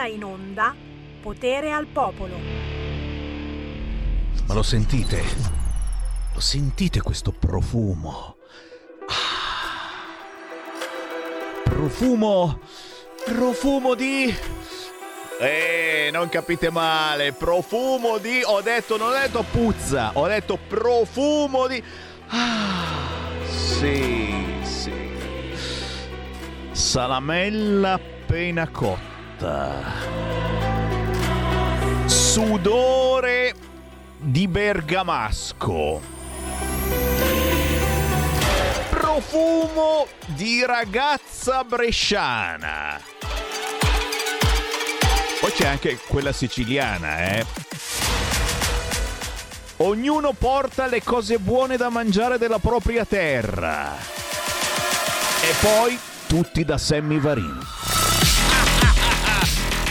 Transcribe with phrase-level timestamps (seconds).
[0.00, 0.74] ora in onda
[1.20, 2.38] Potere al Popolo.
[4.46, 5.22] Ma lo sentite?
[6.32, 8.36] Lo sentite questo profumo?
[9.06, 10.08] Ah.
[11.64, 12.60] Profumo...
[13.26, 14.34] Profumo di...
[15.38, 18.40] Eh, non capite male, profumo di...
[18.42, 21.82] Ho detto, non ho detto puzza, ho detto profumo di...
[22.28, 24.92] Ah, sì, sì.
[26.70, 29.19] Salamella appena cotta.
[32.04, 33.54] Sudore
[34.18, 36.00] di bergamasco.
[38.90, 43.00] Profumo di ragazza bresciana.
[45.40, 47.46] Poi c'è anche quella siciliana, eh.
[49.78, 53.96] Ognuno porta le cose buone da mangiare della propria terra.
[55.42, 57.58] E poi tutti da Sammy Varin.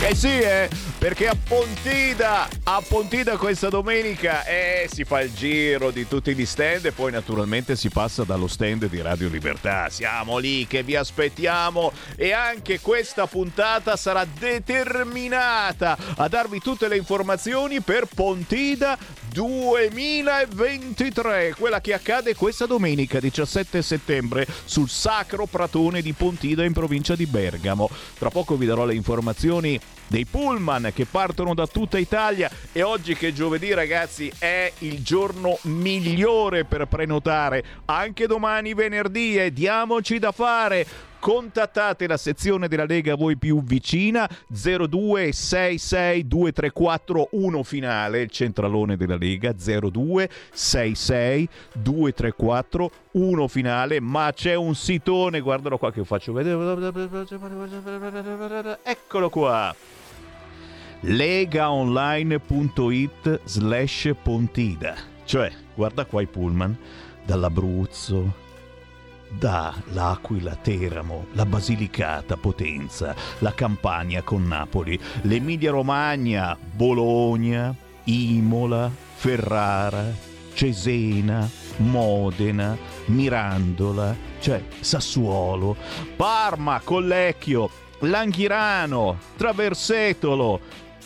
[0.02, 5.90] Eh sì, eh, perché a Pontida, a Pontida questa domenica eh, si fa il giro
[5.90, 9.90] di tutti gli stand e poi naturalmente si passa dallo stand di Radio Libertà.
[9.90, 16.96] Siamo lì che vi aspettiamo e anche questa puntata sarà determinata a darvi tutte le
[16.96, 18.96] informazioni per Pontida
[19.32, 27.14] 2023, quella che accade questa domenica 17 settembre sul Sacro Pratone di Pontida in provincia
[27.14, 27.88] di Bergamo.
[28.18, 33.14] Tra poco vi darò le informazioni dei pullman che partono da tutta Italia e oggi
[33.14, 37.64] che è giovedì ragazzi è il giorno migliore per prenotare.
[37.84, 44.26] Anche domani venerdì e diamoci da fare contattate la sezione della Lega voi più vicina
[44.48, 47.28] 0266234
[47.62, 51.48] finale il centralone della Lega 0266
[53.48, 54.00] finale.
[54.00, 56.56] Ma c'è un sitone guardalo qua che faccio vedere.
[58.82, 59.76] Eccolo qua.
[61.02, 64.96] Legaonline.it slash pontida.
[65.24, 66.76] Cioè guarda qua i pullman
[67.24, 68.48] dall'Abruzzo
[69.30, 77.74] da l'Aquila, Teramo, la Basilicata, Potenza, la Campania con Napoli, l'Emilia Romagna, Bologna,
[78.04, 80.12] Imola, Ferrara,
[80.52, 81.48] Cesena,
[81.78, 82.76] Modena,
[83.06, 85.76] Mirandola, cioè Sassuolo,
[86.16, 87.70] Parma, Collecchio,
[88.00, 90.60] Langhirano, Traversetolo,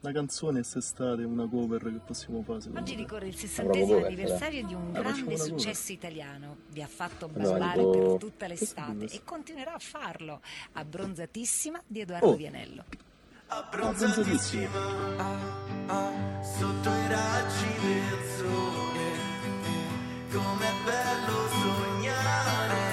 [0.00, 2.60] una canzone quest'estate, una cover che possiamo fare.
[2.74, 6.56] Oggi ricorre il sessantesimo anniversario di un grande successo italiano.
[6.70, 10.40] Vi ha fatto ballare no, per tutta l'estate e continuerà a farlo.
[10.72, 12.36] Abbronzatissima di Edoardo oh.
[12.36, 12.84] Vianello.
[13.48, 15.36] Abbronzatissima ah,
[15.86, 19.26] ah, sotto i raggi del sole.
[20.30, 22.88] Com'è bello sognare,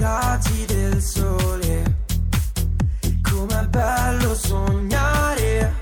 [0.00, 1.98] raggi del sole.
[3.22, 5.74] Com'è bello sognare,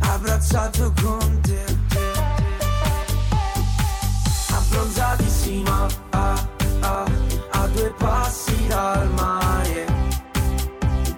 [0.00, 1.64] abbracciato con te.
[4.50, 6.48] Abbronzatissima, ah,
[6.80, 7.04] ah,
[7.50, 9.86] a due passi dal mare.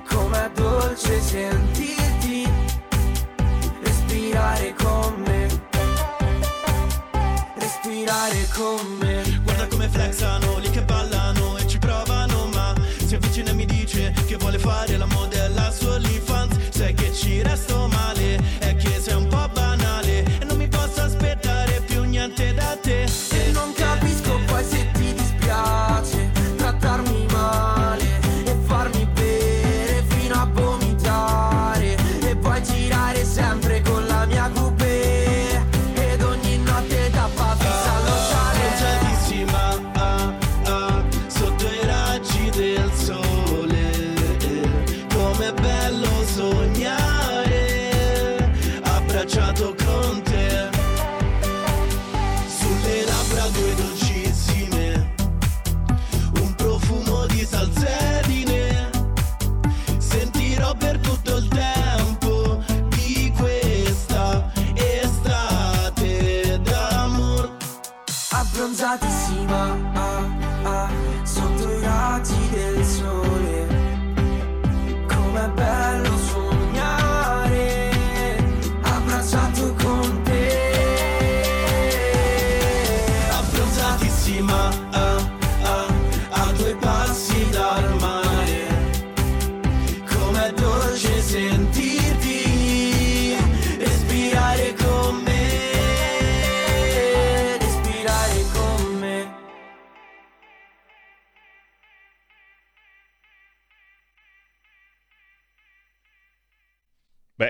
[0.09, 2.49] Com'è dolce sentirti
[3.83, 5.49] respirare con me.
[7.57, 9.41] Respirare con me.
[9.43, 11.54] Guarda come flexano, lì che ballano
[14.75, 15.14] party, la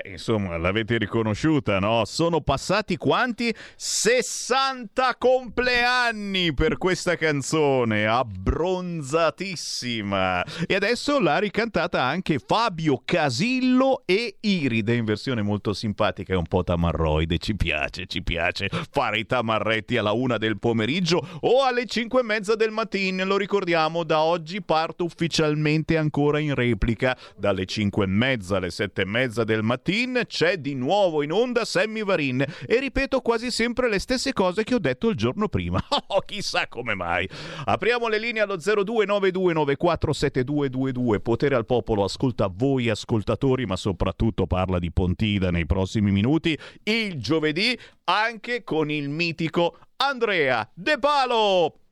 [0.09, 2.03] insomma, l'avete riconosciuta, no?
[2.05, 3.55] Sono passati quanti?
[3.75, 10.43] 60 compleanni per questa canzone, abbronzatissima.
[10.67, 16.45] E adesso l'ha ricantata anche Fabio Casillo e Iride in versione molto simpatica e un
[16.45, 17.37] po' tamarroide.
[17.37, 22.23] Ci piace, ci piace fare i tamarretti alla una del pomeriggio o alle cinque e
[22.23, 23.25] mezza del mattino.
[23.25, 27.17] Lo ricordiamo, da oggi parto ufficialmente ancora in replica.
[27.37, 31.31] Dalle cinque e mezza alle sette e mezza del mattino mattin c'è di nuovo in
[31.31, 35.47] onda Sammy Varin e ripeto quasi sempre le stesse cose che ho detto il giorno
[35.47, 35.81] prima.
[36.07, 37.27] Oh, chissà come mai.
[37.65, 41.19] Apriamo le linee allo 0292947222.
[41.19, 46.57] Potere al popolo ascolta voi ascoltatori, ma soprattutto parla di Pontida nei prossimi minuti.
[46.83, 51.84] Il giovedì anche con il mitico Andrea De Palo.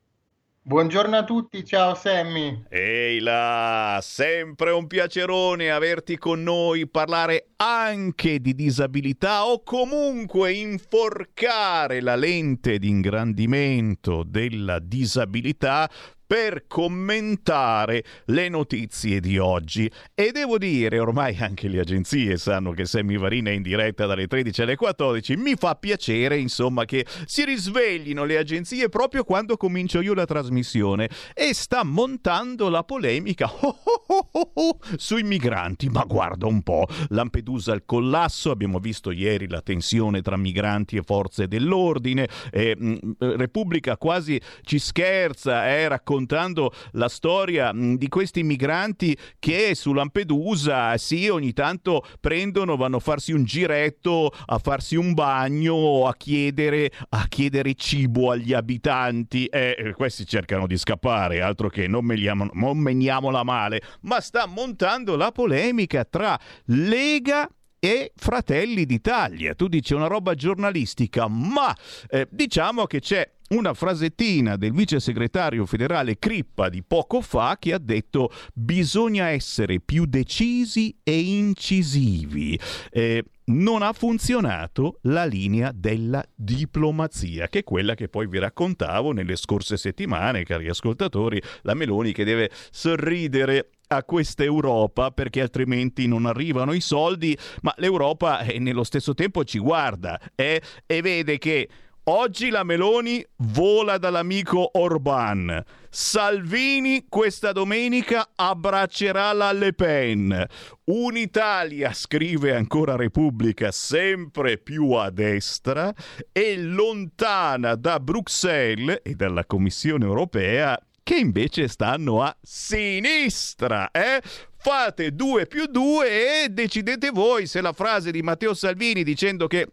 [0.66, 2.64] Buongiorno a tutti, ciao Sammy.
[2.70, 12.00] Ehi là, sempre un piacerone averti con noi, parlare anche di disabilità o comunque inforcare
[12.00, 15.90] la lente di ingrandimento della disabilità
[16.34, 19.88] per commentare le notizie di oggi.
[20.16, 24.26] E devo dire, ormai anche le agenzie sanno che Sammy Varina è in diretta dalle
[24.26, 25.36] 13 alle 14.
[25.36, 31.08] Mi fa piacere, insomma, che si risveglino le agenzie proprio quando comincio io la trasmissione
[31.36, 35.88] e sta montando la polemica oh oh oh oh sui migranti.
[35.90, 41.04] Ma guarda un po', Lampedusa al collasso, abbiamo visto ieri la tensione tra migranti e
[41.04, 42.76] forze dell'ordine, eh,
[43.20, 50.98] Repubblica quasi ci scherza, eh, raccontando raccontando la storia di questi migranti che su Lampedusa,
[50.98, 56.92] sì, ogni tanto prendono, vanno a farsi un giretto, a farsi un bagno, a chiedere,
[57.10, 59.46] a chiedere cibo agli abitanti.
[59.46, 65.16] Eh, questi cercano di scappare, altro che non, meniamo, non meniamola male, ma sta montando
[65.16, 67.48] la polemica tra Lega
[67.80, 69.56] e Fratelli d'Italia.
[69.56, 71.76] Tu dici una roba giornalistica, ma
[72.10, 77.74] eh, diciamo che c'è una frasettina del vice segretario federale Crippa di poco fa che
[77.74, 82.60] ha detto bisogna essere più decisi e incisivi.
[82.90, 89.12] Eh, non ha funzionato la linea della diplomazia, che è quella che poi vi raccontavo
[89.12, 96.08] nelle scorse settimane, cari ascoltatori, la Meloni che deve sorridere a questa Europa perché altrimenti
[96.08, 101.38] non arrivano i soldi, ma l'Europa eh, nello stesso tempo ci guarda eh, e vede
[101.38, 101.68] che
[102.06, 105.64] Oggi la Meloni vola dall'amico Orban.
[105.90, 110.46] Salvini questa domenica abbraccerà la Le Pen.
[110.86, 115.94] Un'Italia, scrive ancora Repubblica, sempre più a destra
[116.34, 124.22] e lontana da Bruxelles e dalla Commissione europea che invece stanno a sinistra, eh?
[124.58, 129.68] Fate 2 più 2 e decidete voi se la frase di Matteo Salvini dicendo che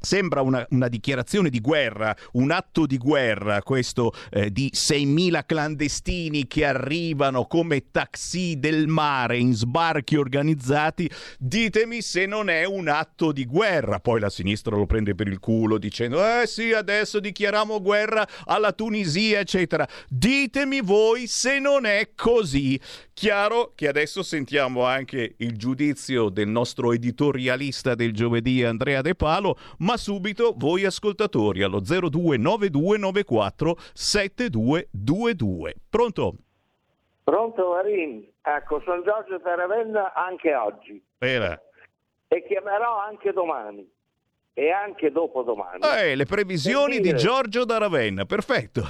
[0.00, 6.46] Sembra una, una, dichiarazione di guerra, un atto di guerra, questo eh, di 6.000 clandestini
[6.46, 11.10] che arrivano come taxi del mare in sbarchi organizzati.
[11.38, 14.00] Ditemi se non è un atto di guerra.
[14.00, 18.72] Poi la sinistra lo prende per il culo dicendo, eh sì, adesso dichiariamo guerra alla
[18.72, 19.86] Tunisia, eccetera.
[20.08, 22.80] Ditemi voi se non è così.
[23.12, 29.58] Chiaro che adesso sentiamo anche il giudizio del nostro editorialista del giovedì Andrea De Palo,
[29.78, 35.74] ma subito voi ascoltatori allo 029294 7222.
[35.88, 36.34] Pronto?
[37.22, 38.28] Pronto Marin?
[38.42, 41.02] Ecco, sono Giorgio Taravenna anche oggi.
[41.18, 41.60] Era.
[42.28, 43.88] E chiamerò anche domani
[44.54, 45.80] e anche dopodomani.
[45.82, 47.12] Eh, le previsioni dire...
[47.12, 48.82] di Giorgio da Ravenna, perfetto.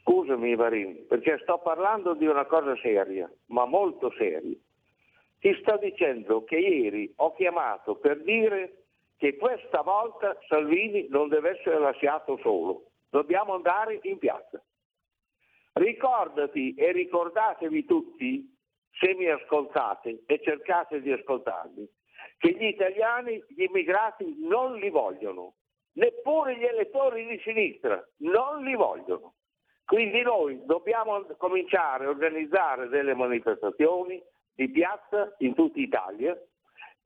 [0.00, 4.56] Scusami Marin, perché sto parlando di una cosa seria, ma molto seria.
[5.38, 8.85] Ti sto dicendo che ieri ho chiamato per dire
[9.16, 14.62] che questa volta Salvini non deve essere lasciato solo, dobbiamo andare in piazza.
[15.72, 18.54] Ricordati e ricordatevi tutti,
[18.92, 21.88] se mi ascoltate e cercate di ascoltarmi,
[22.38, 25.54] che gli italiani gli immigrati non li vogliono,
[25.92, 29.34] neppure gli elettori di sinistra non li vogliono.
[29.84, 34.22] Quindi noi dobbiamo cominciare a organizzare delle manifestazioni
[34.54, 36.36] di piazza in tutta Italia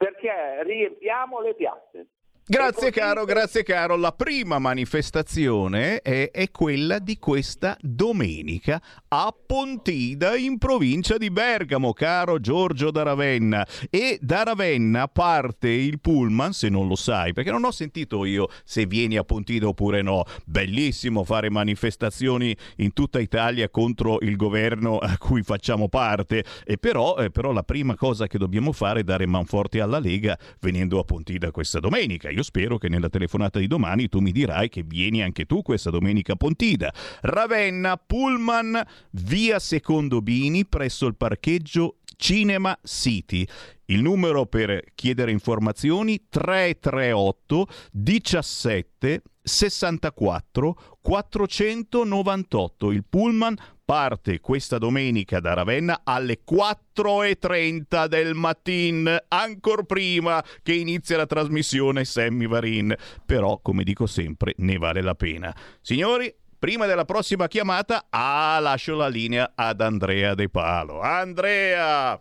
[0.01, 2.07] perché riempiamo le piazze.
[2.47, 3.95] Grazie caro, grazie caro.
[3.95, 11.93] La prima manifestazione è, è, quella di questa domenica a Pontida in provincia di Bergamo,
[11.93, 13.65] caro Giorgio da Ravenna.
[13.89, 18.49] E da Ravenna parte il pullman, se non lo sai, perché non ho sentito io
[18.65, 20.25] se vieni a Pontida oppure no.
[20.45, 26.45] Bellissimo fare manifestazioni in tutta Italia contro il governo a cui facciamo parte.
[26.65, 30.37] E però, eh, però la prima cosa che dobbiamo fare è dare manforte alla Lega
[30.59, 32.30] venendo a Pontida questa domenica.
[32.31, 35.61] Io io spero che nella telefonata di domani tu mi dirai che vieni anche tu
[35.61, 36.93] questa domenica Pontida.
[37.21, 43.47] Ravenna, Pullman, via Secondo Bini, presso il parcheggio Cinema City.
[43.87, 52.91] Il numero per chiedere informazioni 338 17 64 498.
[52.93, 53.57] Il pullman
[53.91, 62.05] parte questa domenica da Ravenna alle 4.30 del mattino, ancora prima che inizia la trasmissione
[62.05, 62.95] Sammy Varin.
[63.27, 65.53] Però, come dico sempre, ne vale la pena.
[65.81, 71.01] Signori, prima della prossima chiamata, ah, lascio la linea ad Andrea De Palo.
[71.01, 72.13] Andrea!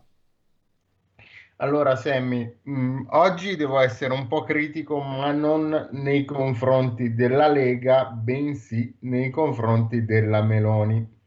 [1.57, 7.47] Allora, Sammy, mh, mm, oggi devo essere un po' critico, ma non nei confronti della
[7.47, 11.17] Lega, bensì nei confronti della Meloni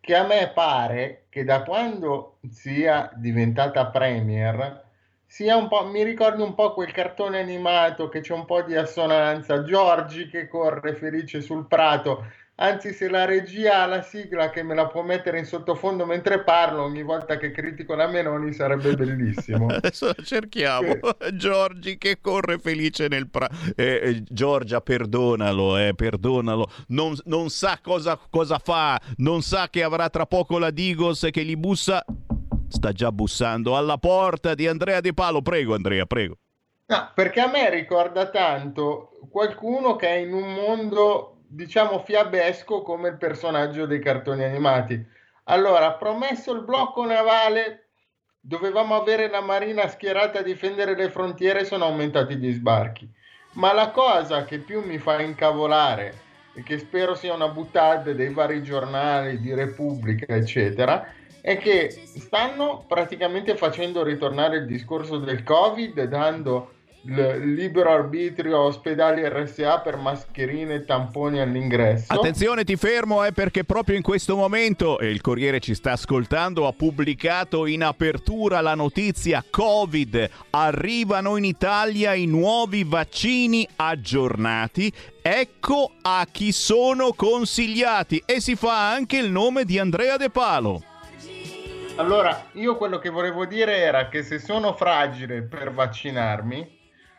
[0.00, 4.86] che a me pare che da quando sia diventata premier
[5.26, 8.74] sia un po', mi ricordi un po' quel cartone animato che c'è un po' di
[8.74, 12.24] assonanza, Giorgi che corre felice sul prato
[12.60, 16.42] Anzi, se la regia ha la sigla che me la può mettere in sottofondo mentre
[16.42, 19.68] parlo, ogni volta che critico la Menoni sarebbe bellissimo.
[19.70, 20.90] Adesso cerchiamo.
[20.90, 21.36] Sì.
[21.38, 23.54] Giorgi che corre felice nel prato.
[23.76, 26.68] Eh, eh, Giorgia, perdonalo, eh, perdonalo.
[26.88, 31.44] Non, non sa cosa, cosa fa, non sa che avrà tra poco la Digos che
[31.44, 32.04] gli bussa.
[32.66, 35.42] Sta già bussando alla porta di Andrea De Palo.
[35.42, 36.36] Prego, Andrea, prego.
[36.86, 43.08] No, perché a me ricorda tanto qualcuno che è in un mondo diciamo fiabesco come
[43.08, 45.02] il personaggio dei cartoni animati.
[45.44, 47.88] Allora, promesso il blocco navale,
[48.38, 53.10] dovevamo avere la marina schierata a difendere le frontiere, sono aumentati gli sbarchi.
[53.52, 58.32] Ma la cosa che più mi fa incavolare e che spero sia una buttata dei
[58.32, 61.06] vari giornali di Repubblica, eccetera,
[61.40, 66.74] è che stanno praticamente facendo ritornare il discorso del Covid, dando
[67.10, 72.12] il libero arbitrio ospedali RSA per mascherine e tamponi all'ingresso.
[72.12, 76.66] Attenzione, ti fermo eh, perché proprio in questo momento, e il Corriere ci sta ascoltando,
[76.66, 80.28] ha pubblicato in apertura la notizia Covid.
[80.50, 84.92] Arrivano in Italia i nuovi vaccini aggiornati.
[85.22, 90.82] Ecco a chi sono consigliati e si fa anche il nome di Andrea De Palo.
[91.96, 96.77] Allora, io quello che volevo dire era che se sono fragile per vaccinarmi,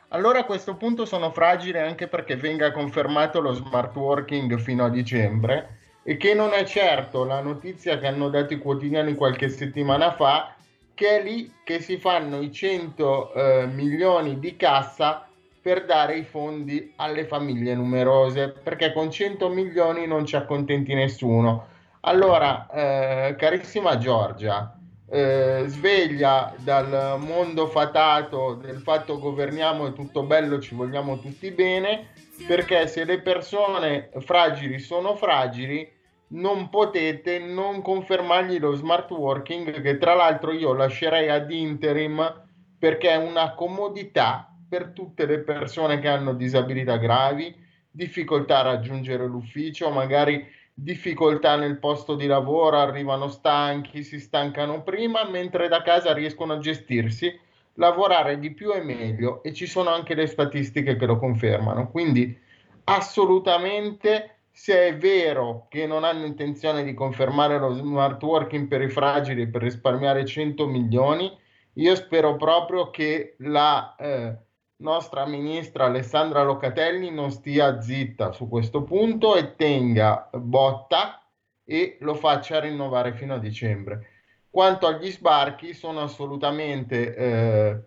[0.09, 4.89] allora a questo punto sono fragile anche perché venga confermato lo smart working fino a
[4.89, 10.11] dicembre e che non è certo la notizia che hanno dato i quotidiani qualche settimana
[10.11, 10.55] fa
[10.93, 15.25] che è lì che si fanno i 100 eh, milioni di cassa
[15.61, 21.67] per dare i fondi alle famiglie numerose perché con 100 milioni non ci accontenti nessuno.
[22.01, 24.78] Allora, eh, carissima Giorgia,
[25.11, 32.09] eh, sveglia dal mondo fatato del fatto governiamo è tutto bello, ci vogliamo tutti bene,
[32.47, 35.97] perché se le persone fragili sono fragili,
[36.31, 42.45] non potete non confermargli lo smart working, che tra l'altro io lascerei ad interim
[42.77, 47.53] perché è una comodità per tutte le persone che hanno disabilità gravi,
[47.89, 50.47] difficoltà a raggiungere l'ufficio, magari
[50.81, 56.59] difficoltà nel posto di lavoro, arrivano stanchi, si stancano prima, mentre da casa riescono a
[56.59, 57.37] gestirsi,
[57.73, 61.89] lavorare di più e meglio e ci sono anche le statistiche che lo confermano.
[61.89, 62.37] Quindi
[62.85, 68.89] assolutamente se è vero che non hanno intenzione di confermare lo smart working per i
[68.89, 71.31] fragili per risparmiare 100 milioni,
[71.73, 74.37] io spero proprio che la eh,
[74.79, 81.21] nostra ministra Alessandra Locatelli non stia zitta su questo punto e tenga botta
[81.63, 84.07] e lo faccia rinnovare fino a dicembre.
[84.49, 87.79] Quanto agli sbarchi, sono assolutamente eh,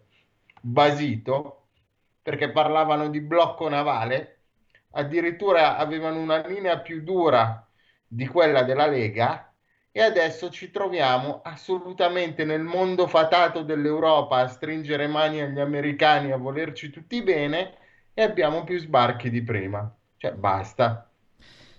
[0.60, 1.66] basito
[2.22, 4.38] perché parlavano di blocco navale,
[4.90, 7.66] addirittura avevano una linea più dura
[8.06, 9.51] di quella della Lega
[9.92, 16.38] e adesso ci troviamo assolutamente nel mondo fatato dell'Europa a stringere mani agli americani, a
[16.38, 17.74] volerci tutti bene
[18.14, 19.94] e abbiamo più sbarchi di prima.
[20.16, 21.10] Cioè, basta.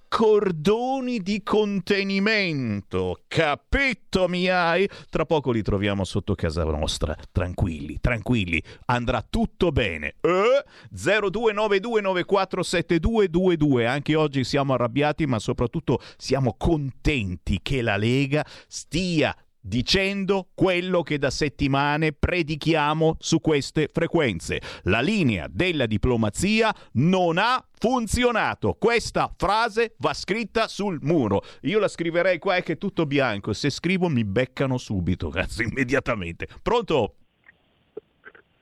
[0.07, 3.23] cordoni di contenimento.
[3.27, 4.89] Capito mi hai?
[5.09, 7.13] Tra poco li troviamo sotto casa nostra.
[7.33, 10.15] Tranquilli, tranquilli, andrà tutto bene.
[10.21, 10.63] Eh?
[10.95, 13.85] 0292947222.
[13.85, 19.35] Anche oggi siamo arrabbiati, ma soprattutto siamo contenti che la Lega stia
[19.65, 24.61] dicendo quello che da settimane predichiamo su queste frequenze.
[24.83, 28.75] La linea della diplomazia non ha funzionato.
[28.79, 31.41] Questa frase va scritta sul muro.
[31.61, 33.53] Io la scriverei qua è che è tutto bianco.
[33.53, 36.47] Se scrivo mi beccano subito, cazzo, immediatamente.
[36.61, 37.15] Pronto?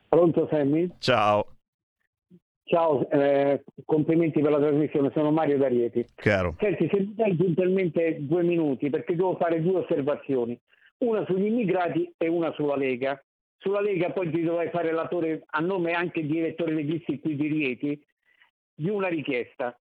[0.08, 0.90] Pronto Sammy?
[1.00, 1.48] Ciao.
[2.66, 6.06] Ciao, eh, complimenti per la trasmissione, sono Mario D'Arieti.
[6.16, 6.56] Caro.
[6.60, 10.58] Senti, se mi dai puntualmente due minuti, perché devo fare due osservazioni
[11.08, 13.22] una sugli immigrati e una sulla Lega.
[13.58, 17.48] Sulla Lega poi ti dovrei fare l'attore a nome anche di direttore legisti qui di
[17.48, 18.06] Rieti
[18.76, 19.78] di una richiesta.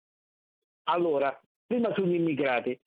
[0.84, 2.78] Allora, prima sugli immigrati.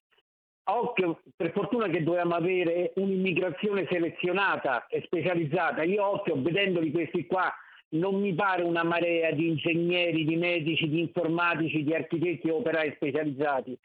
[0.63, 5.83] Occhio, per fortuna che dobbiamo avere un'immigrazione selezionata e specializzata.
[5.83, 7.51] Io occhio, vedendoli questi qua,
[7.89, 12.93] non mi pare una marea di ingegneri, di medici, di informatici, di architetti e operai
[12.95, 13.77] specializzati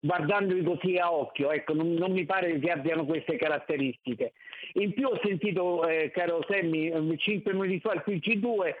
[0.00, 4.32] guardandoli così a occhio, ecco, non, non, mi pare che abbiano queste caratteristiche.
[4.74, 8.74] In più ho sentito, eh, caro Semmi, 5 minuti fa il TG2,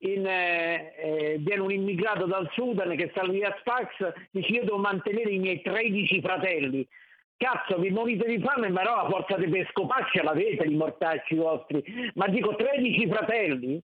[0.00, 4.78] in, eh, eh, viene un immigrato dal Sudan che sta via Sfax, dice io devo
[4.78, 6.86] mantenere i miei 13 fratelli.
[7.36, 11.82] Cazzo, vi morite di fame, ma no, la forza di pescopaccia l'avete, i mortacci vostri.
[12.14, 13.82] Ma dico 13 fratelli?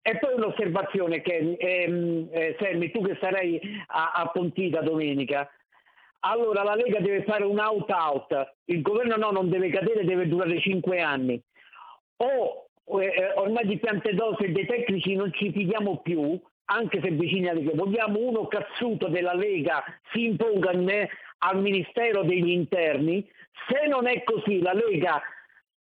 [0.00, 5.50] E poi un'osservazione che, ehm, eh, Sammy, tu che sarai a, a Pontida domenica,
[6.24, 10.60] allora la Lega deve fare un out-out, il governo no, non deve cadere, deve durare
[10.60, 11.40] cinque anni.
[12.16, 12.68] O
[13.00, 17.48] eh, ormai di piante dose e dei tecnici non ci fidiamo più, anche se vicini
[17.48, 23.28] alla Lega, vogliamo uno cazzuto della Lega si imponga al Ministero degli Interni,
[23.68, 25.22] se non è così la Lega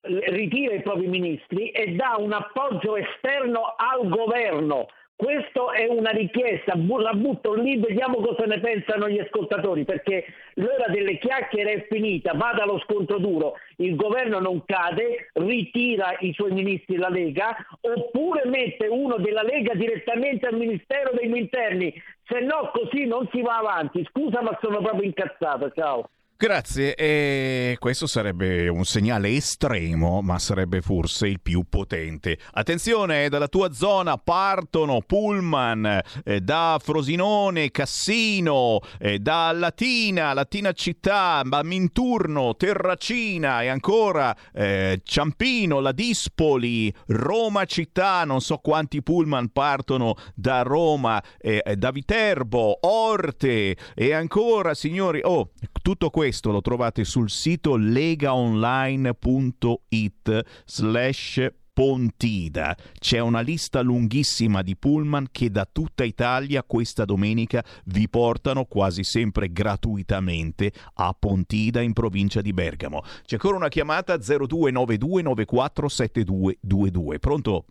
[0.02, 6.74] ritira i propri ministri e dà un appoggio esterno al governo questa è una richiesta,
[6.76, 12.34] la butto lì, vediamo cosa ne pensano gli ascoltatori, perché l'ora delle chiacchiere è finita,
[12.34, 18.46] vada allo scontro duro, il governo non cade, ritira i suoi ministri la Lega, oppure
[18.46, 21.94] mette uno della Lega direttamente al Ministero degli Interni,
[22.28, 24.04] se no così non si va avanti.
[24.10, 26.10] Scusa ma sono proprio incazzato, ciao.
[26.38, 32.38] Grazie, e questo sarebbe un segnale estremo, ma sarebbe forse il più potente.
[32.52, 41.40] Attenzione, dalla tua zona partono pullman eh, da Frosinone, Cassino, eh, da Latina, Latina Città,
[41.62, 50.14] Minturno, Terracina e ancora eh, Ciampino, La Dispoli, Roma Città, non so quanti pullman partono
[50.34, 55.52] da Roma, eh, da Viterbo, Orte e ancora, signori, oh,
[55.86, 62.76] tutto questo lo trovate sul sito legaonline.it slash Pontida.
[62.98, 69.04] C'è una lista lunghissima di pullman che da tutta Italia questa domenica vi portano quasi
[69.04, 73.04] sempre gratuitamente a Pontida in provincia di Bergamo.
[73.24, 77.20] C'è ancora una chiamata 0292 947222.
[77.20, 77.66] Pronto?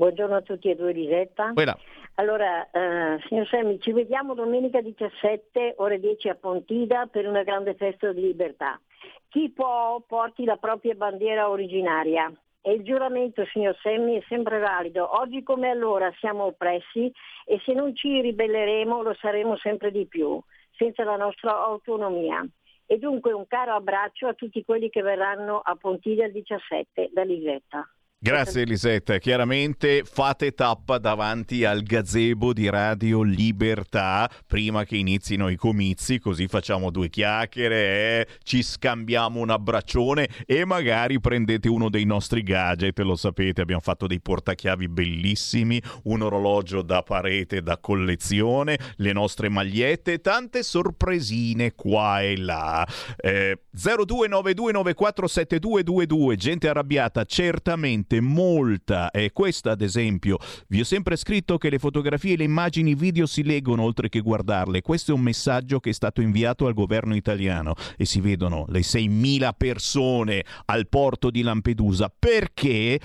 [0.00, 1.52] Buongiorno a tutti e due Risetta.
[1.52, 1.76] Quella.
[2.14, 7.74] Allora, eh, signor Semmi, ci vediamo domenica 17, ore 10 a Pontida per una grande
[7.74, 8.80] festa di libertà.
[9.28, 12.32] Chi può porti la propria bandiera originaria.
[12.62, 15.20] E il giuramento, signor Semmi, è sempre valido.
[15.20, 17.12] Oggi come allora siamo oppressi
[17.44, 20.40] e se non ci ribelleremo lo saremo sempre di più,
[20.78, 22.42] senza la nostra autonomia.
[22.86, 27.22] E dunque un caro abbraccio a tutti quelli che verranno a Pontida il 17 da
[27.22, 27.86] Lisetta.
[28.22, 35.56] Grazie Elisetta, chiaramente fate tappa davanti al gazebo di Radio Libertà prima che inizino i
[35.56, 42.04] comizi, così facciamo due chiacchiere, eh, ci scambiamo un abbraccione e magari prendete uno dei
[42.04, 48.78] nostri gadget, lo sapete, abbiamo fatto dei portachiavi bellissimi, un orologio da parete da collezione,
[48.96, 52.86] le nostre magliette, tante sorpresine qua e là.
[53.16, 59.10] Eh, 0292947222, gente arrabbiata, certamente veramente molta.
[59.10, 63.26] E questa, ad esempio, vi ho sempre scritto che le fotografie, le immagini, i video
[63.26, 64.82] si leggono oltre che guardarle.
[64.82, 68.80] Questo è un messaggio che è stato inviato al governo italiano e si vedono le
[68.80, 72.12] 6.000 persone al porto di Lampedusa.
[72.16, 72.98] Perché?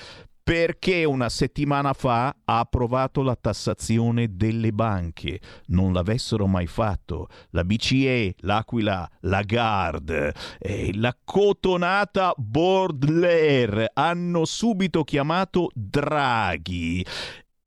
[0.46, 5.40] Perché una settimana fa ha approvato la tassazione delle banche.
[5.70, 7.30] Non l'avessero mai fatto.
[7.50, 17.04] La BCE, l'Aquila, la Gard, eh, la cotonata Baudelaire hanno subito chiamato Draghi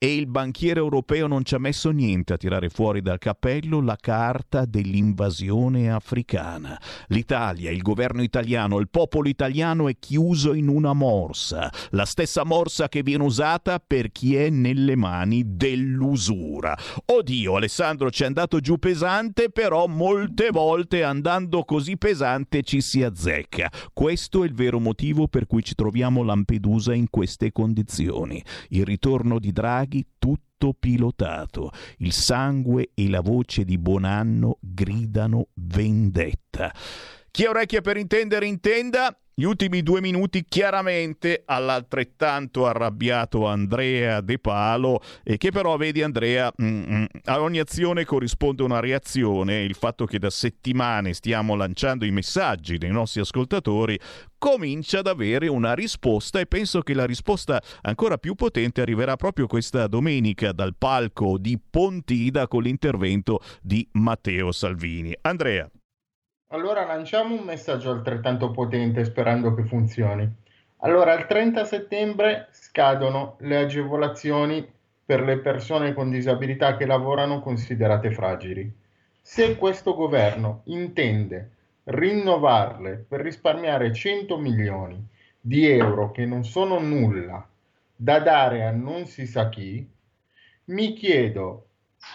[0.00, 3.96] e il banchiere europeo non ci ha messo niente a tirare fuori dal cappello la
[4.00, 6.80] carta dell'invasione africana.
[7.08, 12.88] L'Italia, il governo italiano, il popolo italiano è chiuso in una morsa, la stessa morsa
[12.88, 16.78] che viene usata per chi è nelle mani dell'usura.
[17.06, 23.02] Oddio, Alessandro ci è andato giù pesante, però molte volte andando così pesante ci si
[23.02, 23.68] azzecca.
[23.92, 28.40] Questo è il vero motivo per cui ci troviamo Lampedusa in queste condizioni.
[28.68, 31.72] Il ritorno di Draghi Draghi tutto pilotato.
[31.98, 36.72] Il sangue e la voce di Bonanno gridano vendetta.
[37.30, 39.18] Chi ha orecchie per intendere intenda.
[39.38, 46.52] Gli ultimi due minuti chiaramente all'altrettanto arrabbiato Andrea De Palo e che però vedi Andrea
[46.60, 52.04] mm, mm, a ogni azione corrisponde una reazione il fatto che da settimane stiamo lanciando
[52.04, 53.96] i messaggi dei nostri ascoltatori
[54.38, 59.46] comincia ad avere una risposta e penso che la risposta ancora più potente arriverà proprio
[59.46, 65.16] questa domenica dal palco di Pontida con l'intervento di Matteo Salvini.
[65.20, 65.70] Andrea
[66.48, 70.30] allora lanciamo un messaggio altrettanto potente sperando che funzioni.
[70.78, 74.66] Allora, il 30 settembre scadono le agevolazioni
[75.04, 78.72] per le persone con disabilità che lavorano considerate fragili.
[79.20, 81.50] Se questo governo intende
[81.84, 85.02] rinnovarle per risparmiare 100 milioni
[85.40, 87.46] di euro che non sono nulla
[87.96, 89.86] da dare a non si sa chi,
[90.64, 91.66] mi chiedo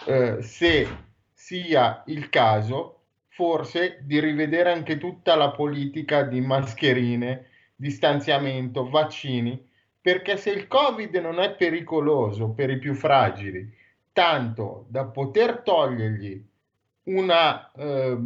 [0.06, 0.88] eh, se
[1.32, 2.93] sia il caso
[3.34, 9.60] forse di rivedere anche tutta la politica di mascherine, distanziamento, vaccini,
[10.00, 13.68] perché se il Covid non è pericoloso per i più fragili,
[14.12, 16.44] tanto da poter togliergli
[17.04, 18.16] una eh,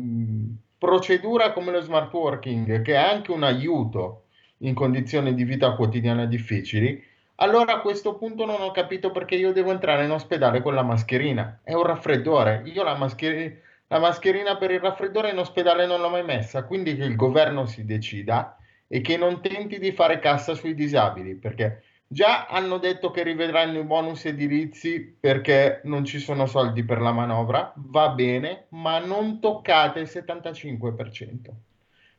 [0.77, 4.25] procedura come lo smart working, che è anche un aiuto
[4.59, 7.03] in condizioni di vita quotidiana difficili,
[7.37, 10.83] allora a questo punto non ho capito perché io devo entrare in ospedale con la
[10.83, 11.61] mascherina.
[11.63, 12.63] È un raffreddore.
[12.67, 13.55] Io la mascherina
[13.89, 17.67] la mascherina per il raffreddore in ospedale non l'ho mai messa, quindi che il governo
[17.67, 23.11] si decida e che non tenti di fare cassa sui disabili, perché già hanno detto
[23.11, 28.67] che rivedranno i bonus edilizi perché non ci sono soldi per la manovra, va bene,
[28.71, 31.51] ma non toccate il 75%,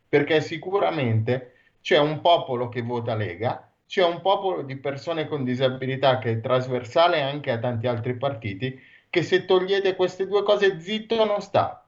[0.08, 6.18] perché sicuramente c'è un popolo che vota Lega, c'è un popolo di persone con disabilità
[6.18, 11.24] che è trasversale anche a tanti altri partiti che se togliete queste due cose zitto
[11.24, 11.84] non sta.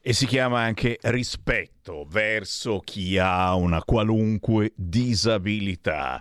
[0.00, 6.20] E si chiama anche rispetto verso chi ha una qualunque disabilità.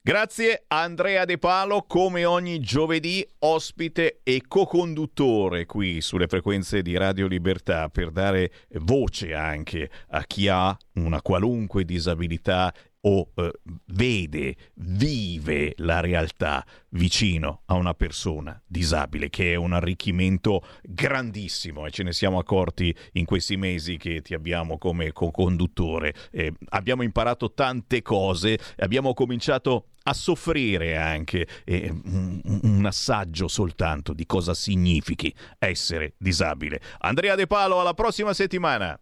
[0.00, 7.26] Grazie Andrea De Palo, come ogni giovedì, ospite e co-conduttore qui sulle frequenze di Radio
[7.26, 13.52] Libertà per dare voce anche a chi ha una qualunque disabilità o eh,
[13.86, 21.90] vede, vive la realtà vicino a una persona disabile, che è un arricchimento grandissimo e
[21.90, 26.14] ce ne siamo accorti in questi mesi che ti abbiamo come co-conduttore.
[26.30, 34.12] Eh, abbiamo imparato tante cose, abbiamo cominciato a soffrire anche eh, un, un assaggio soltanto
[34.12, 36.80] di cosa significhi essere disabile.
[36.98, 38.98] Andrea De Palo, alla prossima settimana!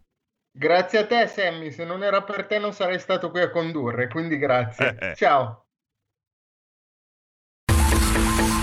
[0.57, 1.71] Grazie a te, Sammy.
[1.71, 4.07] Se non era per te, non sarei stato qui a condurre.
[4.07, 4.97] Quindi grazie.
[4.99, 5.15] Eh, eh.
[5.15, 5.61] Ciao.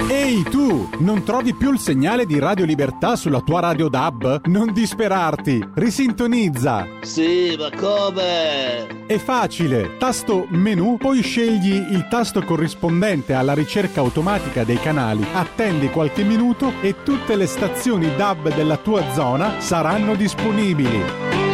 [0.09, 4.47] Ehi tu, non trovi più il segnale di Radio Libertà sulla tua radio DAB?
[4.47, 6.87] Non disperarti, risintonizza.
[7.01, 9.07] Sì, ma come?
[9.07, 15.89] È facile, tasto menu, poi scegli il tasto corrispondente alla ricerca automatica dei canali, attendi
[15.89, 21.54] qualche minuto e tutte le stazioni DAB della tua zona saranno disponibili.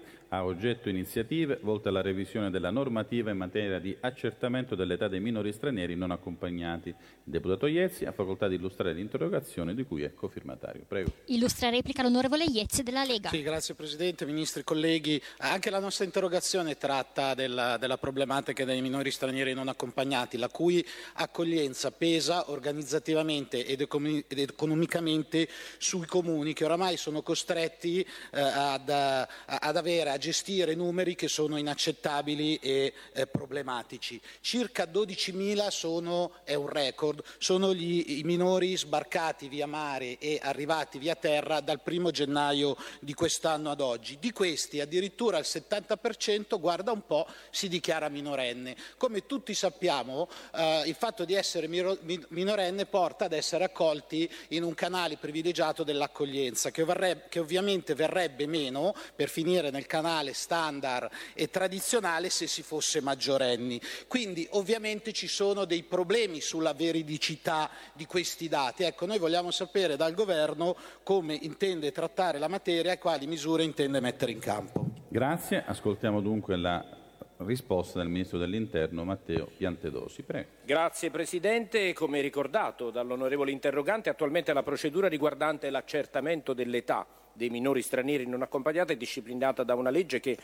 [0.33, 5.51] ha oggetto iniziative volte alla revisione della normativa in materia di accertamento dell'età dei minori
[5.51, 6.87] stranieri non accompagnati.
[6.89, 10.85] Il deputato Iezzi ha facoltà di illustrare l'interrogazione di cui è cofirmatario.
[10.87, 11.11] Prego.
[11.25, 13.27] Illustra replica l'onorevole Iezzi della Lega.
[13.27, 15.21] Sì, grazie Presidente, Ministri, colleghi.
[15.39, 20.85] Anche la nostra interrogazione tratta della, della problematica dei minori stranieri non accompagnati, la cui
[21.15, 28.87] accoglienza pesa organizzativamente ed, economi- ed economicamente sui comuni che oramai sono costretti eh, ad,
[28.87, 34.21] ad avere, a gestire numeri che sono inaccettabili e eh, problematici.
[34.39, 40.99] Circa 12.000 sono, è un record, sono gli, i minori sbarcati via mare e arrivati
[40.99, 44.17] via terra dal primo gennaio di quest'anno ad oggi.
[44.19, 48.75] Di questi addirittura il 70% guarda un po' si dichiara minorenne.
[48.97, 54.75] Come tutti sappiamo eh, il fatto di essere minorenne porta ad essere accolti in un
[54.75, 61.49] canale privilegiato dell'accoglienza che, varrebbe- che ovviamente verrebbe meno per finire nel canale standard e
[61.49, 63.81] tradizionale se si fosse maggiorenni.
[64.07, 68.83] Quindi ovviamente ci sono dei problemi sulla veridicità di questi dati.
[68.83, 73.99] Ecco, noi vogliamo sapere dal Governo come intende trattare la materia e quali misure intende
[73.99, 74.85] mettere in campo.
[75.07, 75.63] Grazie.
[75.65, 77.00] Ascoltiamo dunque la
[77.45, 80.23] risposta del Ministro dell'Interno Matteo Piantedosi.
[80.23, 80.47] Prego.
[80.63, 81.93] Grazie Presidente.
[81.93, 88.93] Come ricordato dall'onorevole interrogante, attualmente la procedura riguardante l'accertamento dell'età dei minori stranieri non accompagnati
[88.93, 90.37] è disciplinata da una legge che,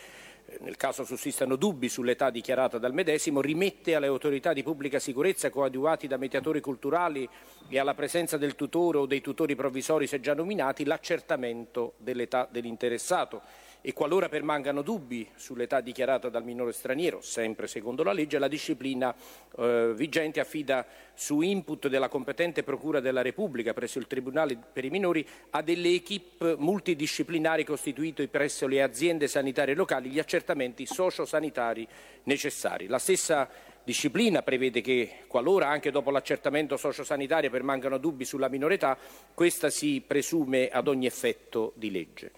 [0.45, 5.49] eh, nel caso sussistano dubbi sull'età dichiarata dal medesimo, rimette alle autorità di pubblica sicurezza
[5.49, 7.27] coadiuvati da mediatori culturali
[7.69, 13.41] e alla presenza del tutore o dei tutori provvisori se già nominati l'accertamento dell'età dell'interessato
[13.87, 19.15] e qualora permangano dubbi sull'età dichiarata dal minore straniero, sempre secondo la legge, la disciplina
[19.57, 24.89] eh, vigente affida su input della competente Procura della Repubblica presso il Tribunale per i
[24.89, 31.87] minori a delle equip multidisciplinari costituite presso le aziende sanitarie locali gli accertamenti sociosanitari
[32.23, 32.87] necessari.
[32.87, 33.49] La stessa
[33.85, 38.97] disciplina prevede che qualora anche dopo l'accertamento sociosanitario permangano dubbi sulla minore età,
[39.33, 42.31] questa si presume ad ogni effetto di legge.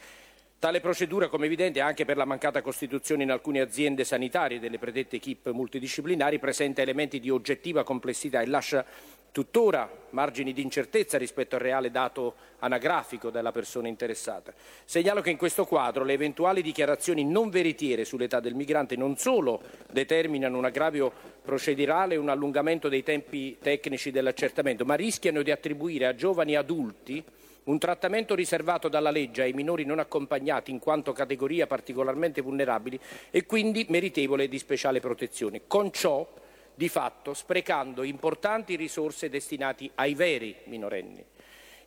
[0.60, 5.15] Tale procedura, come evidente, anche per la mancata costituzione in alcune aziende sanitarie delle predette
[5.15, 8.86] equip multidisciplinari, presenta elementi di oggettiva complessità e lascia
[9.32, 14.54] tuttora margini di incertezza rispetto al reale dato anagrafico della persona interessata.
[14.84, 19.62] Segnalo che in questo quadro le eventuali dichiarazioni non veritiere sull'età del migrante non solo
[19.89, 21.10] determinano un aggravio
[21.41, 27.24] procedurale e un allungamento dei tempi tecnici dell'accertamento, ma rischiano di attribuire a giovani adulti
[27.65, 33.45] un trattamento riservato dalla legge ai minori non accompagnati in quanto categoria particolarmente vulnerabili e
[33.45, 35.62] quindi meritevole di speciale protezione.
[35.67, 36.28] Con ciò,
[36.74, 41.24] di fatto, sprecando importanti risorse destinate ai veri minorenni.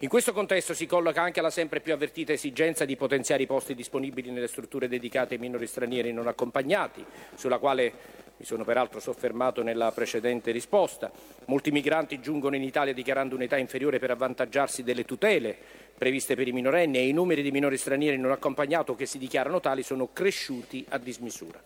[0.03, 3.73] In questo contesto si colloca anche la sempre più avvertita esigenza di potenziare i posti
[3.73, 7.05] disponibili nelle strutture dedicate ai minori stranieri non accompagnati,
[7.35, 7.93] sulla quale
[8.37, 11.11] mi sono peraltro soffermato nella precedente risposta.
[11.47, 15.57] Molti migranti giungono in Italia dichiarando un'età inferiore per avvantaggiarsi delle tutele
[15.97, 19.61] previste per i minorenni e i numeri di minori stranieri non accompagnati che si dichiarano
[19.61, 21.61] tali sono cresciuti a dismisura.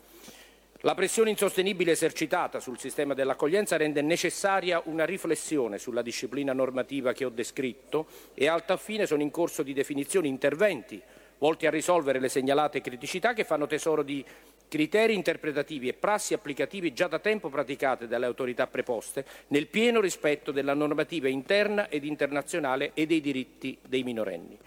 [0.81, 7.25] La pressione insostenibile esercitata sul sistema dell'accoglienza rende necessaria una riflessione sulla disciplina normativa che
[7.25, 11.01] ho descritto e a tal fine sono in corso di definizione interventi
[11.39, 14.25] volti a risolvere le segnalate criticità che fanno tesoro di
[14.69, 20.53] criteri interpretativi e prassi applicativi già da tempo praticate dalle autorità preposte nel pieno rispetto
[20.53, 24.59] della normativa interna ed internazionale e dei diritti dei minorenni.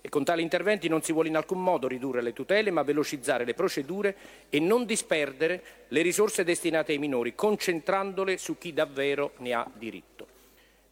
[0.00, 3.44] E con tali interventi non si vuole in alcun modo ridurre le tutele, ma velocizzare
[3.44, 4.16] le procedure
[4.48, 10.17] e non disperdere le risorse destinate ai minori, concentrandole su chi davvero ne ha diritto.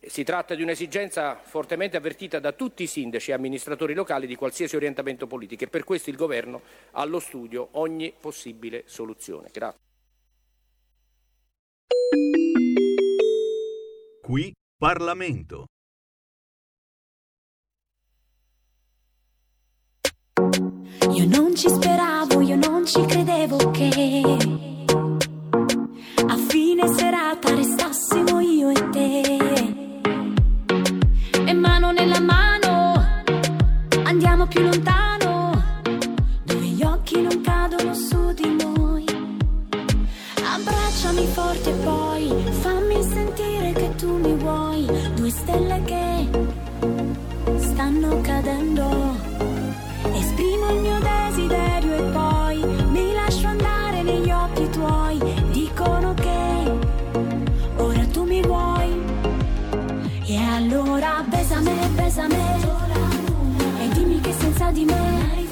[0.06, 4.76] Si tratta di un'esigenza fortemente avvertita da tutti i sindaci e amministratori locali di qualsiasi
[4.76, 9.48] orientamento politico e per questo il Governo ha allo studio ogni possibile soluzione.
[9.52, 9.80] Grazie.
[14.22, 15.66] Qui Parlamento.
[21.12, 23.88] Io non ci speravo, io non ci credevo che
[26.26, 29.75] a fine serata restassimo io e te.
[31.96, 33.02] Nella mano
[34.04, 35.80] andiamo più lontano,
[36.44, 39.04] dove gli occhi non cadono su di noi.
[40.44, 44.84] Abbracciami forte poi, fammi sentire che tu mi vuoi.
[45.14, 46.28] Due stelle che
[47.60, 49.16] stanno cadendo.
[50.12, 52.35] Esprimo il mio desiderio e poi
[62.06, 63.82] besame, besame.
[63.82, 65.48] E dimmi che senza di me.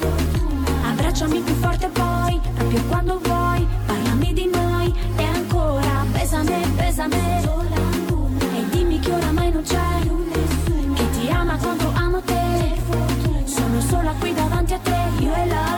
[0.89, 3.67] Abbracciami più forte poi, proprio quando vuoi.
[3.85, 7.41] Parlami di noi e ancora besame, besame.
[8.57, 9.99] E dimmi che oramai non c'è.
[10.93, 12.81] Che ti ama quanto amo te.
[13.43, 15.74] Sono sola qui davanti a te, io e la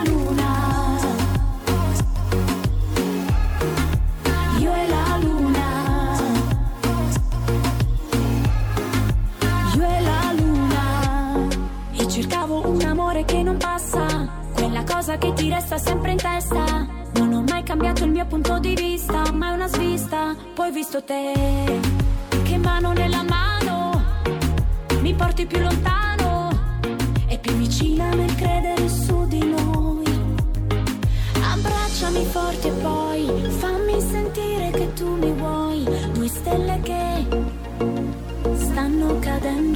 [15.08, 16.86] cosa che ti resta sempre in testa.
[17.14, 20.36] Non ho mai cambiato il mio punto di vista, ma è una svista.
[20.54, 21.32] Poi visto te,
[22.42, 24.02] che mano nella mano
[25.00, 26.50] mi porti più lontano
[27.26, 30.04] e più vicina nel credere su di noi.
[31.40, 35.84] Abbracciami forte e poi fammi sentire che tu mi vuoi.
[36.12, 37.26] Due stelle che
[38.56, 39.67] stanno cadendo.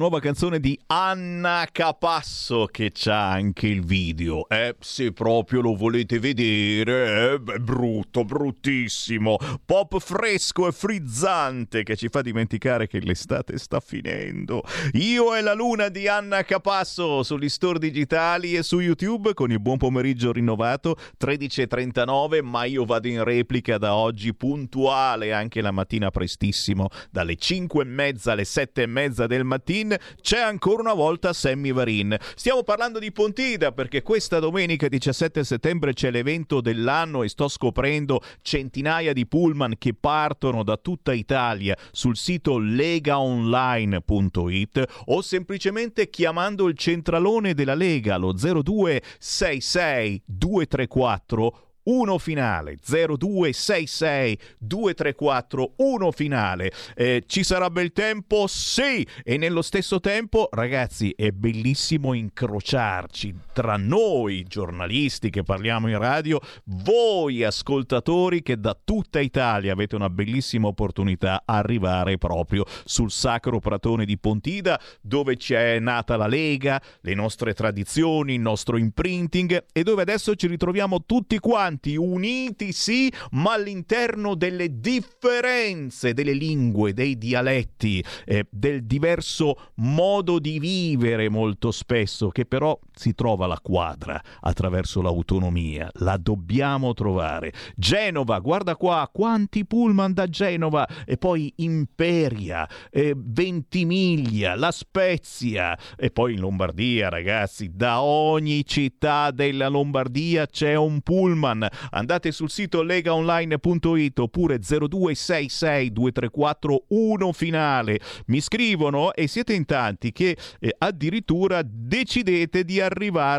[0.00, 4.48] Nuova canzone di Anna Capasso che c'ha anche il video.
[4.48, 9.36] Eh, se proprio lo volete vedere, eh, beh, brutto, bruttissimo.
[9.62, 14.62] Pop fresco e frizzante che ci fa dimenticare che l'estate sta finendo.
[14.92, 19.60] Io e la luna di Anna Capasso sugli store digitali e su YouTube con il
[19.60, 26.10] buon pomeriggio rinnovato 13.39, ma io vado in replica da oggi puntuale anche la mattina
[26.10, 29.88] prestissimo dalle 5 e mezza alle 7 e mezza del mattino
[30.20, 32.16] c'è ancora una volta Sammy Varin.
[32.34, 38.20] Stiamo parlando di Pontida perché questa domenica 17 settembre c'è l'evento dell'anno e sto scoprendo
[38.42, 46.76] centinaia di pullman che partono da tutta Italia sul sito legaonline.it o semplicemente chiamando il
[46.76, 56.72] centralone della Lega lo 0266 234 1 finale 0266 234 1 finale.
[56.94, 58.46] Eh, ci sarà bel tempo?
[58.46, 59.04] Sì.
[59.24, 66.40] E nello stesso tempo ragazzi è bellissimo incrociarci tra noi giornalisti che parliamo in radio
[66.64, 74.04] voi ascoltatori che da tutta Italia avete una bellissima opportunità arrivare proprio sul sacro pratone
[74.04, 80.02] di Pontida dove c'è nata la Lega le nostre tradizioni il nostro imprinting e dove
[80.02, 88.04] adesso ci ritroviamo tutti quanti uniti sì, ma all'interno delle differenze delle lingue, dei dialetti,
[88.24, 95.00] eh, del diverso modo di vivere molto spesso, che però si trova la quadra attraverso
[95.00, 95.88] l'autonomia.
[96.00, 97.50] La dobbiamo trovare.
[97.74, 106.10] Genova, guarda qua, quanti pullman da Genova e poi Imperia, eh, Ventimiglia, La Spezia e
[106.10, 111.66] poi in Lombardia, ragazzi, da ogni città della Lombardia c'è un pullman.
[111.92, 117.98] Andate sul sito legaonline.it oppure 0266 234 1 finale.
[118.26, 122.88] Mi scrivono e siete in tanti che eh, addirittura decidete di arrivare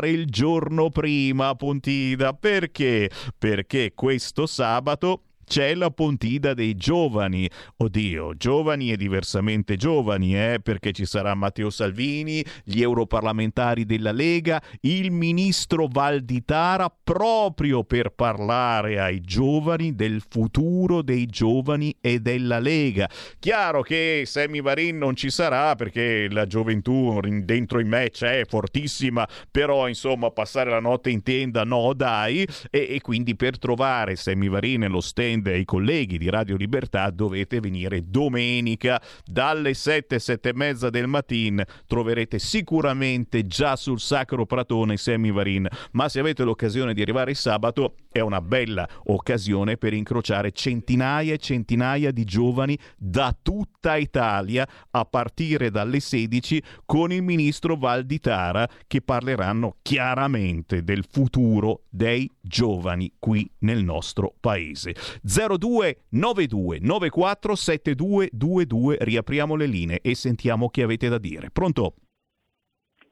[0.08, 2.32] il giorno prima a Pontida.
[2.32, 3.10] Perché?
[3.38, 7.48] Perché questo sabato c'è la Pontida dei giovani.
[7.76, 14.62] Oddio, giovani e diversamente giovani, eh, perché ci sarà Matteo Salvini, gli europarlamentari della Lega,
[14.82, 23.08] il ministro Valditara proprio per parlare ai giovani del futuro dei giovani e della Lega.
[23.38, 29.28] Chiaro che Sammy Varin non ci sarà perché la gioventù dentro in me c'è fortissima,
[29.50, 34.48] però insomma passare la notte in tenda no dai e, e quindi per trovare Sammy
[34.48, 35.00] Varin lo
[35.32, 41.06] stand ai colleghi di Radio Libertà dovete venire domenica dalle 7, 7 e mezza del
[41.06, 47.34] mattino troverete sicuramente già sul Sacro Pratone Sammy Varin ma se avete l'occasione di arrivare
[47.34, 54.68] sabato è una bella occasione per incrociare centinaia e centinaia di giovani da tutta Italia
[54.90, 63.12] a partire dalle 16 con il ministro Valditara che parleranno chiaramente del futuro dei giovani
[63.18, 64.94] qui nel nostro paese.
[65.22, 71.50] 0292 94 7222 riapriamo le linee e sentiamo chi avete da dire.
[71.50, 71.94] Pronto?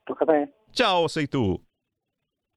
[0.02, 0.52] Tocca a te.
[0.72, 1.58] Ciao, sei tu.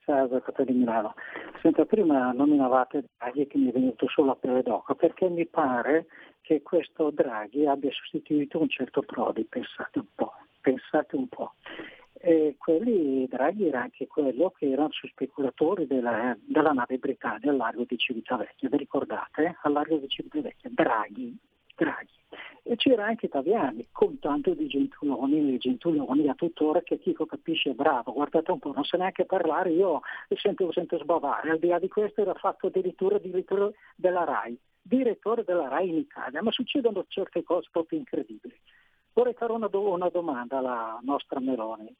[0.05, 1.13] Ciao, Avvocato di Milano.
[1.61, 6.07] Senta, prima nominavate Draghi che mi è venuto solo a pelle d'oca perché mi pare
[6.41, 11.53] che questo Draghi abbia sostituito un certo Prodi, pensate un po', pensate un po'.
[12.25, 17.83] E quelli, Draghi era anche quello che erano speculatori della, della nave Britannia al largo
[17.85, 19.57] di Civitavecchia, vi ricordate?
[19.61, 21.37] Al largo di Civitavecchia, Draghi,
[21.75, 22.15] Draghi.
[22.63, 27.73] E c'era anche Taviani, con tanto di gentuloni, gentuloni a tuttora che Chico capisce è
[27.73, 29.99] bravo, guardate un po', non sa neanche parlare, io
[30.29, 35.43] sento, sento sbavare, al di là di questo era fatto addirittura direttore della RAI, direttore
[35.43, 38.57] della RAI in Italia, ma succedono certe cose proprio incredibili.
[39.13, 41.95] Vorrei fare una, do- una domanda alla nostra Meloni.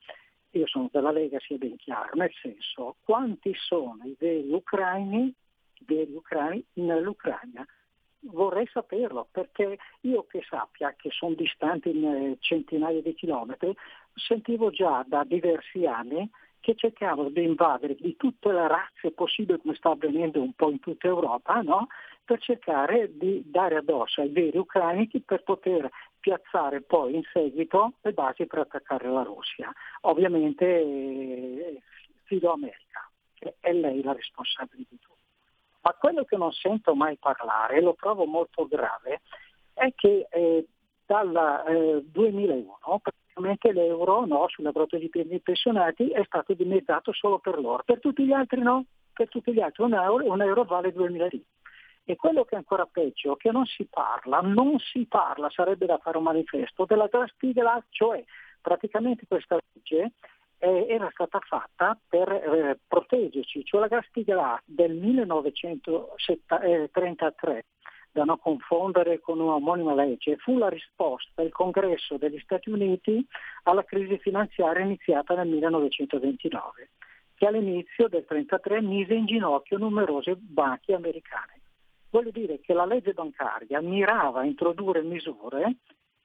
[0.52, 5.34] Io sono della Lega, sia ben chiaro, nel senso, quanti sono i veri ucraini,
[5.74, 7.66] i veri ucraini nell'Ucraina?
[8.26, 13.76] vorrei saperlo perché io che sappia che sono distanti in centinaia di chilometri,
[14.14, 19.76] sentivo già da diversi anni che cercavano di invadere di tutte le razze possibili, come
[19.76, 21.88] sta avvenendo un po' in tutta Europa, no?
[22.26, 28.14] Per cercare di dare addosso ai veri ucraini per poter piazzare poi in seguito le
[28.14, 29.72] basi per attaccare la Russia.
[30.02, 31.82] Ovviamente eh,
[32.24, 35.18] Fido America, che è lei la responsabile di tutto.
[35.82, 39.22] Ma quello che non sento mai parlare, e lo trovo molto grave,
[39.74, 40.66] è che eh,
[41.06, 47.40] dal eh, 2001 praticamente l'euro no, sulla protesi per i pensionati è stato dimezzato solo
[47.40, 50.64] per loro, per tutti gli altri no, per tutti gli altri un euro, un euro
[50.64, 51.44] vale 2000 lire.
[52.06, 55.98] E quello che è ancora peggio, che non si parla, non si parla, sarebbe da
[56.00, 58.24] fare un manifesto, della Glass-Steagall, cioè
[58.62, 60.12] praticamente questa legge
[60.58, 67.66] eh, era stata fatta per eh, proteggerci, cioè la Glass-Steagall del 1933
[68.14, 73.26] da non confondere con un'omonima legge, fu la risposta del Congresso degli Stati Uniti
[73.64, 76.90] alla crisi finanziaria iniziata nel 1929,
[77.34, 81.62] che all'inizio del 1933 mise in ginocchio numerose banche americane.
[82.14, 85.78] Voglio dire che la legge bancaria mirava a introdurre misure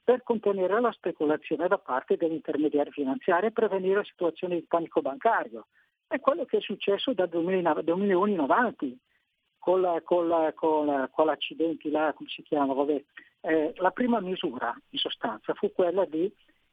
[0.04, 5.68] per contenere la speculazione da parte degli intermediari finanziari e prevenire situazioni di panico bancario.
[6.06, 8.98] È quello che è successo dal 2001 in avanti,
[9.58, 12.74] con, la, con, la, con, la, con l'accidente là, come si chiama.
[13.40, 16.30] Eh, la prima misura in sostanza fu quella di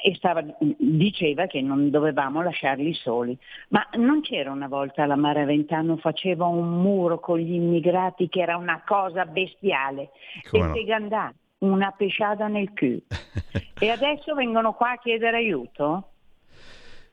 [0.04, 0.44] e stava-
[0.78, 3.38] diceva che non dovevamo lasciarli soli.
[3.68, 8.56] Ma non c'era una volta la Maraventano faceva un muro con gli immigrati che era
[8.56, 10.10] una cosa bestiale
[10.50, 10.72] Come e no?
[10.74, 13.00] te gandà, una pesciata nel cul.
[13.78, 16.08] e adesso vengono qua a chiedere aiuto?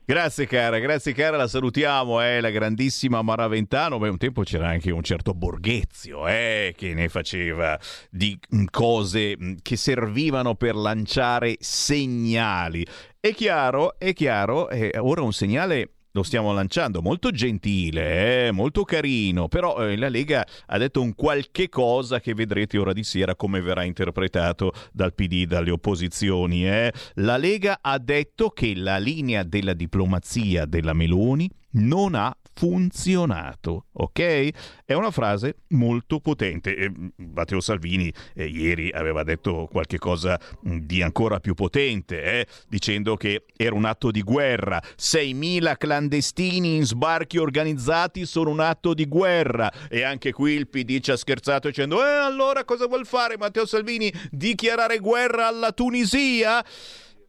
[0.04, 3.98] Grazie cara, grazie cara, la salutiamo, eh, la grandissima Maraventano.
[3.98, 7.78] Beh, un tempo c'era anche un certo Borghezio, eh, che ne faceva
[8.10, 12.84] di mm, cose mm, che servivano per lanciare segnali.
[13.20, 18.84] È chiaro, è chiaro, eh, ora un segnale lo stiamo lanciando, molto gentile, eh, molto
[18.84, 23.36] carino, però eh, la Lega ha detto un qualche cosa che vedrete ora di sera
[23.36, 26.66] come verrà interpretato dal PD, dalle opposizioni.
[26.68, 26.92] eh.
[27.14, 34.48] La Lega ha detto che la linea della diplomazia della Meloni non ha funzionato, ok?
[34.84, 36.76] È una frase molto potente.
[36.76, 40.38] E, mm, Matteo Salvini eh, ieri aveva detto qualche cosa
[40.68, 44.78] mm, di ancora più potente, eh, dicendo che era un atto di guerra.
[44.78, 49.72] 6.000 clandestini in sbarchi organizzati sono un atto di guerra.
[49.88, 53.64] E anche qui il PD ci ha scherzato dicendo: Eh, allora cosa vuol fare Matteo
[53.64, 54.12] Salvini?
[54.30, 56.62] Dichiarare guerra alla Tunisia?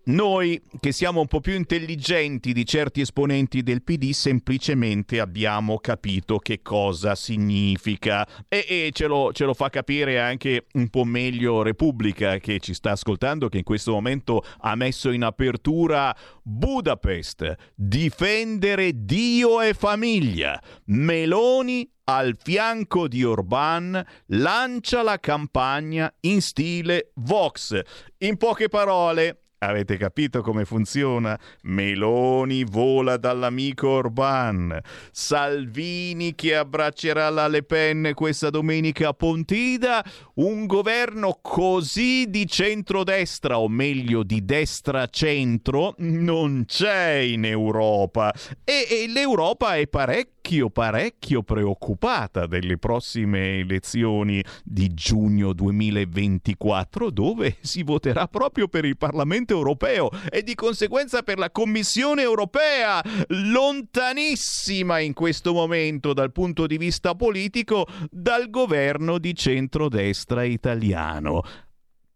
[0.04, 6.40] Noi, che siamo un po' più intelligenti di certi esponenti del PD, semplicemente abbiamo capito
[6.40, 8.28] che cosa significa.
[8.48, 12.74] E, e ce, lo, ce lo fa capire anche un po' meglio Repubblica, che ci
[12.74, 17.56] sta ascoltando, che in questo momento ha messo in apertura Budapest.
[17.76, 20.60] Difendere Dio e famiglia.
[20.86, 27.80] Meloni al fianco di Orban lancia la campagna in stile Vox.
[28.18, 31.40] In poche parole, Avete capito come funziona?
[31.66, 34.76] Meloni vola dall'amico Orban.
[35.12, 40.04] Salvini che abbraccerà la Le Pen questa domenica a Pontida.
[40.36, 48.34] Un governo così di centrodestra, o meglio di destra-centro, non c'è in Europa.
[48.64, 57.84] E, e l'Europa è parecchio, parecchio preoccupata delle prossime elezioni di giugno 2024, dove si
[57.84, 65.14] voterà proprio per il Parlamento europeo e di conseguenza per la Commissione europea, lontanissima in
[65.14, 71.42] questo momento dal punto di vista politico dal governo di centrodestra italiano.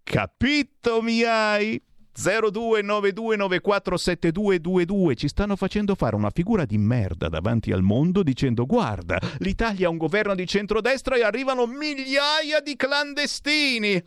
[0.04, 1.82] Capito mi hai?
[2.18, 9.88] 0292947222 ci stanno facendo fare una figura di merda davanti al mondo dicendo guarda l'Italia
[9.88, 14.00] ha un governo di centrodestra e arrivano migliaia di clandestini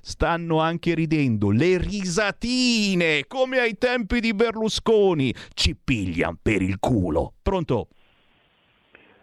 [0.00, 7.32] stanno anche ridendo le risatine come ai tempi di Berlusconi ci piglian per il culo
[7.42, 7.88] pronto?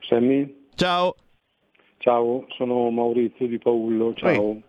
[0.08, 0.68] Sammy?
[0.76, 1.16] Ciao.
[1.98, 4.62] Ciao, sono Maurizio di Paullo, ciao.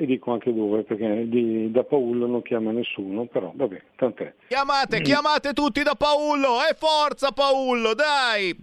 [0.00, 4.32] E dico anche dove, perché di- da Paullo non chiama nessuno, però vabbè, tant'è.
[4.46, 8.56] chiamate chiamate tutti da Paullo e forza Paullo dai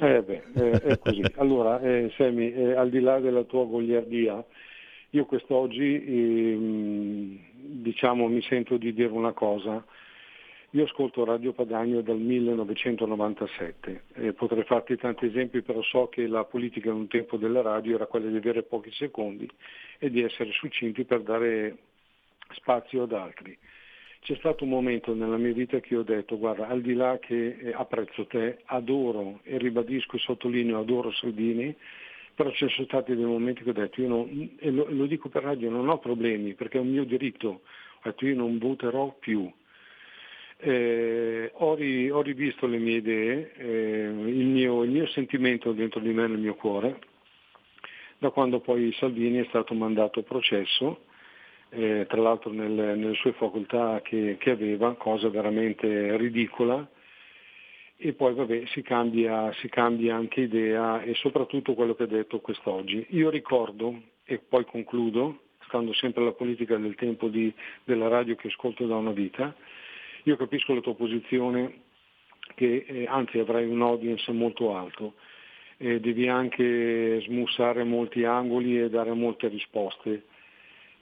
[0.00, 1.24] Eh beh, eh, è così.
[1.36, 4.44] Allora, eh, Sammy, eh, al di là della tua goliardia,
[5.10, 7.38] io quest'oggi ehm,
[7.82, 9.84] diciamo mi sento di dire una cosa.
[10.74, 16.44] Io ascolto Radio Padagno dal 1997, eh, potrei farti tanti esempi, però so che la
[16.44, 19.46] politica in un tempo della radio era quella di avere pochi secondi
[19.98, 21.76] e di essere succinti per dare
[22.52, 23.54] spazio ad altri.
[24.20, 27.58] C'è stato un momento nella mia vita che ho detto, guarda, al di là che
[27.60, 31.76] eh, apprezzo te, adoro e ribadisco e sottolineo, adoro Salvini,
[32.34, 35.28] però ci sono stati dei momenti che ho detto, io non, e lo, lo dico
[35.28, 39.14] per radio, non ho problemi perché è un mio diritto, ho detto io non voterò
[39.20, 39.52] più.
[40.64, 45.98] Eh, ho, ri- ho rivisto le mie idee, eh, il, mio, il mio sentimento dentro
[45.98, 47.00] di me nel mio cuore,
[48.18, 51.06] da quando poi Salvini è stato mandato a processo,
[51.70, 56.88] eh, tra l'altro nel- nelle sue facoltà che, che aveva, cosa veramente ridicola,
[57.96, 62.38] e poi vabbè, si, cambia, si cambia anche idea e soprattutto quello che ha detto
[62.38, 63.04] quest'oggi.
[63.10, 67.52] Io ricordo, e poi concludo, stando sempre alla politica del tempo di-
[67.82, 69.52] della radio che ascolto da una vita,
[70.24, 71.80] io capisco la tua posizione
[72.54, 75.14] che eh, anzi avrai un audience molto alto,
[75.78, 80.24] eh, devi anche smussare molti angoli e dare molte risposte,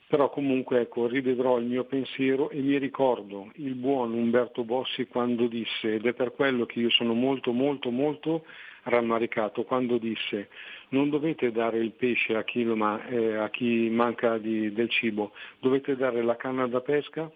[0.07, 5.47] però comunque ecco, rivedrò il mio pensiero e mi ricordo il buon Umberto Bossi quando
[5.47, 8.45] disse, ed è per quello che io sono molto molto molto
[8.83, 10.49] rammaricato, quando disse
[10.89, 15.31] non dovete dare il pesce a chi, ma- eh, a chi manca di, del cibo,
[15.59, 17.31] dovete dare la canna da pesca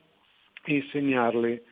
[0.64, 1.64] e insegnarle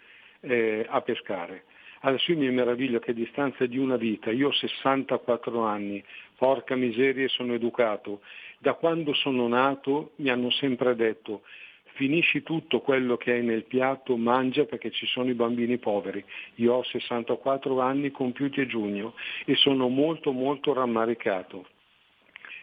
[0.43, 1.63] eh, a pescare.
[2.01, 6.03] Adesso io mi meraviglio che a distanza di una vita, io ho 64 anni,
[6.37, 8.21] porca miseria sono educato
[8.63, 11.41] da quando sono nato mi hanno sempre detto
[11.95, 16.23] finisci tutto quello che hai nel piatto, mangia perché ci sono i bambini poveri.
[16.55, 19.13] Io ho 64 anni compiuti a giugno
[19.45, 21.67] e sono molto molto rammaricato.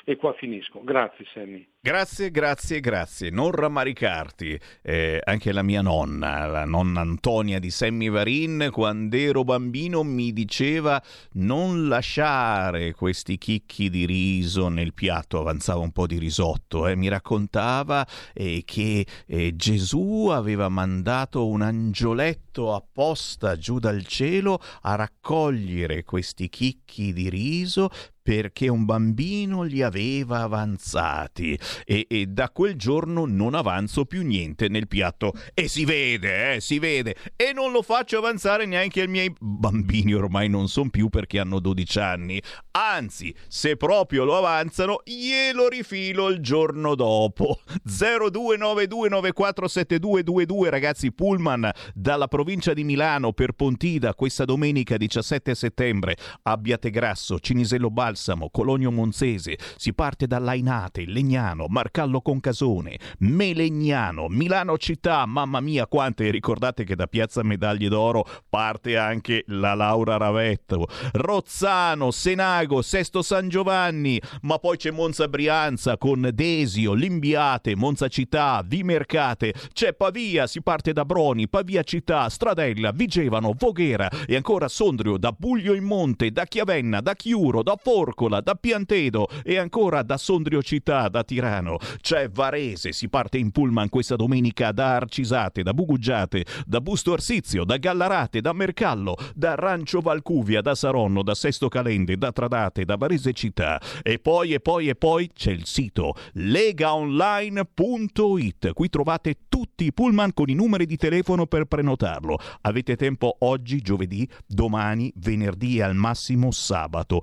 [0.04, 0.82] E qua finisco.
[0.82, 1.66] Grazie Sammy.
[1.82, 3.30] Grazie, grazie, grazie.
[3.30, 4.58] Non rammaricarti.
[4.82, 11.02] Eh, anche la mia nonna, la nonna Antonia di Semmivarin, quando ero bambino mi diceva
[11.34, 16.96] non lasciare questi chicchi di riso nel piatto, avanzava un po' di risotto, eh.
[16.96, 24.96] mi raccontava eh, che eh, Gesù aveva mandato un angioletto apposta giù dal cielo a
[24.96, 27.88] raccogliere questi chicchi di riso
[28.30, 34.68] perché un bambino li aveva avanzati e, e, da quel giorno non avanzo più niente
[34.68, 35.32] nel piatto.
[35.52, 37.16] E si vede, eh, si vede.
[37.34, 41.58] E non lo faccio avanzare neanche ai miei bambini ormai non sono più perché hanno
[41.58, 42.40] 12 anni.
[42.70, 47.58] Anzi se proprio lo avanzano glielo rifilo il giorno dopo.
[47.84, 56.16] 0292947222 ragazzi Pullman dalla provincia di Milano per Pontida questa domenica 17 settembre.
[56.44, 64.28] Abbiate Grasso, Cinisello Balsa Balsamo, Cologno Monzese, si parte da Lainate, Legnano, Marcallo Concasone, Melegnano,
[64.28, 70.18] Milano città, mamma mia quante, ricordate che da Piazza Medaglie d'Oro parte anche la Laura
[70.18, 78.08] Ravetto, Rozzano, Senago, Sesto San Giovanni, ma poi c'è Monza Brianza con Desio, Limbiate, Monza
[78.08, 84.68] città, Vimercate, c'è Pavia, si parte da Broni, Pavia città, Stradella, Vigevano, Voghera e ancora
[84.68, 89.56] Sondrio, da Buglio in Monte, da Chiavenna, da Chiuro, da Forno, Porcola, da Piantedo e
[89.56, 91.78] ancora da Sondrio Città, da Tirano.
[92.00, 97.62] C'è Varese, si parte in pullman questa domenica da Arcisate, da Bugugiate, da Busto Arsizio,
[97.64, 102.96] da Gallarate, da Mercallo, da Rancio Valcuvia, da Saronno, da Sesto Calende, da Tradate, da
[102.96, 103.80] Varese Città.
[104.02, 108.72] E poi, e poi, e poi c'è il sito legaonline.it.
[108.72, 112.38] Qui trovate tutti i pullman con i numeri di telefono per prenotarlo.
[112.62, 117.22] Avete tempo oggi, giovedì, domani, venerdì e al massimo sabato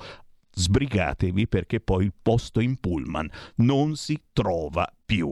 [0.58, 5.32] sbrigatevi perché poi il posto in pullman non si trova più.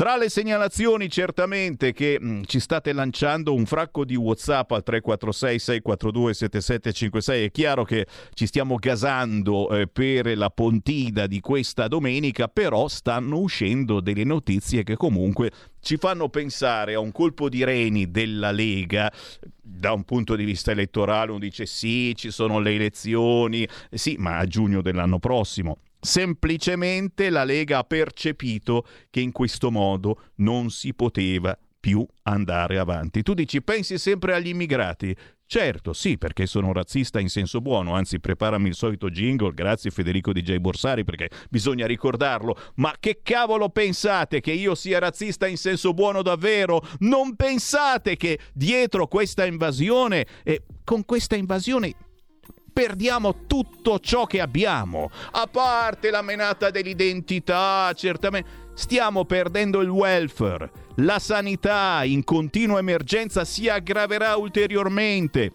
[0.00, 5.58] Tra le segnalazioni certamente che mh, ci state lanciando un fracco di Whatsapp al 346
[5.58, 12.48] 642 7756 è chiaro che ci stiamo gasando eh, per la pontida di questa domenica,
[12.48, 18.10] però stanno uscendo delle notizie che comunque ci fanno pensare a un colpo di reni
[18.10, 19.12] della Lega
[19.60, 24.38] da un punto di vista elettorale uno dice sì, ci sono le elezioni, sì, ma
[24.38, 25.76] a giugno dell'anno prossimo.
[26.00, 33.22] Semplicemente la Lega ha percepito che in questo modo non si poteva più andare avanti.
[33.22, 35.16] Tu dici pensi sempre agli immigrati?
[35.46, 40.32] Certo, sì, perché sono razzista in senso buono, anzi preparami il solito jingle, grazie Federico
[40.32, 45.92] DJ Borsari perché bisogna ricordarlo, ma che cavolo pensate che io sia razzista in senso
[45.92, 46.80] buono davvero?
[47.00, 51.94] Non pensate che dietro questa invasione e con questa invasione
[52.72, 60.70] perdiamo tutto ciò che abbiamo, a parte la menata dell'identità, certamente stiamo perdendo il welfare,
[60.96, 65.52] la sanità in continua emergenza si aggraverà ulteriormente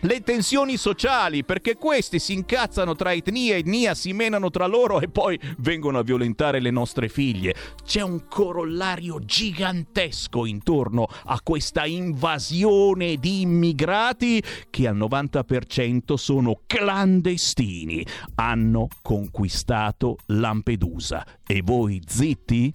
[0.00, 5.00] le tensioni sociali, perché questi si incazzano tra etnia e etnia, si menano tra loro
[5.00, 7.54] e poi vengono a violentare le nostre figlie.
[7.84, 18.04] C'è un corollario gigantesco intorno a questa invasione di immigrati che al 90% sono clandestini.
[18.36, 21.26] Hanno conquistato Lampedusa.
[21.46, 22.72] E voi zitti?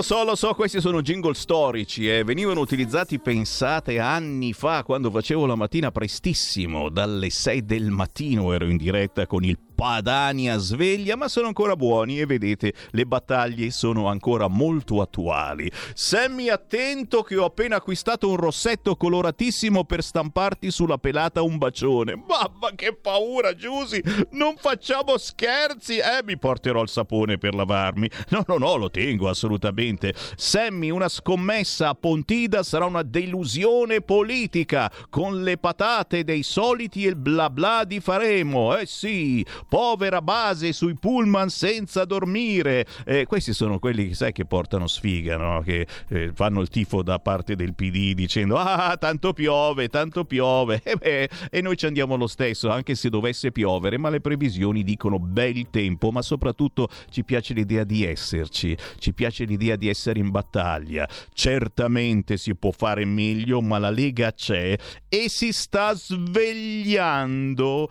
[0.00, 2.24] Lo so, lo so, questi sono jingle storici e eh.
[2.24, 8.66] venivano utilizzati, pensate, anni fa, quando facevo la mattina prestissimo, dalle 6 del mattino ero
[8.66, 14.08] in diretta con il Padania sveglia, ma sono ancora buoni e vedete, le battaglie sono
[14.08, 15.72] ancora molto attuali.
[15.94, 22.14] Sammy, attento che ho appena acquistato un rossetto coloratissimo per stamparti sulla pelata un bacione.
[22.14, 24.02] Mamma che paura, Giusy!
[24.32, 25.96] Non facciamo scherzi!
[25.96, 28.10] Eh, mi porterò il sapone per lavarmi.
[28.28, 30.12] No, no, no, lo tengo assolutamente.
[30.36, 37.08] Sammy, una scommessa a Pontida sarà una delusione politica con le patate dei soliti e
[37.08, 38.76] il bla bla di faremo.
[38.76, 42.84] Eh sì, povera base sui pullman senza dormire.
[43.06, 45.62] Eh, questi sono quelli sai, che portano sfiga, no?
[45.62, 50.82] che eh, fanno il tifo da parte del PD dicendo ah tanto piove, tanto piove.
[50.90, 54.82] E, beh, e noi ci andiamo lo stesso, anche se dovesse piovere, ma le previsioni
[54.82, 60.18] dicono bel tempo, ma soprattutto ci piace l'idea di esserci, ci piace l'idea di essere
[60.18, 61.08] in battaglia.
[61.32, 64.76] Certamente si può fare meglio, ma la Lega c'è
[65.08, 67.88] e si sta svegliando.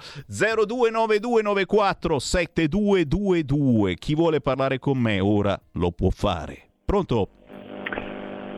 [1.70, 3.94] 0292947222.
[3.96, 6.70] Chi vuole parlare con me ora lo può fare.
[6.84, 7.30] Pronto?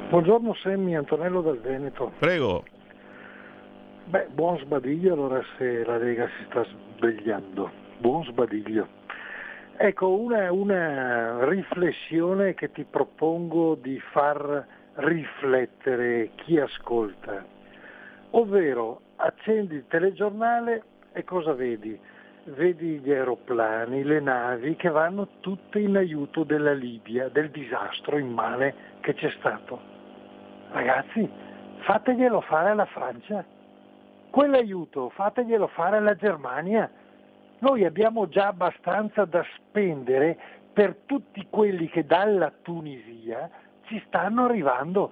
[0.10, 2.14] Buongiorno Semmi, Antonello del Veneto.
[2.20, 2.64] Prego.
[4.06, 6.66] Beh, buon sbadiglio allora se la Lega si sta
[6.98, 7.70] svegliando.
[8.00, 8.88] Buon sbadiglio.
[9.78, 17.46] Ecco, una, una riflessione che ti propongo di far riflettere chi ascolta.
[18.32, 20.84] Ovvero, accendi il telegiornale
[21.14, 21.98] e cosa vedi?
[22.44, 28.74] Vedi gli aeroplani, le navi che vanno tutte in aiuto della Libia, del disastro immane
[29.02, 29.80] che c'è stato.
[30.72, 31.30] Ragazzi,
[31.82, 33.46] fateglielo fare alla Francia.
[34.32, 36.90] Quell'aiuto fateglielo fare alla Germania.
[37.60, 40.36] Noi abbiamo già abbastanza da spendere
[40.74, 43.48] per tutti quelli che dalla Tunisia
[43.84, 45.12] ci stanno arrivando.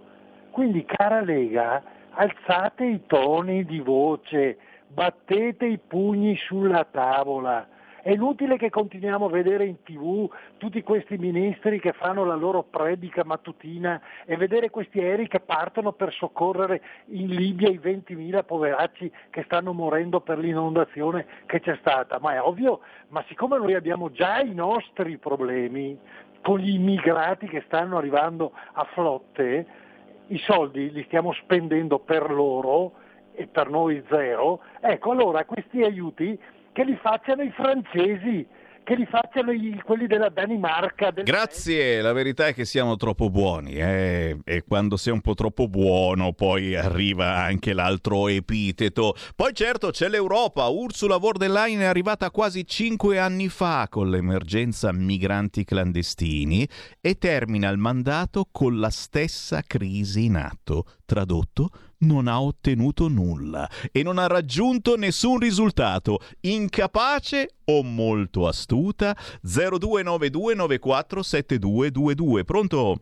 [0.50, 4.58] Quindi, cara Lega, alzate i toni di voce,
[4.90, 7.68] battete i pugni sulla tavola.
[8.02, 12.64] È inutile che continuiamo a vedere in tv tutti questi ministri che fanno la loro
[12.64, 19.12] predica mattutina e vedere questi aerei che partono per soccorrere in Libia i 20.000 poveracci
[19.30, 22.20] che stanno morendo per l'inondazione che c'è stata.
[22.20, 22.80] Ma è ovvio,
[23.10, 25.98] ma siccome noi abbiamo già i nostri problemi
[26.42, 29.68] con gli immigrati che stanno arrivando a flotte,
[30.28, 32.99] i soldi li stiamo spendendo per loro
[33.40, 36.38] e per noi zero, ecco allora questi aiuti
[36.74, 38.46] che li facciano i francesi,
[38.84, 41.10] che li facciano i, quelli della Danimarca.
[41.12, 41.24] Del...
[41.24, 44.40] Grazie, la verità è che siamo troppo buoni eh?
[44.44, 49.16] e quando sei un po' troppo buono poi arriva anche l'altro epiteto.
[49.38, 54.10] Poi certo c'è l'Europa, Ursula von der Leyen è arrivata quasi cinque anni fa con
[54.10, 56.68] l'emergenza migranti clandestini
[57.00, 60.84] e termina il mandato con la stessa crisi in atto.
[61.06, 61.70] Tradotto?
[62.00, 66.20] Non ha ottenuto nulla e non ha raggiunto nessun risultato.
[66.42, 69.16] Incapace o molto astuta?
[69.44, 72.44] 0292947222.
[72.46, 72.96] Pronto?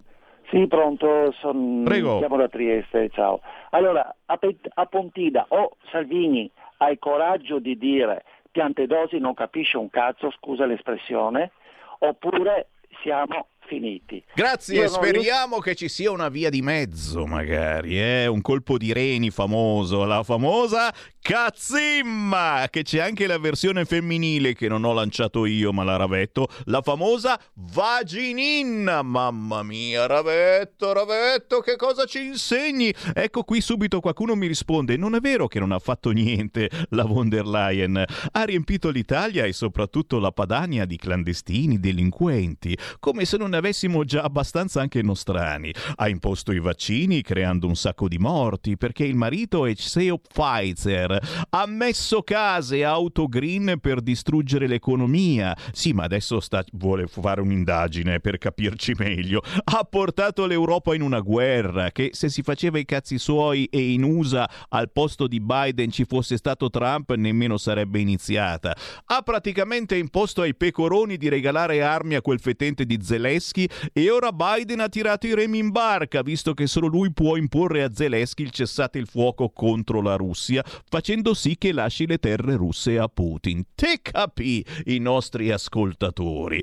[0.49, 1.83] Sì, pronto, son...
[1.83, 2.19] Prego.
[2.19, 3.41] siamo da Trieste, ciao.
[3.71, 9.89] Allora, a, Pe- a Pontida o Salvini hai coraggio di dire Piantedosi non capisce un
[9.89, 11.51] cazzo, scusa l'espressione,
[11.99, 12.69] oppure
[13.03, 14.23] siamo finiti.
[14.33, 15.61] Grazie, Io speriamo non...
[15.61, 18.25] che ci sia una via di mezzo, magari, eh?
[18.27, 20.93] un colpo di reni famoso, la famosa
[21.27, 26.47] Cazzimma, che c'è anche la versione femminile che non ho lanciato io, ma la Ravetto,
[26.67, 29.01] la famosa Vagininna.
[29.01, 32.93] Mamma mia, Ravetto, Ravetto, che cosa ci insegni?
[33.13, 37.03] Ecco qui subito qualcuno mi risponde, non è vero che non ha fatto niente la
[37.03, 38.01] von der Leyen,
[38.31, 44.05] ha riempito l'Italia e soprattutto la Padania di clandestini, delinquenti, come se non ne avessimo
[44.05, 45.73] già abbastanza anche nostrani.
[45.97, 51.15] Ha imposto i vaccini creando un sacco di morti perché il marito è CEO Pfizer
[51.49, 55.55] ha messo case, auto green per distruggere l'economia.
[55.71, 59.41] Sì, ma adesso sta, vuole fare un'indagine per capirci meglio.
[59.63, 64.03] Ha portato l'Europa in una guerra che se si faceva i cazzi suoi e in
[64.03, 68.75] USA al posto di Biden ci fosse stato Trump nemmeno sarebbe iniziata.
[69.05, 74.31] Ha praticamente imposto ai pecoroni di regalare armi a quel fetente di Zelensky e ora
[74.31, 78.43] Biden ha tirato i remi in barca visto che solo lui può imporre a Zelensky
[78.43, 80.63] il cessate il fuoco contro la Russia
[81.07, 83.63] facendo sì che lasci le terre russe a Putin.
[83.73, 86.61] Te capì i nostri ascoltatori.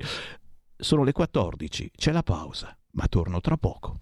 [0.77, 4.01] Sono le 14, c'è la pausa, ma torno tra poco.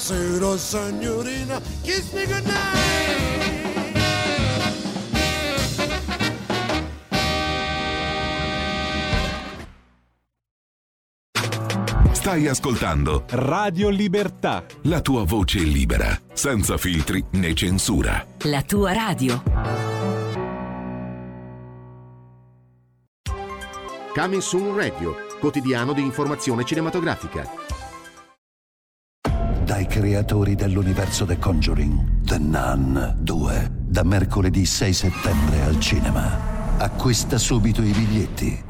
[0.00, 2.58] Buonasera signorina, kiss me goodnight.
[12.12, 14.64] Stai ascoltando Radio Libertà.
[14.84, 18.26] la tua voce libera, senza filtri né censura.
[18.44, 19.42] La tua radio.
[24.14, 27.69] Coming Soon Radio, quotidiano di informazione cinematografica.
[29.70, 36.76] Dai creatori dell'universo The Conjuring, The Nun 2, da mercoledì 6 settembre al cinema.
[36.76, 38.64] Acquista subito i biglietti.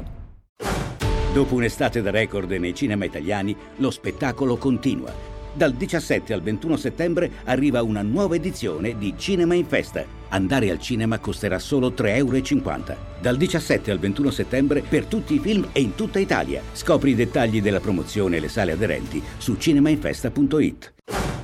[1.33, 5.11] Dopo un'estate da record nei cinema italiani, lo spettacolo continua.
[5.51, 10.20] Dal 17 al 21 settembre arriva una nuova edizione di Cinema in Festa.
[10.33, 13.09] Andare al cinema costerà solo 3,50 euro.
[13.19, 16.61] Dal 17 al 21 settembre per tutti i film e in tutta Italia.
[16.71, 20.93] Scopri i dettagli della promozione e le sale aderenti su cinemainfesta.it.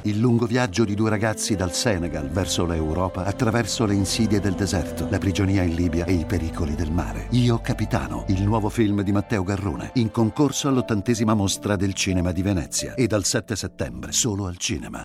[0.04, 5.08] Il lungo viaggio di due ragazzi dal Senegal verso l'Europa attraverso le insidie del deserto,
[5.10, 7.28] la prigionia in Libia e i pericoli del mare.
[7.32, 12.42] Io Capitano, il nuovo film di Matteo Garrone, in concorso all'ottantesima mostra del cinema di
[12.42, 15.02] Venezia e dal 7 settembre solo al cinema.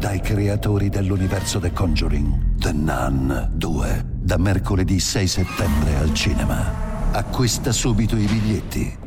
[0.00, 7.12] Dai creatori dell'universo The Conjuring, The Nun 2, da mercoledì 6 settembre al cinema.
[7.12, 8.98] Acquista subito i biglietti.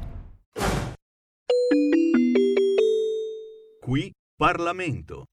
[3.81, 5.23] Qui Parlamento.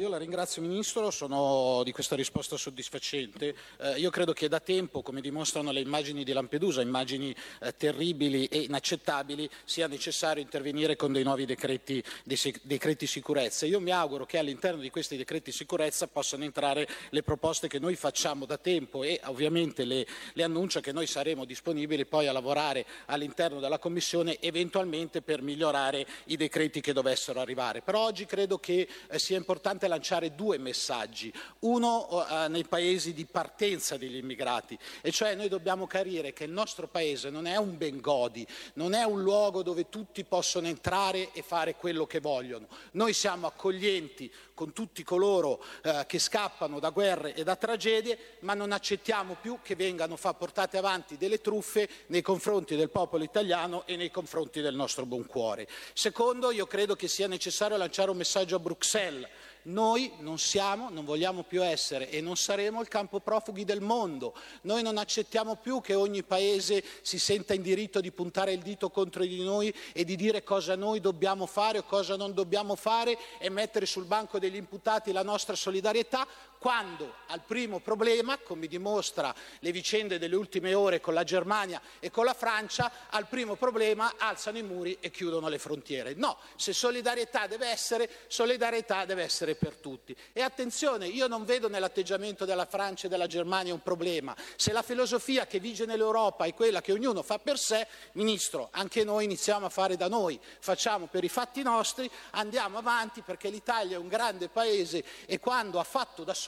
[0.00, 3.52] Io la ringrazio Ministro, sono di questa risposta soddisfacente.
[3.78, 8.44] Eh, io credo che da tempo, come dimostrano le immagini di Lampedusa, immagini eh, terribili
[8.46, 13.66] e inaccettabili, sia necessario intervenire con dei nuovi decreti, dei decreti sicurezza.
[13.66, 17.96] Io mi auguro che all'interno di questi decreti sicurezza possano entrare le proposte che noi
[17.96, 22.86] facciamo da tempo e ovviamente le, le annuncio che noi saremo disponibili poi a lavorare
[23.06, 27.82] all'interno della Commissione eventualmente per migliorare i decreti che dovessero arrivare.
[27.82, 31.32] Però oggi credo che eh, sia importante lanciare due messaggi.
[31.60, 36.52] Uno eh, nei paesi di partenza degli immigrati, e cioè noi dobbiamo capire che il
[36.52, 41.42] nostro paese non è un Bengodi, non è un luogo dove tutti possono entrare e
[41.42, 42.68] fare quello che vogliono.
[42.92, 48.54] Noi siamo accoglienti con tutti coloro eh, che scappano da guerre e da tragedie, ma
[48.54, 53.86] non accettiamo più che vengano fa- portate avanti delle truffe nei confronti del popolo italiano
[53.86, 55.68] e nei confronti del nostro buon cuore.
[55.92, 59.28] Secondo, io credo che sia necessario lanciare un messaggio a Bruxelles.
[59.68, 64.34] Noi non siamo, non vogliamo più essere e non saremo il campo profughi del mondo.
[64.62, 68.88] Noi non accettiamo più che ogni paese si senta in diritto di puntare il dito
[68.88, 73.18] contro di noi e di dire cosa noi dobbiamo fare o cosa non dobbiamo fare
[73.38, 76.26] e mettere sul banco degli imputati la nostra solidarietà
[76.58, 82.10] quando al primo problema, come dimostra le vicende delle ultime ore con la Germania e
[82.10, 86.14] con la Francia, al primo problema alzano i muri e chiudono le frontiere.
[86.14, 90.16] No, se solidarietà deve essere, solidarietà deve essere per tutti.
[90.32, 94.34] E attenzione, io non vedo nell'atteggiamento della Francia e della Germania un problema.
[94.56, 99.04] Se la filosofia che vige nell'Europa è quella che ognuno fa per sé, Ministro, anche
[99.04, 103.96] noi iniziamo a fare da noi, facciamo per i fatti nostri, andiamo avanti perché l'Italia
[103.96, 106.46] è un grande paese e quando ha fatto da solo,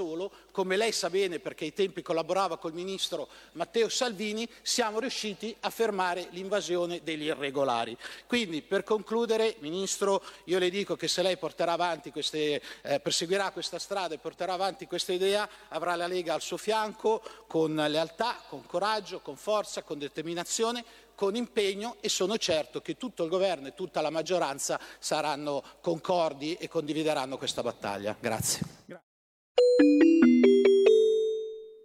[0.50, 5.70] come lei sa bene perché ai tempi collaborava col Ministro Matteo Salvini, siamo riusciti a
[5.70, 7.96] fermare l'invasione degli irregolari.
[8.26, 13.50] Quindi per concludere, Ministro, io le dico che se lei porterà avanti queste, eh, perseguirà
[13.50, 18.42] questa strada e porterà avanti questa idea, avrà la Lega al suo fianco con lealtà,
[18.48, 20.84] con coraggio, con forza, con determinazione,
[21.20, 26.54] con impegno e sono certo che tutto il governo e tutta la maggioranza saranno concordi
[26.54, 28.16] e condivideranno questa battaglia.
[28.18, 29.09] Grazie.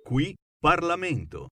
[0.08, 1.50] Qui Parlamento.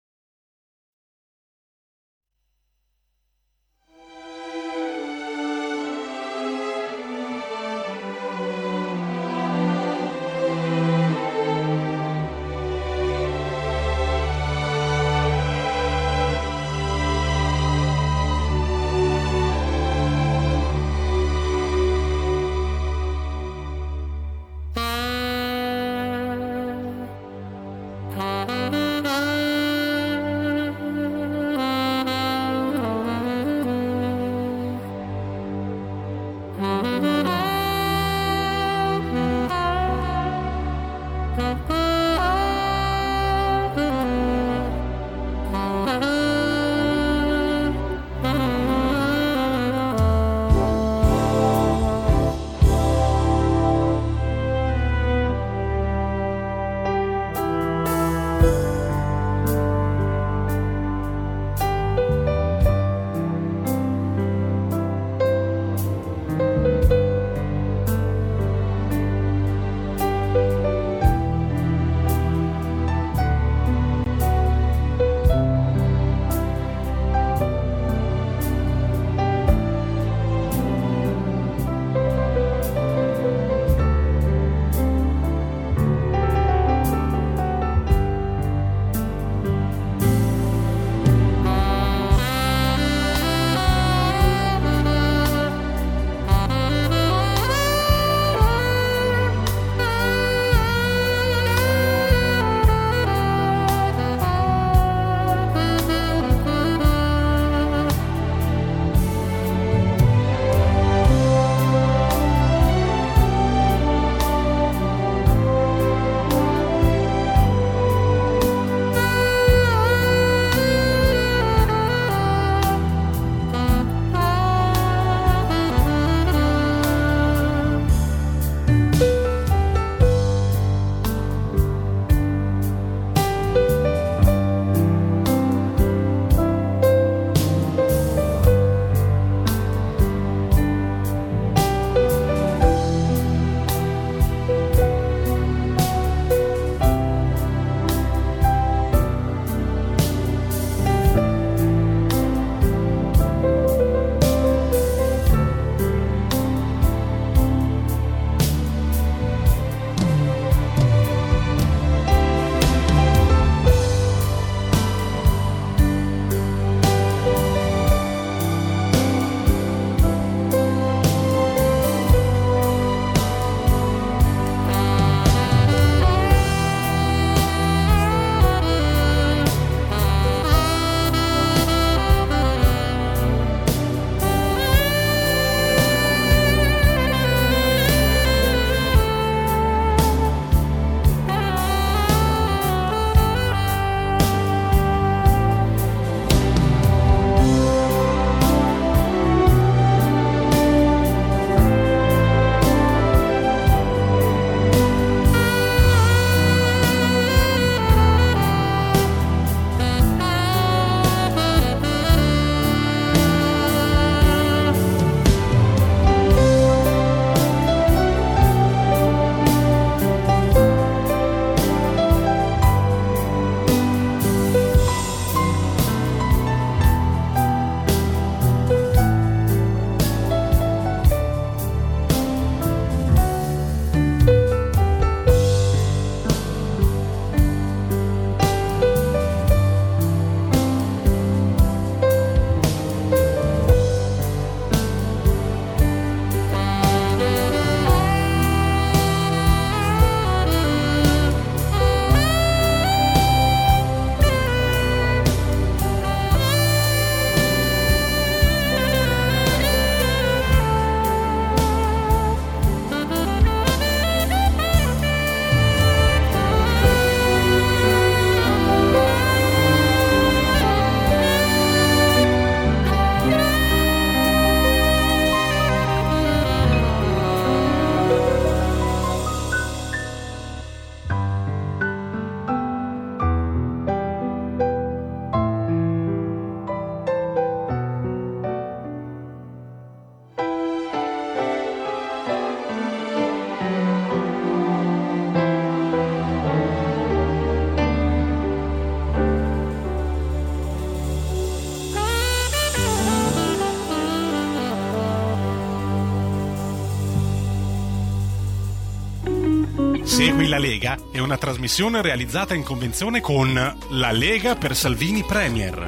[310.60, 313.54] Lega è una trasmissione realizzata in convenzione con
[313.92, 315.86] La Lega per Salvini Premier.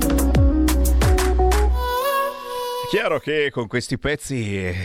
[2.89, 4.75] Chiaro che con questi pezzi eh,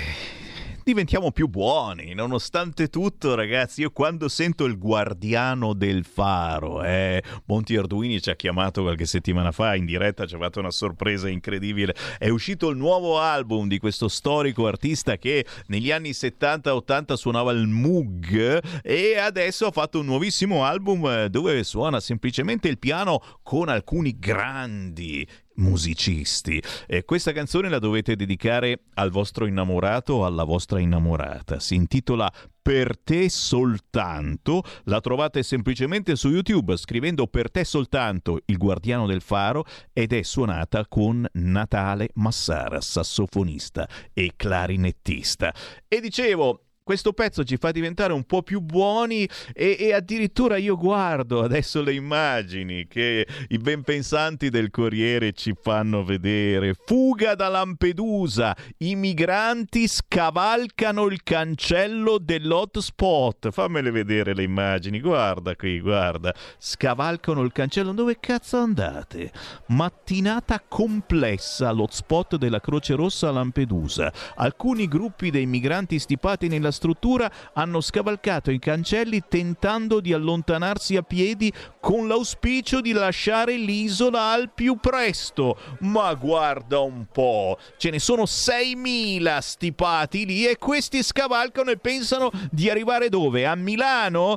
[0.86, 3.80] diventiamo più buoni, nonostante tutto, ragazzi.
[3.80, 9.50] Io quando sento il guardiano del faro, eh, Monti Arduini ci ha chiamato qualche settimana
[9.50, 11.92] fa in diretta, ci ha fatto una sorpresa incredibile.
[12.18, 17.66] È uscito il nuovo album di questo storico artista che negli anni 70-80 suonava il
[17.66, 23.68] Moog e adesso ha fatto un nuovissimo album eh, dove suona semplicemente il piano con
[23.68, 25.26] alcuni grandi
[25.56, 26.62] musicisti.
[26.86, 31.60] E questa canzone la dovete dedicare al vostro innamorato o alla vostra innamorata.
[31.60, 34.62] Si intitola Per te soltanto.
[34.84, 40.22] La trovate semplicemente su YouTube scrivendo Per te soltanto il guardiano del faro ed è
[40.22, 45.54] suonata con Natale Massara, sassofonista e clarinettista.
[45.86, 50.76] E dicevo, questo pezzo ci fa diventare un po' più buoni e, e, addirittura io
[50.76, 56.76] guardo adesso le immagini che i benpensanti del Corriere ci fanno vedere.
[56.84, 63.50] Fuga da Lampedusa, i migranti scavalcano il cancello dell'hotspot.
[63.50, 66.32] Fammele vedere le immagini, guarda qui, guarda.
[66.56, 69.32] Scavalcano il cancello, dove cazzo andate?
[69.70, 74.12] Mattinata complessa all'hotspot della Croce Rossa a Lampedusa.
[74.36, 81.02] Alcuni gruppi dei migranti stipati nella struttura hanno scavalcato i cancelli tentando di allontanarsi a
[81.02, 85.56] piedi con l'auspicio di lasciare l'isola al più presto.
[85.80, 92.30] Ma guarda un po', ce ne sono 6.000 stipati lì e questi scavalcano e pensano
[92.50, 93.46] di arrivare dove?
[93.46, 94.36] A Milano?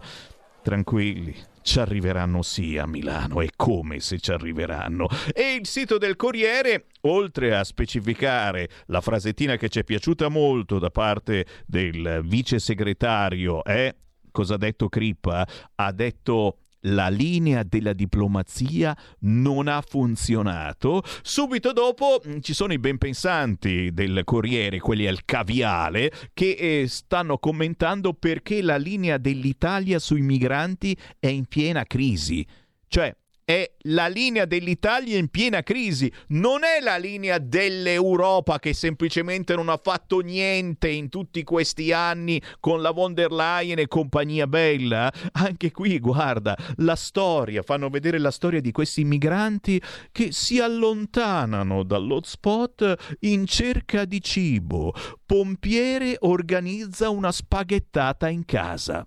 [0.64, 1.36] Tranquilli,
[1.70, 5.08] ci arriveranno sì a Milano e come se ci arriveranno.
[5.32, 10.80] E il sito del Corriere, oltre a specificare la frasettina che ci è piaciuta molto
[10.80, 13.96] da parte del vice segretario, eh,
[14.32, 15.48] cosa ha detto Crippa?
[15.76, 21.04] Ha detto la linea della diplomazia non ha funzionato.
[21.22, 27.38] Subito dopo mm, ci sono i benpensanti del Corriere, quelli al caviale, che eh, stanno
[27.38, 32.46] commentando perché la linea dell'Italia sui migranti è in piena crisi.
[32.88, 33.16] Cioè,
[33.50, 39.70] è la linea dell'Italia in piena crisi, non è la linea dell'Europa che semplicemente non
[39.70, 45.12] ha fatto niente in tutti questi anni con la von der Leyen e compagnia bella.
[45.32, 49.82] Anche qui, guarda, la storia, fanno vedere la storia di questi migranti
[50.12, 54.94] che si allontanano dall'hotspot in cerca di cibo.
[55.26, 59.04] Pompiere organizza una spaghettata in casa.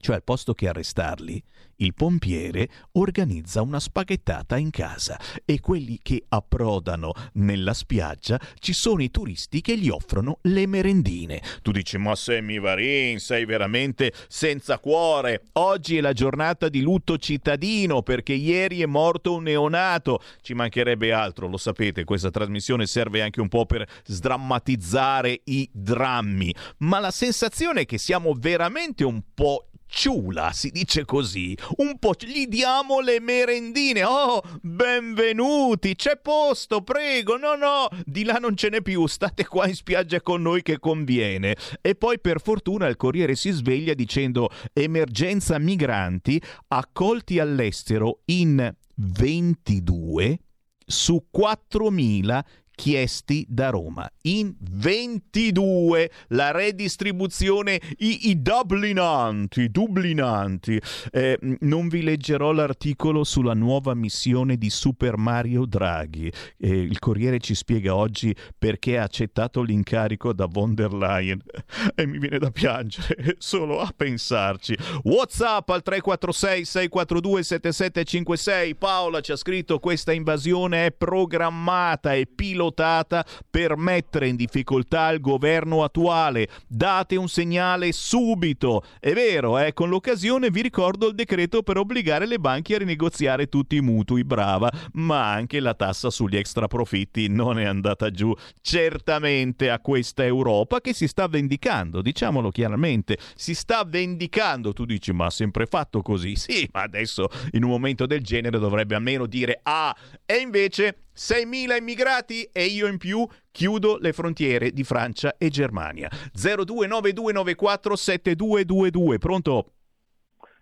[0.00, 1.42] Cioè, al posto che arrestarli,
[1.80, 9.02] il pompiere organizza una spaghettata in casa e quelli che approdano nella spiaggia ci sono
[9.02, 11.42] i turisti che gli offrono le merendine.
[11.62, 15.42] Tu dici, ma Sammy Varin, sei veramente senza cuore.
[15.52, 20.22] Oggi è la giornata di lutto cittadino perché ieri è morto un neonato.
[20.40, 26.54] Ci mancherebbe altro, lo sapete, questa trasmissione serve anche un po' per sdrammatizzare i drammi.
[26.78, 32.14] Ma la sensazione è che siamo veramente un po' ciula, si dice così, un po'
[32.18, 34.04] gli diamo le merendine.
[34.04, 37.36] Oh, benvenuti, c'è posto, prego.
[37.36, 40.78] No, no, di là non ce n'è più, state qua in spiaggia con noi che
[40.78, 41.56] conviene.
[41.82, 50.38] E poi per fortuna il Corriere si sveglia dicendo emergenza migranti accolti all'estero in 22
[50.86, 52.40] su 4.000
[52.80, 54.10] chiesti da Roma.
[54.22, 60.80] In 22 la redistribuzione, i, i dublinanti, dublinanti.
[61.10, 66.32] Eh, non vi leggerò l'articolo sulla nuova missione di Super Mario Draghi.
[66.56, 71.42] Eh, il Corriere ci spiega oggi perché ha accettato l'incarico da von der Leyen
[71.94, 74.74] e mi viene da piangere solo a pensarci.
[75.02, 78.74] WhatsApp al 346 642 7756.
[78.76, 85.10] Paola ci ha scritto questa invasione è programmata e pilotata votata per mettere in difficoltà
[85.10, 86.48] il governo attuale.
[86.68, 88.84] Date un segnale subito.
[89.00, 93.48] È vero, eh, con l'occasione vi ricordo il decreto per obbligare le banche a rinegoziare
[93.48, 98.32] tutti i mutui, brava, ma anche la tassa sugli extra profitti non è andata giù
[98.60, 104.72] certamente a questa Europa che si sta vendicando, diciamolo chiaramente, si sta vendicando.
[104.72, 106.36] Tu dici, ma ha sempre fatto così?
[106.36, 109.94] Sì, ma adesso in un momento del genere dovrebbe almeno dire ah,
[110.24, 116.08] e invece 6.000 immigrati e io in più chiudo le frontiere di Francia e Germania.
[116.34, 119.18] 0292947222.
[119.18, 119.72] Pronto?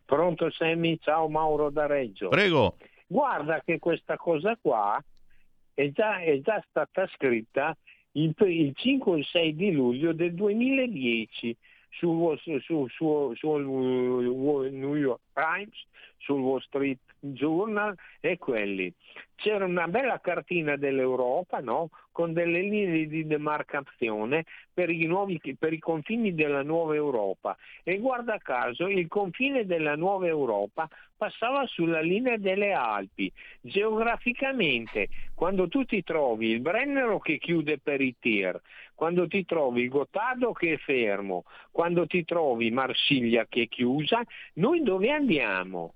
[0.04, 2.30] Pronto Semmi, ciao Mauro da Reggio.
[2.30, 2.76] Prego.
[3.06, 5.00] Guarda che questa cosa qua
[5.74, 7.76] è già, è già stata scritta
[8.12, 11.56] il, il 5 e il 6 di luglio del 2010
[11.90, 13.62] sul, su, su, su, sul
[14.72, 15.86] New York Times,
[16.16, 18.92] sul Wall Street Journal e quelli.
[19.34, 21.90] C'era una bella cartina dell'Europa no?
[22.10, 27.98] con delle linee di demarcazione per i, nuovi, per i confini della nuova Europa e
[27.98, 33.30] guarda caso il confine della nuova Europa passava sulla linea delle Alpi.
[33.60, 38.60] Geograficamente, quando tu ti trovi il Brennero che chiude per i tir,
[38.94, 44.22] quando ti trovi il Gottardo che è fermo, quando ti trovi Marsiglia che è chiusa,
[44.54, 45.94] noi dove andiamo?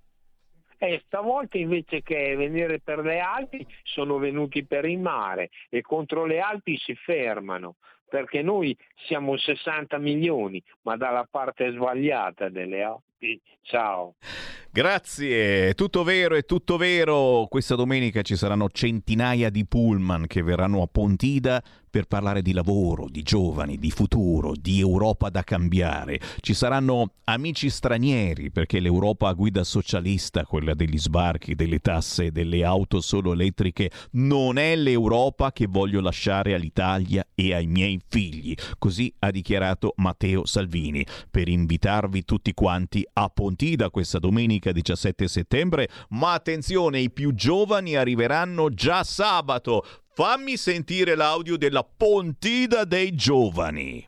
[0.84, 6.24] E stavolta invece che venire per le Alpi sono venuti per il mare e contro
[6.24, 7.76] le Alpi si fermano
[8.08, 8.76] perché noi
[9.06, 13.40] siamo 60 milioni ma dalla parte sbagliata delle Alpi.
[13.60, 14.16] Ciao.
[14.72, 17.46] Grazie, tutto vero è tutto vero.
[17.48, 23.06] Questa domenica ci saranno centinaia di pullman che verranno a Pontida per parlare di lavoro,
[23.10, 26.18] di giovani, di futuro, di Europa da cambiare.
[26.40, 32.64] Ci saranno amici stranieri perché l'Europa a guida socialista, quella degli sbarchi, delle tasse, delle
[32.64, 38.54] auto solo elettriche, non è l'Europa che voglio lasciare all'Italia e ai miei figli.
[38.78, 45.90] Così ha dichiarato Matteo Salvini per invitarvi tutti quanti a Pontida questa domenica 17 settembre.
[46.08, 49.84] Ma attenzione, i più giovani arriveranno già sabato.
[50.14, 54.06] Fammi sentire l'audio della Pontida dei Giovani.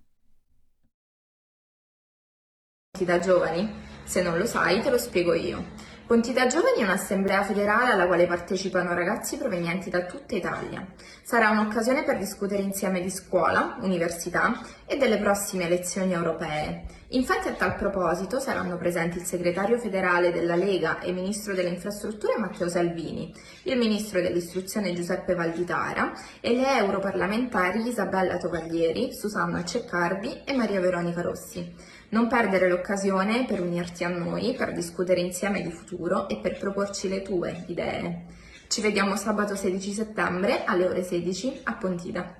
[2.90, 3.72] Pontida Giovani?
[4.04, 5.64] Se non lo sai, te lo spiego io.
[6.06, 10.86] Pontida Giovani è un'assemblea federale alla quale partecipano ragazzi provenienti da tutta Italia.
[11.22, 16.84] Sarà un'occasione per discutere insieme di scuola, università e delle prossime elezioni europee.
[17.14, 22.36] Infatti a tal proposito saranno presenti il segretario federale della Lega e ministro delle infrastrutture
[22.36, 23.32] Matteo Salvini,
[23.62, 31.22] il ministro dell'istruzione Giuseppe Valditara e le europarlamentari Isabella Tovaglieri, Susanna Ceccardi e Maria Veronica
[31.22, 31.93] Rossi.
[32.14, 37.08] Non perdere l'occasione per unirti a noi, per discutere insieme di futuro e per proporci
[37.08, 38.26] le tue idee.
[38.68, 42.32] Ci vediamo sabato 16 settembre alle ore 16 a Pontida.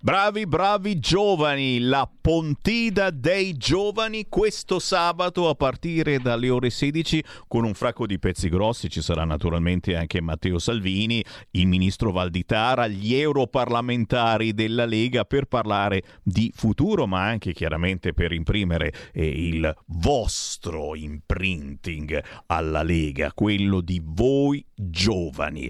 [0.00, 7.64] Bravi, bravi giovani, la Pontida dei giovani questo sabato a partire dalle ore 16 con
[7.64, 8.88] un fracco di pezzi grossi.
[8.88, 16.04] Ci sarà naturalmente anche Matteo Salvini, il ministro Valditara, gli europarlamentari della Lega per parlare
[16.22, 24.00] di futuro, ma anche chiaramente per imprimere eh, il vostro imprinting alla Lega, quello di
[24.04, 25.68] voi giovani.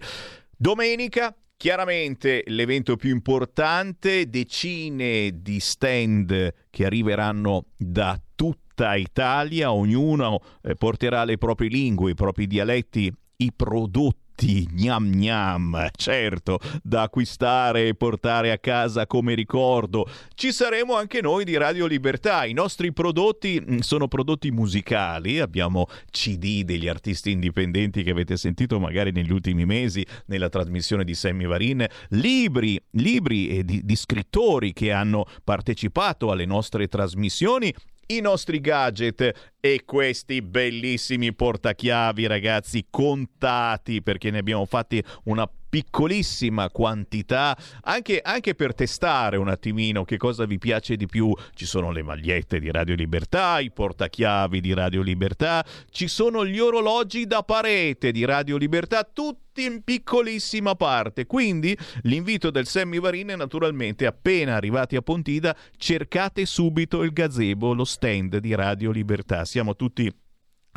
[0.55, 10.77] Domenica Chiaramente l'evento più importante, decine di stand che arriveranno da tutta Italia, ognuno eh,
[10.77, 17.89] porterà le proprie lingue, i propri dialetti, i prodotti prodotti gnam gnam, certo, da acquistare
[17.89, 20.09] e portare a casa come ricordo.
[20.35, 22.45] Ci saremo anche noi di Radio Libertà.
[22.45, 28.79] I nostri prodotti mm, sono prodotti musicali, abbiamo CD degli artisti indipendenti che avete sentito
[28.79, 34.93] magari negli ultimi mesi nella trasmissione di Sammy Varin, libri, libri di, di scrittori che
[34.93, 37.75] hanno partecipato alle nostre trasmissioni
[38.11, 46.71] i nostri gadget e questi bellissimi portachiavi ragazzi contati perché ne abbiamo fatti una piccolissima
[46.71, 51.33] quantità anche, anche, per testare un attimino che cosa vi piace di più.
[51.55, 56.59] Ci sono le magliette di Radio Libertà i portachiavi di Radio Libertà ci sono gli
[56.59, 61.27] orologi da parete di Radio Libertà tutti in piccolissima parte.
[61.27, 67.75] Quindi l'invito del Sammy Varin è naturalmente appena arrivati a Pontida cercate subito il gazebo
[67.75, 69.45] lo stand di Radio Libertà.
[69.45, 70.13] Siamo tutti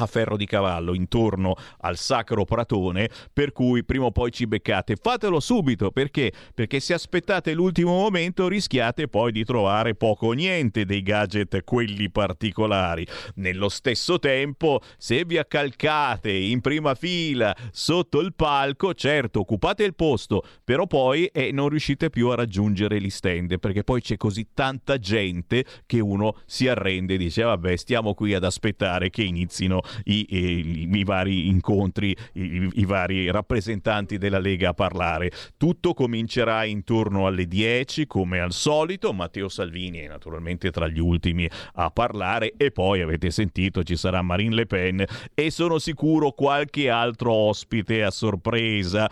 [0.04, 4.96] a ferro di cavallo intorno al sacro pratone, per cui prima o poi ci beccate.
[4.96, 6.32] Fatelo subito perché?
[6.54, 12.10] Perché se aspettate l'ultimo momento rischiate poi di trovare poco o niente dei gadget quelli
[12.10, 13.06] particolari.
[13.36, 19.96] Nello stesso tempo, se vi accalcate in prima fila sotto il palco, certo occupate il
[19.96, 24.48] posto, però poi eh, non riuscite più a raggiungere gli stand perché poi c'è così
[24.54, 29.82] tanta gente che uno si arrende e dice vabbè stiamo qui ad aspettare che inizino
[30.06, 35.32] i, i, i vari incontri, i, i, vari rappresentanti della Lega a parlare.
[35.58, 41.50] Tutto comincerà intorno alle 10 come al solito, Matteo Salvini è naturalmente tra gli ultimi
[41.74, 46.90] a parlare e poi avete sentito ci sarà Marine Le Pen e sono sicuro qualche
[46.90, 49.10] altro ospite a sorpresa.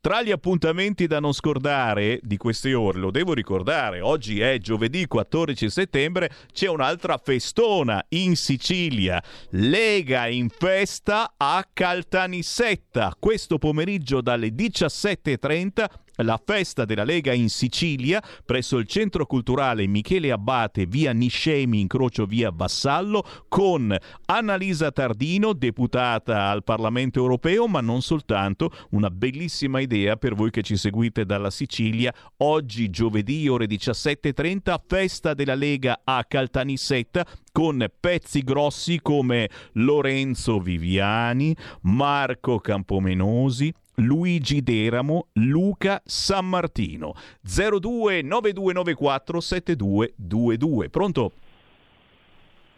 [0.00, 5.08] Tra gli appuntamenti da non scordare di queste ore, lo devo ricordare, oggi è giovedì
[5.08, 9.20] 14 settembre, c'è un'altra festona in Sicilia.
[9.50, 13.16] Lega in festa a Caltanissetta.
[13.18, 15.86] Questo pomeriggio dalle 17.30
[16.22, 22.26] la festa della Lega in Sicilia presso il centro culturale Michele Abbate via Niscemi incrocio
[22.26, 23.96] via Vassallo con
[24.26, 30.62] Annalisa Tardino, deputata al Parlamento europeo, ma non soltanto, una bellissima idea per voi che
[30.62, 32.12] ci seguite dalla Sicilia.
[32.38, 41.56] Oggi giovedì ore 17:30 festa della Lega a Caltanissetta con pezzi grossi come Lorenzo Viviani,
[41.82, 47.14] Marco Campomenosi, Luigi Deramo, Luca San Martino.
[47.42, 50.88] 02 9294 7222.
[50.88, 51.32] Pronto?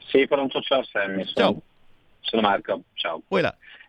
[0.06, 1.24] Sì, pronto, ciao Sammy.
[1.24, 1.62] Sono, Ciao.
[2.20, 3.22] sono Marco, ciao.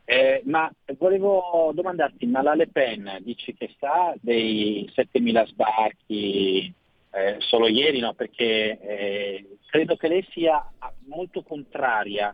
[0.06, 6.74] Eh, ma volevo domandarti, ma la Le Pen dici che sa dei 7.000 sbarchi
[7.12, 8.14] eh, solo ieri, no?
[8.14, 10.70] Perché eh, credo che lei sia
[11.06, 12.34] molto contraria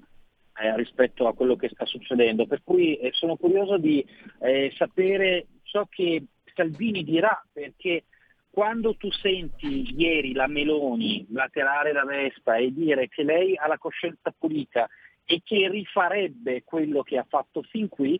[0.59, 4.05] eh, rispetto a quello che sta succedendo, per cui eh, sono curioso di
[4.39, 6.23] eh, sapere ciò che
[6.53, 8.05] Salvini dirà, perché
[8.49, 13.77] quando tu senti ieri la Meloni laterale da Vespa e dire che lei ha la
[13.77, 14.89] coscienza pulita
[15.25, 18.19] e che rifarebbe quello che ha fatto fin qui,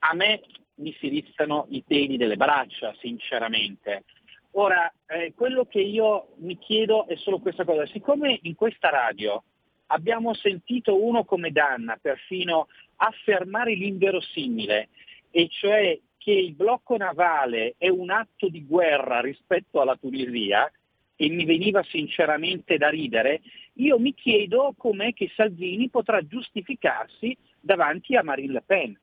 [0.00, 0.42] a me
[0.74, 4.04] mi si rizzano i peli delle braccia, sinceramente.
[4.52, 9.44] Ora, eh, quello che io mi chiedo è solo questa cosa, siccome in questa radio
[9.92, 14.88] abbiamo sentito uno come Danna perfino affermare l'inverosimile,
[15.30, 20.70] e cioè che il blocco navale è un atto di guerra rispetto alla Tunisia,
[21.16, 23.40] e mi veniva sinceramente da ridere,
[23.74, 28.98] io mi chiedo com'è che Salvini potrà giustificarsi davanti a Marine Le Pen,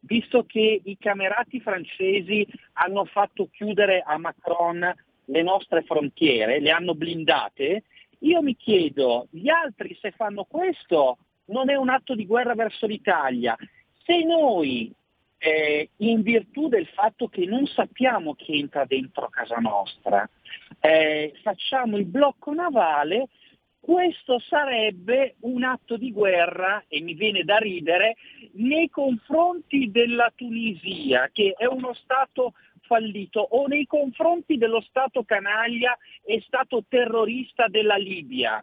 [0.00, 4.92] visto che i camerati francesi hanno fatto chiudere a Macron
[5.26, 7.84] le nostre frontiere, le hanno blindate,
[8.22, 12.86] io mi chiedo, gli altri se fanno questo non è un atto di guerra verso
[12.86, 13.56] l'Italia.
[14.04, 14.92] Se noi,
[15.38, 20.28] eh, in virtù del fatto che non sappiamo chi entra dentro casa nostra,
[20.80, 23.28] eh, facciamo il blocco navale,
[23.80, 28.16] questo sarebbe un atto di guerra, e mi viene da ridere,
[28.52, 32.52] nei confronti della Tunisia, che è uno Stato
[32.92, 38.62] fallito, o nei confronti dello Stato canaglia e Stato terrorista della Libia.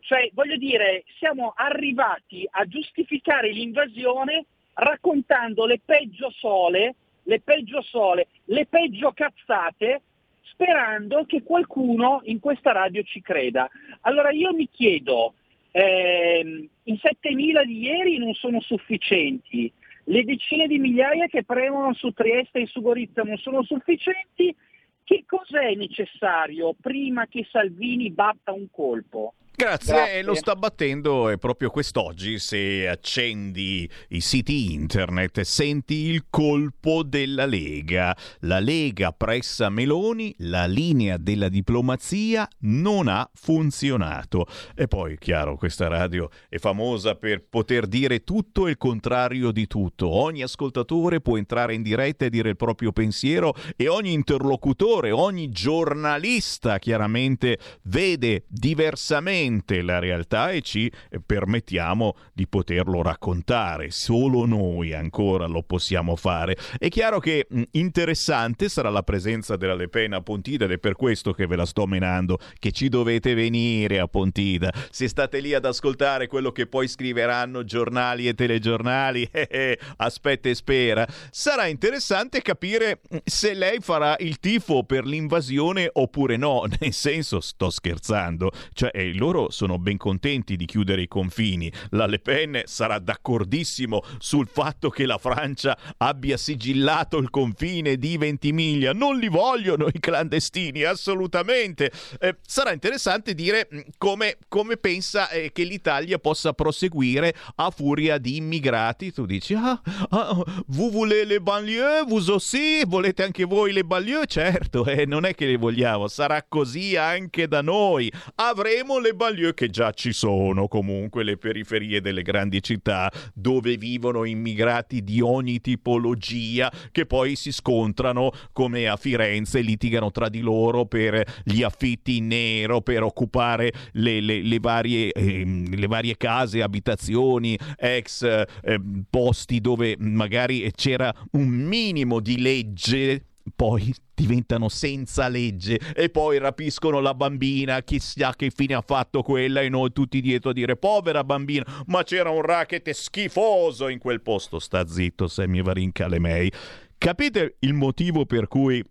[0.00, 4.44] Cioè, voglio dire, siamo arrivati a giustificare l'invasione
[4.74, 6.94] raccontando le peggio sole,
[7.24, 10.02] le peggio sole, le peggio cazzate,
[10.42, 13.68] sperando che qualcuno in questa radio ci creda.
[14.02, 15.34] Allora io mi chiedo,
[15.72, 19.72] ehm, i 7.000 di ieri non sono sufficienti,
[20.08, 24.54] le decine di migliaia che premono su Trieste e su Gorizia non sono sufficienti,
[25.02, 29.34] che cos'è necessario prima che Salvini batta un colpo?
[29.58, 30.18] Grazie, Grazie.
[30.18, 32.38] e lo sta battendo eh, proprio quest'oggi.
[32.38, 38.14] Se accendi i siti internet, senti il colpo della Lega.
[38.40, 44.46] La Lega pressa Meloni, la linea della diplomazia non ha funzionato.
[44.74, 49.66] E poi, chiaro, questa radio è famosa per poter dire tutto e il contrario di
[49.66, 50.10] tutto.
[50.10, 55.48] Ogni ascoltatore può entrare in diretta e dire il proprio pensiero e ogni interlocutore, ogni
[55.48, 59.44] giornalista chiaramente vede diversamente
[59.82, 60.90] la realtà e ci
[61.24, 63.90] permettiamo di poterlo raccontare.
[63.90, 66.56] Solo noi ancora lo possiamo fare.
[66.78, 70.78] È chiaro che mh, interessante sarà la presenza della Le Pen a Pontida ed è
[70.78, 74.72] per questo che ve la sto menando, che ci dovete venire a Pontida.
[74.90, 80.48] Se state lì ad ascoltare quello che poi scriveranno giornali e telegiornali, eh, eh, aspetta
[80.48, 86.64] e spera, sarà interessante capire mh, se lei farà il tifo per l'invasione oppure no.
[86.80, 91.70] Nel senso, sto scherzando, cioè eh, loro sono ben contenti di chiudere i confini.
[91.90, 98.16] La Le Pen sarà d'accordissimo sul fatto che la Francia abbia sigillato il confine di
[98.16, 98.92] Ventimiglia.
[98.92, 101.92] Non li vogliono i clandestini, assolutamente.
[102.18, 108.18] Eh, sarà interessante dire mh, come, come pensa eh, che l'Italia possa proseguire a furia
[108.18, 109.12] di immigrati.
[109.12, 112.06] Tu dici, ah, ah, vous voulez les banlieues?
[112.06, 112.82] Vous aussi?
[112.86, 114.26] Volete anche voi le banlieue?
[114.26, 118.10] Certo, eh, non è che le vogliamo, sarà così anche da noi.
[118.36, 124.22] Avremo le banlieue che già ci sono comunque, le periferie delle grandi città dove vivono
[124.24, 130.86] immigrati di ogni tipologia che poi si scontrano come a Firenze, litigano tra di loro
[130.86, 136.62] per gli affitti in nero, per occupare le, le- le varie, ehm, le varie case,
[136.62, 138.80] abitazioni, ex eh,
[139.10, 143.24] posti dove magari c'era un minimo di legge
[143.54, 149.60] poi diventano senza legge e poi rapiscono la bambina, chissà che fine ha fatto quella
[149.60, 154.22] e noi tutti dietro a dire povera bambina, ma c'era un racket schifoso in quel
[154.22, 156.50] posto, sta zitto Sammy Varin Calemei.
[156.98, 158.82] Capite il motivo per cui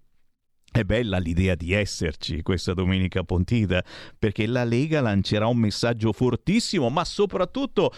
[0.76, 3.82] È bella l'idea di esserci questa domenica Pontida,
[4.20, 7.94] perché la Lega lancerà un messaggio fortissimo, ma soprattutto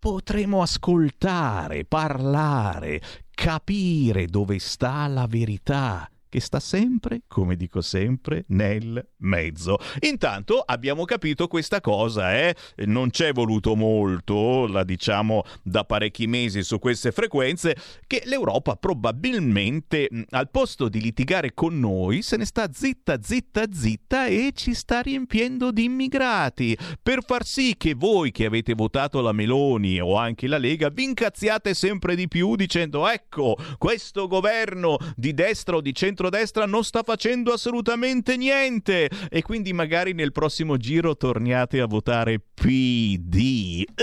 [0.00, 3.00] potremo ascoltare, parlare,
[3.40, 9.78] capire dove sta la verità che sta sempre, come dico sempre, nel mezzo.
[10.00, 12.54] Intanto abbiamo capito questa cosa, eh?
[12.86, 17.76] non c'è voluto molto, la diciamo da parecchi mesi su queste frequenze,
[18.06, 24.26] che l'Europa probabilmente al posto di litigare con noi se ne sta zitta, zitta, zitta
[24.26, 29.32] e ci sta riempiendo di immigrati per far sì che voi che avete votato la
[29.32, 35.34] Meloni o anche la Lega vi incazziate sempre di più dicendo ecco questo governo di
[35.34, 40.76] destra o di centro centrodestra non sta facendo assolutamente niente e quindi magari nel prossimo
[40.76, 43.84] giro torniate a votare PD.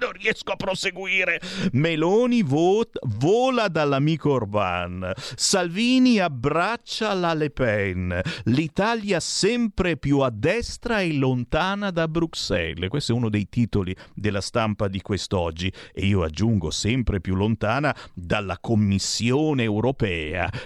[0.00, 1.40] non riesco a proseguire.
[1.72, 5.12] Meloni vot- vola dall'amico Orban.
[5.34, 8.20] Salvini abbraccia la Le Pen.
[8.44, 12.88] L'Italia sempre più a destra e lontana da Bruxelles.
[12.88, 15.72] Questo è uno dei titoli della stampa di quest'oggi.
[15.92, 20.05] E io aggiungo sempre più lontana dalla Commissione europea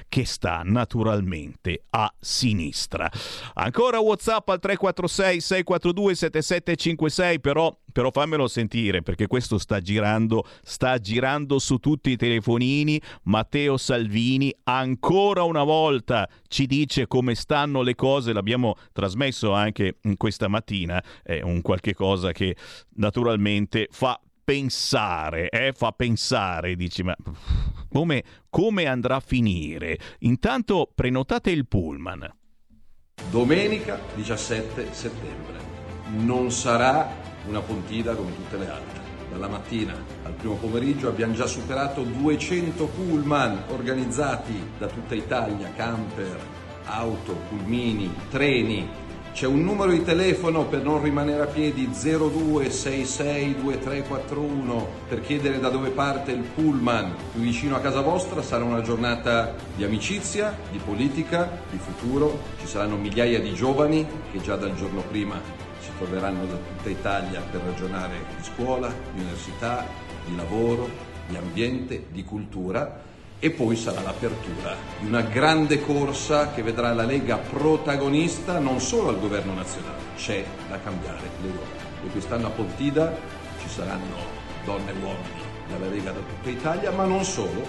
[0.09, 3.11] che sta naturalmente a sinistra.
[3.55, 10.99] Ancora WhatsApp al 346 642 7756 però però fammelo sentire perché questo sta girando, sta
[10.99, 13.01] girando su tutti i telefonini.
[13.25, 20.49] Matteo Salvini ancora una volta ci dice come stanno le cose, l'abbiamo trasmesso anche questa
[20.49, 22.57] mattina, è un qualche cosa che
[22.95, 25.73] naturalmente fa pensare, eh?
[25.73, 27.15] fa pensare, dici ma
[27.91, 29.99] come, come andrà a finire?
[30.21, 32.33] Intanto prenotate il pullman.
[33.31, 35.59] Domenica 17 settembre.
[36.17, 37.09] Non sarà
[37.47, 39.01] una Pontida come tutte le altre.
[39.31, 39.95] Dalla mattina
[40.25, 46.39] al primo pomeriggio abbiamo già superato 200 pullman organizzati da tutta Italia, camper,
[46.85, 48.89] auto, pulmini, treni.
[49.33, 55.91] C'è un numero di telefono per non rimanere a piedi 02662341 per chiedere da dove
[55.91, 58.43] parte il pullman più vicino a casa vostra.
[58.43, 62.41] Sarà una giornata di amicizia, di politica, di futuro.
[62.59, 65.41] Ci saranno migliaia di giovani che già dal giorno prima
[65.79, 69.87] si troveranno da tutta Italia per ragionare di scuola, di università,
[70.27, 70.87] di lavoro,
[71.29, 73.09] di ambiente, di cultura
[73.41, 79.09] e poi sarà l'apertura di una grande corsa che vedrà la Lega protagonista non solo
[79.09, 81.89] al governo nazionale, c'è da cambiare l'Europa.
[82.05, 83.17] E quest'anno a Pontida
[83.61, 84.17] ci saranno
[84.65, 87.67] donne e uomini dalla Lega da tutta Italia, ma non solo,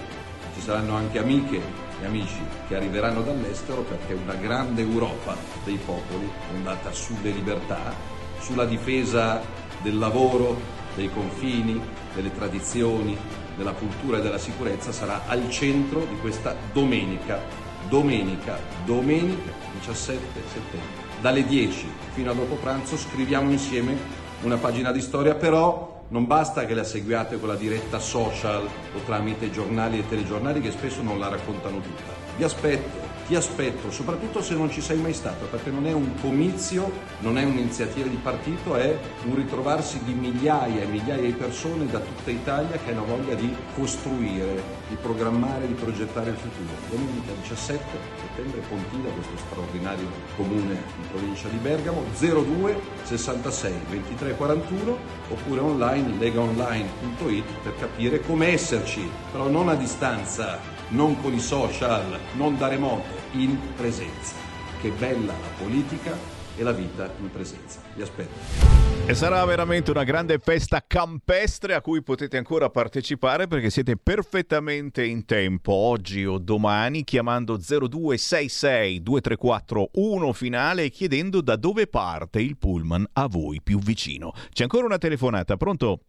[0.54, 1.60] ci saranno anche amiche
[2.00, 8.12] e amici che arriveranno dall'estero perché una grande Europa dei popoli fondata sulle libertà
[8.42, 9.40] sulla difesa
[9.82, 10.60] del lavoro,
[10.96, 11.80] dei confini,
[12.14, 13.16] delle tradizioni,
[13.56, 17.40] della cultura e della sicurezza sarà al centro di questa domenica,
[17.88, 20.20] domenica, domenica 17
[20.52, 21.10] settembre.
[21.20, 23.96] Dalle 10 fino a dopo pranzo scriviamo insieme
[24.42, 28.98] una pagina di storia, però non basta che la seguiate con la diretta social o
[29.04, 32.12] tramite giornali e telegiornali che spesso non la raccontano tutta.
[32.36, 36.20] Vi aspetto ti aspetto, soprattutto se non ci sei mai stato, perché non è un
[36.20, 36.90] comizio,
[37.20, 41.98] non è un'iniziativa di partito, è un ritrovarsi di migliaia e migliaia di persone da
[41.98, 46.74] tutta Italia che hanno voglia di costruire, di programmare, di progettare il futuro.
[46.90, 47.84] Domenica 17
[48.20, 56.18] settembre Pontina, questo straordinario comune in provincia di Bergamo, 02 66 23 41 oppure online
[56.18, 62.68] legaonline.it per capire come esserci, però non a distanza non con i social, non da
[62.68, 64.36] remoto, in presenza.
[64.80, 66.16] Che bella la politica
[66.56, 67.80] e la vita in presenza.
[67.94, 68.80] Vi aspetto.
[69.06, 75.04] E sarà veramente una grande festa campestre a cui potete ancora partecipare perché siete perfettamente
[75.04, 82.40] in tempo oggi o domani chiamando 0266 234 1 finale e chiedendo da dove parte
[82.40, 84.32] il pullman a voi più vicino.
[84.52, 86.00] C'è ancora una telefonata, pronto?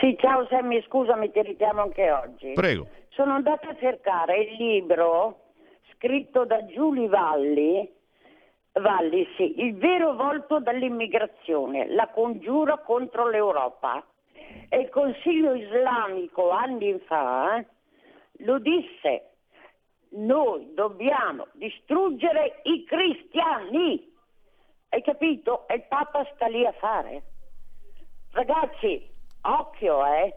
[0.00, 2.52] Sì, ciao Sammy, scusami, ti richiamo anche oggi.
[2.54, 2.88] Prego.
[3.18, 5.46] Sono andata a cercare il libro
[5.92, 7.92] scritto da Giulia Valli,
[8.74, 14.06] Valli sì, Il vero volto dell'immigrazione, la congiura contro l'Europa.
[14.68, 17.60] E il Consiglio islamico anni fa
[18.44, 19.30] lo disse,
[20.10, 24.14] noi dobbiamo distruggere i cristiani.
[24.90, 25.66] Hai capito?
[25.66, 27.22] E il Papa sta lì a fare.
[28.30, 30.36] Ragazzi, occhio, eh!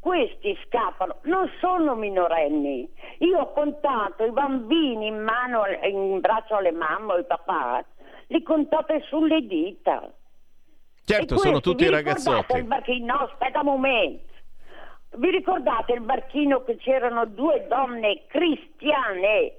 [0.00, 2.90] Questi scappano, non sono minorenni.
[3.18, 7.84] Io ho contato i bambini in mano, in braccio alle mamme o al papà,
[8.28, 10.10] li contate sulle dita.
[11.04, 12.56] Certo, sono tutti ragazzotti.
[12.56, 13.14] Il barchino?
[13.14, 14.28] No, aspetta un momento.
[15.16, 19.54] Vi ricordate il barchino che c'erano due donne cristiane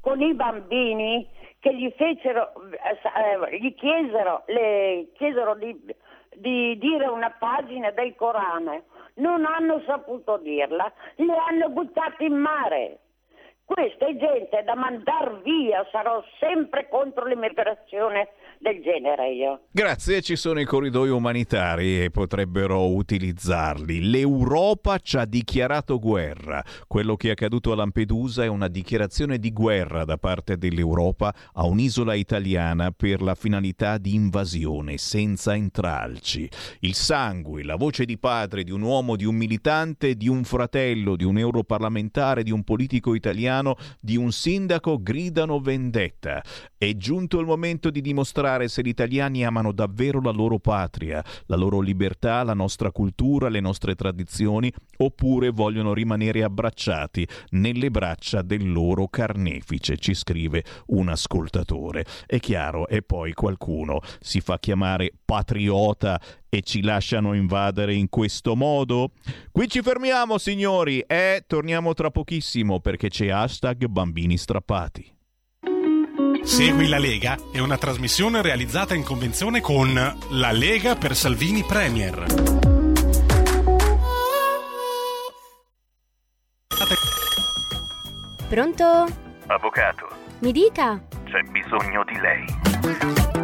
[0.00, 1.28] con i bambini
[1.60, 5.74] che gli fecero, eh, gli chiesero, le, chiesero di,
[6.36, 8.82] di dire una pagina del Corano,
[9.14, 12.98] non hanno saputo dirla, le hanno buttate in mare.
[13.64, 18.28] Questa è gente da mandar via, sarò sempre contro l'immigrazione
[18.64, 19.60] del genere io.
[19.70, 24.08] Grazie, ci sono i corridoi umanitari e potrebbero utilizzarli.
[24.08, 26.64] L'Europa ci ha dichiarato guerra.
[26.86, 31.66] Quello che è accaduto a Lampedusa è una dichiarazione di guerra da parte dell'Europa a
[31.66, 36.48] un'isola italiana per la finalità di invasione senza intralci.
[36.80, 41.16] Il sangue, la voce di padre di un uomo, di un militante, di un fratello,
[41.16, 46.42] di un europarlamentare, di un politico italiano di un sindaco gridano vendetta.
[46.78, 51.56] È giunto il momento di dimostrare se gli italiani amano davvero la loro patria, la
[51.56, 58.70] loro libertà, la nostra cultura, le nostre tradizioni, oppure vogliono rimanere abbracciati nelle braccia del
[58.70, 62.04] loro carnefice, ci scrive un ascoltatore.
[62.26, 68.54] È chiaro, e poi qualcuno si fa chiamare patriota e ci lasciano invadere in questo
[68.54, 69.10] modo?
[69.50, 75.12] Qui ci fermiamo, signori, e torniamo tra pochissimo perché c'è hashtag bambini strappati.
[76.44, 79.92] Segui la Lega è una trasmissione realizzata in convenzione con
[80.30, 82.26] La Lega per Salvini Premier.
[88.48, 89.06] Pronto?
[89.46, 90.08] Avvocato,
[90.40, 91.00] Mi dica.
[91.24, 93.43] c'è bisogno di lei.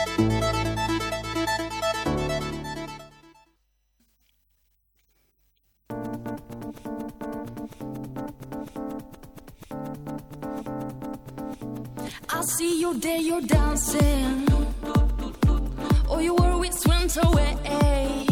[12.61, 14.47] See you there, you're dancing.
[14.83, 18.30] Oh, All your worries went away.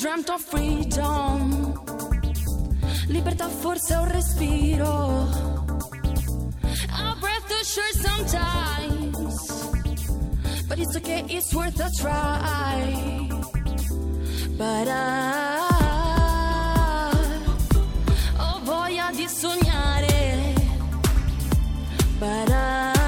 [0.00, 1.78] Dreamt of freedom?
[3.08, 5.28] Libertà forse è un respiro.
[6.90, 9.68] A breath too short sometimes.
[10.66, 13.28] But it's okay, it's worth a try.
[14.56, 15.58] But I
[18.38, 20.54] ho voglia di sognare.
[22.18, 22.99] But I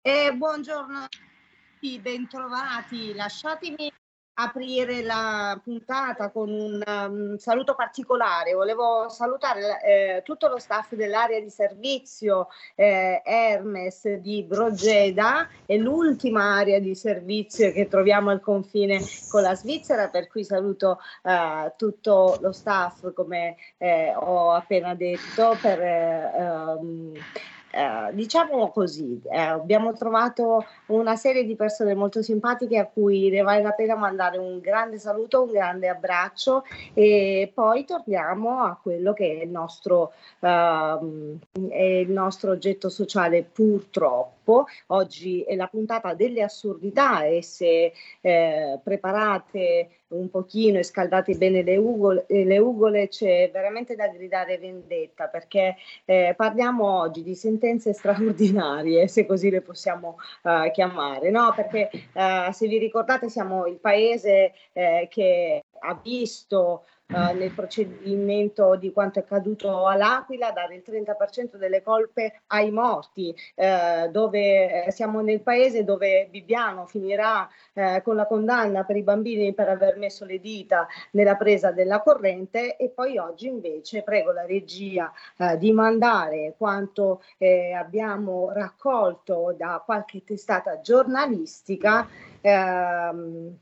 [0.01, 3.13] Eh, buongiorno a tutti, bentrovati.
[3.13, 3.93] Lasciatemi
[4.35, 8.55] aprire la puntata con un um, saluto particolare.
[8.55, 16.57] Volevo salutare eh, tutto lo staff dell'area di servizio eh, Hermes di Brogeda, è l'ultima
[16.59, 22.39] area di servizio che troviamo al confine con la Svizzera, per cui saluto eh, tutto
[22.41, 27.13] lo staff, come eh, ho appena detto, per um,
[27.71, 33.43] eh, diciamo così, eh, abbiamo trovato una serie di persone molto simpatiche a cui ne
[33.43, 36.65] vale la pena mandare un grande saluto, un grande abbraccio
[36.95, 41.39] e poi torniamo a quello che è il nostro, uh,
[41.69, 44.40] è il nostro oggetto sociale purtroppo.
[44.89, 51.63] Oggi è la puntata delle assurdità e se eh, preparate un pochino e scaldate bene
[51.63, 57.93] le ugole, le ugole c'è veramente da gridare vendetta perché eh, parliamo oggi di sentenze
[57.93, 61.53] straordinarie, se così le possiamo uh, chiamare, no?
[61.55, 68.77] Perché uh, se vi ricordate siamo il paese eh, che ha visto Uh, nel procedimento
[68.77, 74.93] di quanto è accaduto all'Aquila, dare il 30% delle colpe ai morti, uh, dove eh,
[74.93, 79.97] siamo nel paese dove Bibbiano finirà uh, con la condanna per i bambini per aver
[79.97, 85.13] messo le dita nella presa della corrente e poi oggi invece prego la regia
[85.59, 92.07] di mandare quanto eh, abbiamo raccolto da qualche testata giornalistica,
[92.41, 93.59] ehm,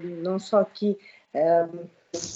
[0.00, 0.96] non so chi...
[1.30, 1.88] Ehm,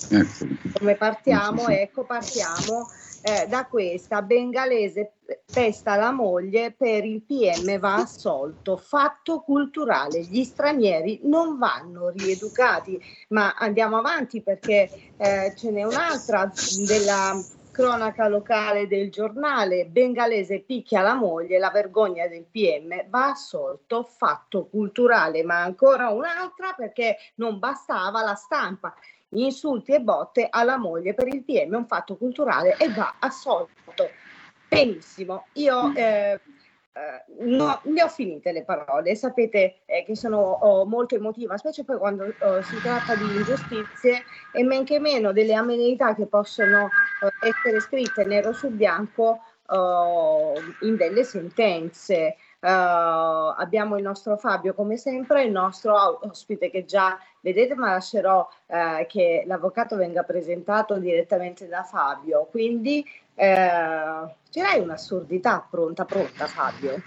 [0.08, 0.46] Ecco.
[0.78, 1.68] come partiamo?
[1.68, 2.88] Ecco, partiamo
[3.22, 5.12] eh, da questa bengalese
[5.52, 12.98] pesta la moglie per il PM va assolto, fatto culturale, gli stranieri non vanno rieducati,
[13.28, 16.50] ma andiamo avanti perché eh, ce n'è un'altra
[16.86, 17.38] della
[17.70, 24.66] cronaca locale del giornale, bengalese picchia la moglie, la vergogna del PM va assolto, fatto
[24.66, 28.94] culturale, ma ancora un'altra perché non bastava la stampa
[29.30, 34.08] insulti e botte alla moglie per il PM, è un fatto culturale e va assolto.
[34.68, 36.40] Benissimo, io eh,
[36.96, 41.84] eh, no, ne ho finite le parole, sapete eh, che sono oh, molto emotiva, specie
[41.84, 46.86] poi quando oh, si tratta di ingiustizie e men che meno delle amenità che possono
[46.86, 52.36] eh, essere scritte nero su bianco oh, in delle sentenze.
[52.58, 57.16] Uh, abbiamo il nostro Fabio come sempre, il nostro ospite che già
[57.46, 62.48] vedete, ma lascerò uh, che l'avvocato venga presentato direttamente da Fabio.
[62.50, 63.04] Quindi
[63.34, 63.42] uh,
[64.50, 67.00] ce l'hai un'assurdità pronta, pronta Fabio?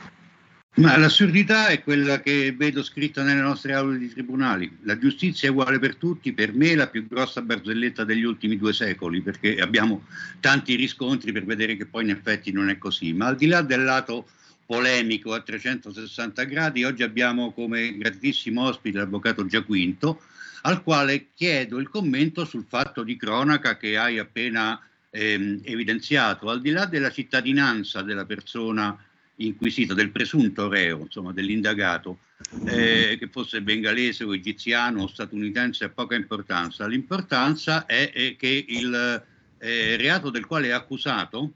[0.75, 4.77] Ma l'assurdità è quella che vedo scritta nelle nostre aule di tribunali.
[4.83, 8.55] La giustizia è uguale per tutti, per me è la più grossa barzelletta degli ultimi
[8.55, 10.03] due secoli, perché abbiamo
[10.39, 13.11] tanti riscontri per vedere che poi in effetti non è così.
[13.11, 14.27] Ma al di là del lato
[14.69, 16.83] polemico a 360 gradi.
[16.83, 20.21] Oggi abbiamo come gratissimo ospite l'avvocato Giaquinto,
[20.61, 24.79] al quale chiedo il commento sul fatto di cronaca che hai appena
[25.09, 28.95] ehm, evidenziato, al di là della cittadinanza della persona
[29.37, 32.19] inquisita, del presunto reo, insomma dell'indagato,
[32.65, 36.85] eh, che fosse bengalese o egiziano o statunitense ha poca importanza.
[36.85, 39.23] L'importanza è, è che il
[39.57, 41.53] eh, reato del quale è accusato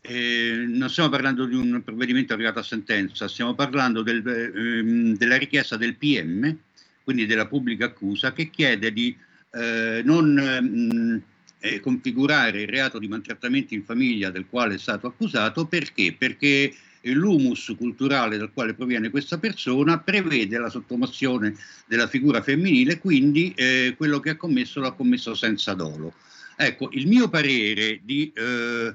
[0.00, 5.36] eh, non stiamo parlando di un provvedimento arrivato a sentenza, stiamo parlando del, ehm, della
[5.36, 6.56] richiesta del PM,
[7.04, 9.16] quindi della pubblica accusa, che chiede di
[9.52, 11.22] eh, non mh,
[11.60, 16.14] eh, configurare il reato di maltrattamento in famiglia del quale è stato accusato perché?
[16.16, 21.54] Perché l'humus culturale dal quale proviene questa persona prevede la sottomozione
[21.86, 26.14] della figura femminile, quindi eh, quello che ha commesso l'ha commesso senza dolo.
[26.56, 28.94] Ecco, il mio parere di eh,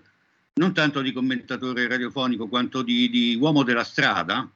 [0.56, 4.48] non tanto di commentatore radiofonico quanto di, di uomo della strada,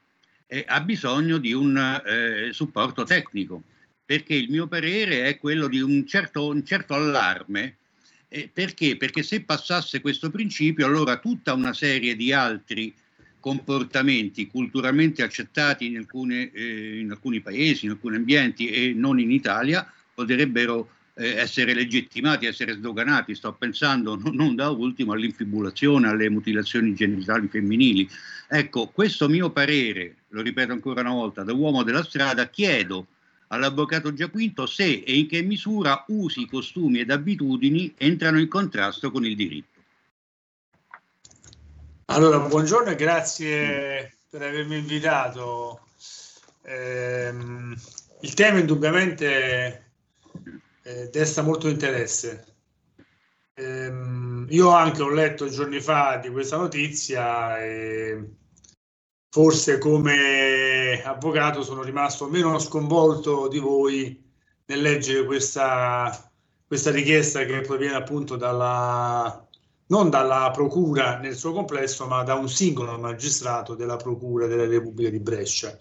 [0.46, 1.76] eh, ha bisogno di un
[2.06, 3.64] eh, supporto tecnico,
[4.06, 7.78] perché il mio parere è quello di un certo, un certo allarme.
[8.30, 8.96] Eh, perché?
[8.96, 12.94] Perché se passasse questo principio, allora tutta una serie di altri
[13.40, 19.32] comportamenti culturalmente accettati in, alcune, eh, in alcuni paesi, in alcuni ambienti e non in
[19.32, 23.34] Italia, potrebbero essere legittimati, essere sdoganati.
[23.34, 28.10] Sto pensando non, da ultimo all'infibulazione, alle mutilazioni genitali femminili.
[28.48, 33.08] Ecco, questo mio parere, lo ripeto ancora una volta, da uomo della strada, chiedo
[33.48, 39.26] all'avvocato Giaquinto se e in che misura usi, costumi ed abitudini entrano in contrasto con
[39.26, 39.76] il diritto.
[42.06, 45.82] Allora, buongiorno e grazie per avermi invitato.
[46.64, 47.76] Ehm,
[48.22, 49.87] il tema indubbiamente
[50.88, 52.46] eh, desta molto interesse.
[53.56, 58.36] Ehm, io anche ho letto giorni fa di questa notizia e
[59.30, 64.24] forse come avvocato sono rimasto meno sconvolto di voi
[64.66, 66.32] nel leggere questa,
[66.66, 69.46] questa richiesta che proviene appunto dalla,
[69.88, 75.10] non dalla procura nel suo complesso, ma da un singolo magistrato della procura della Repubblica
[75.10, 75.76] di Brescia.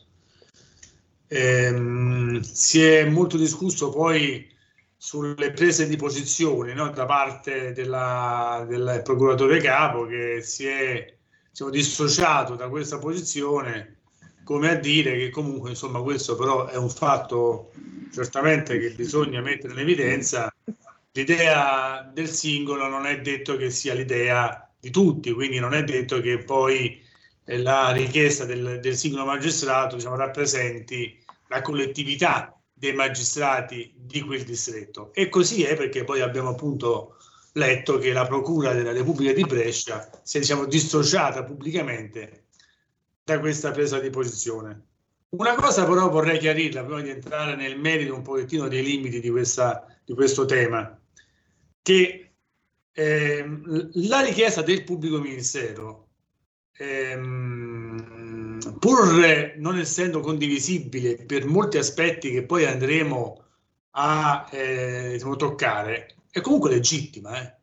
[1.28, 4.54] Ehm, si è molto discusso poi
[4.96, 11.14] sulle prese di posizione no, da parte della, del procuratore capo che si è
[11.50, 13.98] diciamo, dissociato da questa posizione
[14.42, 17.72] come a dire che comunque insomma questo però è un fatto
[18.12, 20.52] certamente che bisogna mettere in evidenza.
[21.12, 26.20] L'idea del singolo non è detto che sia l'idea di tutti quindi non è detto
[26.20, 27.02] che poi
[27.44, 35.14] la richiesta del, del singolo magistrato diciamo, rappresenti la collettività dei magistrati di quel distretto.
[35.14, 37.16] E così è perché poi abbiamo appunto
[37.52, 42.48] letto che la Procura della Repubblica di Brescia si è diciamo, dissociata pubblicamente
[43.24, 44.82] da questa presa di posizione.
[45.30, 49.30] Una cosa però vorrei chiarirla prima di entrare nel merito un pochettino dei limiti di,
[49.30, 51.00] questa, di questo tema,
[51.80, 52.34] che
[52.92, 53.60] eh,
[53.94, 56.08] la richiesta del pubblico ministero
[56.76, 58.25] ehm,
[58.86, 63.42] pur non essendo condivisibile per molti aspetti che poi andremo
[63.90, 67.56] a eh, diciamo, toccare, è comunque legittima, eh?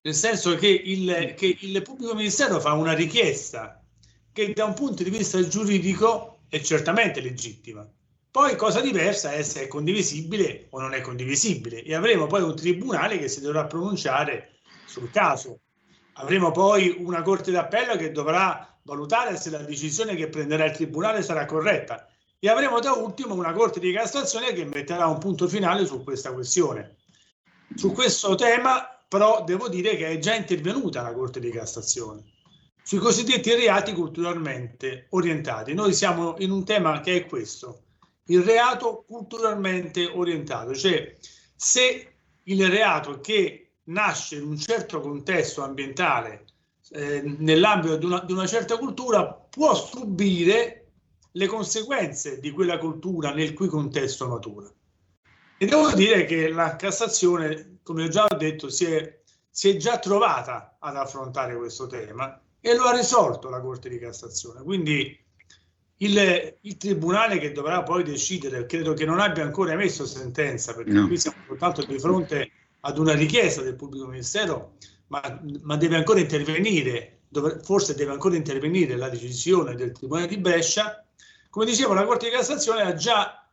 [0.00, 3.84] nel senso che il, che il pubblico ministero fa una richiesta
[4.32, 7.88] che da un punto di vista giuridico è certamente legittima.
[8.28, 12.56] Poi cosa diversa è se è condivisibile o non è condivisibile e avremo poi un
[12.56, 14.56] tribunale che si dovrà pronunciare
[14.86, 15.60] sul caso.
[16.14, 21.22] Avremo poi una corte d'appello che dovrà valutare se la decisione che prenderà il Tribunale
[21.22, 22.06] sarà corretta
[22.38, 26.32] e avremo da ultimo una Corte di Cassazione che metterà un punto finale su questa
[26.32, 26.96] questione.
[27.74, 32.32] Su questo tema però devo dire che è già intervenuta la Corte di Cassazione
[32.82, 35.72] sui cosiddetti reati culturalmente orientati.
[35.72, 37.84] Noi siamo in un tema che è questo,
[38.26, 41.16] il reato culturalmente orientato, cioè
[41.56, 46.44] se il reato che nasce in un certo contesto ambientale
[46.94, 50.92] eh, nell'ambito di una, di una certa cultura può subire
[51.32, 54.72] le conseguenze di quella cultura nel cui contesto matura.
[55.58, 59.98] E devo dire che la Cassazione, come ho già detto, si è, si è, già
[59.98, 64.62] trovata ad affrontare questo tema e lo ha risolto la Corte di Cassazione.
[64.62, 65.20] Quindi
[65.96, 70.92] il, il Tribunale che dovrà poi decidere, credo che non abbia ancora emesso sentenza, perché
[70.92, 71.08] no.
[71.08, 72.50] qui siamo soltanto di fronte
[72.80, 74.76] ad una richiesta del pubblico ministero
[75.08, 80.38] ma, ma deve ancora intervenire, dove, forse deve ancora intervenire la decisione del Tribunale di
[80.38, 81.04] Brescia.
[81.50, 83.48] Come dicevo, la Corte di Cassazione ha già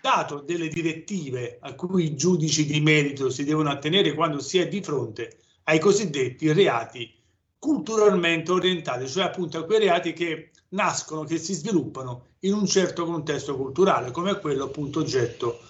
[0.00, 4.68] dato delle direttive a cui i giudici di merito si devono attenere quando si è
[4.68, 7.12] di fronte ai cosiddetti reati
[7.58, 13.04] culturalmente orientati, cioè appunto a quei reati che nascono, che si sviluppano in un certo
[13.04, 15.60] contesto culturale, come quello appunto oggetto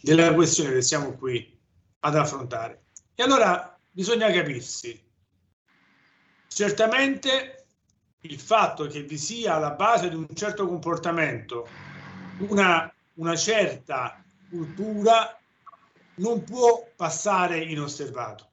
[0.00, 1.58] della questione che siamo qui
[2.00, 2.84] ad affrontare.
[3.14, 5.00] E allora bisogna capirsi.
[6.48, 7.66] Certamente
[8.20, 11.66] il fatto che vi sia alla base di un certo comportamento
[12.38, 15.38] una, una certa cultura
[16.16, 18.48] non può passare inosservato.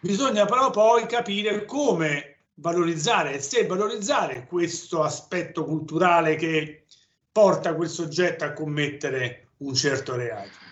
[0.00, 6.84] Bisogna però poi capire come valorizzare e se valorizzare questo aspetto culturale che
[7.32, 10.63] porta quel soggetto a commettere un certo reato.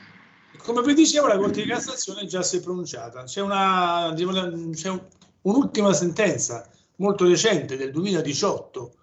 [0.62, 3.24] Come vi dicevo, la Corte di Cassazione già si è pronunciata.
[3.24, 5.02] C'è, una, c'è un,
[5.42, 8.94] un'ultima sentenza molto recente del 2018,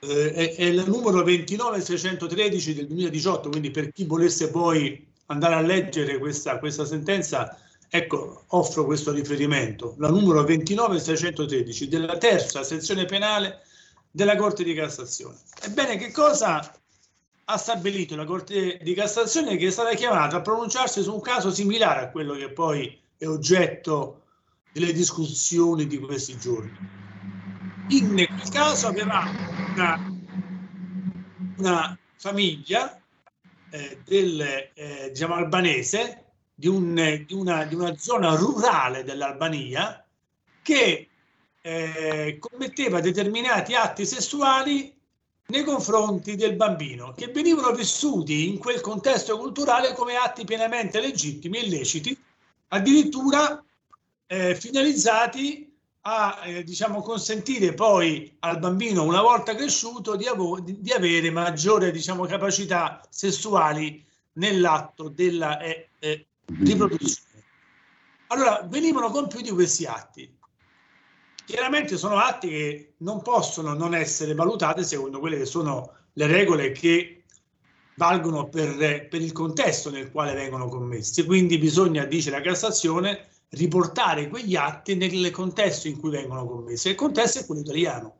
[0.00, 5.60] eh, è, è, il numero 29613 del 2018, quindi per chi volesse poi andare a
[5.60, 7.56] leggere questa, questa sentenza
[7.92, 13.62] Ecco, offro questo riferimento, la numero 29613 della terza sezione penale
[14.08, 15.36] della Corte di Cassazione.
[15.60, 16.72] Ebbene, che cosa
[17.50, 21.50] ha stabilito la Corte di Cassazione che è stata chiamata a pronunciarsi su un caso
[21.50, 24.22] similare a quello che poi è oggetto
[24.72, 26.78] delle discussioni di questi giorni.
[27.88, 29.32] In quel caso avevamo
[29.74, 30.16] una,
[31.56, 33.00] una famiglia
[33.70, 36.94] eh, del, eh, diciamo, albanese di, un,
[37.26, 40.04] di, una, di, una, zona rurale dell'Albania
[40.62, 41.08] che
[41.60, 44.99] eh, commetteva determinati atti sessuali
[45.50, 51.58] nei confronti del bambino, che venivano vissuti in quel contesto culturale come atti pienamente legittimi
[51.58, 52.16] e illeciti,
[52.68, 53.62] addirittura
[54.26, 55.70] eh, finalizzati
[56.02, 60.26] a eh, diciamo, consentire poi al bambino, una volta cresciuto, di,
[60.62, 64.02] di, di avere maggiore diciamo, capacità sessuali
[64.34, 66.26] nell'atto della eh, eh,
[66.62, 67.28] riproduzione.
[68.28, 70.38] Allora, venivano compiuti questi atti.
[71.50, 76.70] Chiaramente sono atti che non possono non essere valutati secondo quelle che sono le regole
[76.70, 77.24] che
[77.96, 81.24] valgono per, per il contesto nel quale vengono commessi.
[81.24, 86.90] Quindi bisogna, dice la Cassazione, riportare quegli atti nel contesto in cui vengono commessi.
[86.90, 88.18] Il contesto è quello italiano.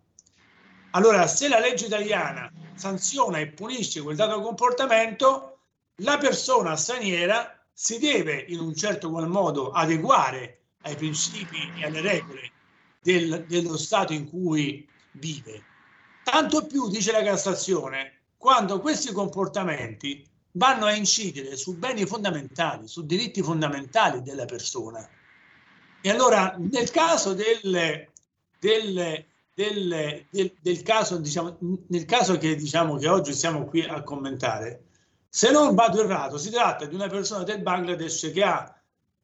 [0.91, 5.59] Allora, se la legge italiana sanziona e punisce quel dato comportamento,
[5.99, 12.01] la persona straniera si deve in un certo qual modo adeguare ai principi e alle
[12.01, 12.51] regole
[13.01, 15.65] del, dello Stato in cui vive.
[16.23, 23.05] Tanto più, dice la Cassazione, quando questi comportamenti vanno a incidere su beni fondamentali, su
[23.05, 25.09] diritti fondamentali della persona.
[26.03, 28.09] E allora nel caso del,
[28.59, 29.25] del,
[29.55, 30.27] del,
[30.61, 31.57] del caso, diciamo,
[31.89, 34.85] nel caso che, diciamo, che oggi siamo qui a commentare,
[35.29, 38.75] se non vado errato, si tratta di una persona del Bangladesh che ha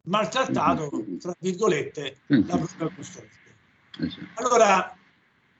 [0.02, 3.28] maltrattato, tra virgolette, la propria custodia.
[4.34, 4.96] Allora,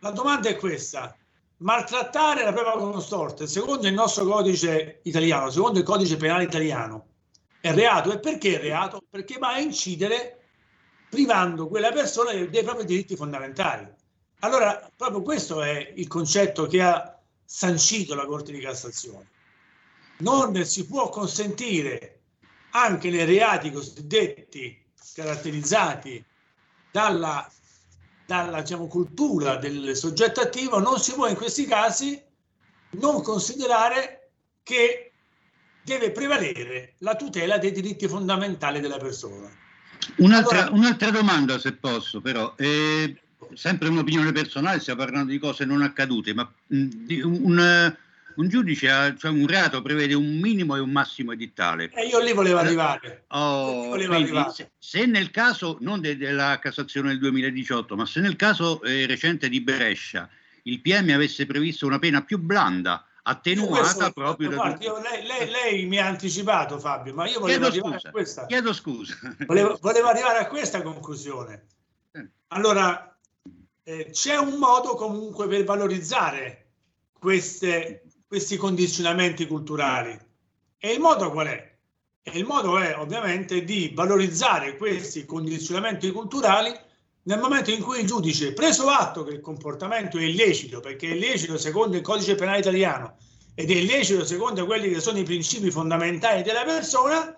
[0.00, 1.16] la domanda è questa.
[1.58, 7.06] Maltrattare la propria consorte, secondo il nostro codice italiano, secondo il codice penale italiano,
[7.60, 8.12] è reato.
[8.12, 9.02] E perché è reato?
[9.08, 10.40] Perché va a incidere
[11.08, 13.90] privando quella persona dei, dei propri diritti fondamentali.
[14.40, 19.30] Allora, proprio questo è il concetto che ha sancito la Corte di Cassazione.
[20.18, 22.20] Non si può consentire
[22.70, 24.84] anche nei reati cosiddetti
[25.14, 26.22] caratterizzati
[26.90, 27.50] dalla
[28.26, 32.20] dalla diciamo, cultura del soggetto attivo, non si può in questi casi
[32.90, 34.30] non considerare
[34.62, 35.12] che
[35.82, 39.48] deve prevalere la tutela dei diritti fondamentali della persona.
[40.16, 42.54] Un'altra, allora, un'altra domanda, se posso, però.
[42.56, 43.20] Eh,
[43.54, 47.96] sempre un'opinione personale, stiamo parlando di cose non accadute, ma mh, di un,
[48.36, 51.90] un giudice ha cioè un reato prevede un minimo e un massimo edittale.
[51.92, 53.24] E io lì volevo arrivare.
[53.28, 54.52] Oh, volevo quindi, arrivare.
[54.52, 59.06] Se, se, nel caso, non de, della Cassazione del 2018, ma se nel caso eh,
[59.06, 60.28] recente di Brescia
[60.64, 65.86] il PM avesse previsto una pena più blanda, attenuata proprio guarda, io, lei, lei, lei,
[65.86, 68.46] mi ha anticipato Fabio, ma io volevo chiedo arrivare scusa, a questa.
[68.46, 69.14] Chiedo scusa.
[69.46, 71.66] Volevo, volevo arrivare a questa conclusione.
[72.48, 73.16] Allora,
[73.82, 76.66] eh, c'è un modo comunque per valorizzare
[77.18, 80.18] queste questi condizionamenti culturali.
[80.78, 81.76] E il modo qual è?
[82.22, 86.74] E il modo è ovviamente di valorizzare questi condizionamenti culturali
[87.22, 91.14] nel momento in cui il giudice, preso atto che il comportamento è illecito, perché è
[91.14, 93.16] illecito secondo il codice penale italiano
[93.54, 97.36] ed è illecito secondo quelli che sono i principi fondamentali della persona,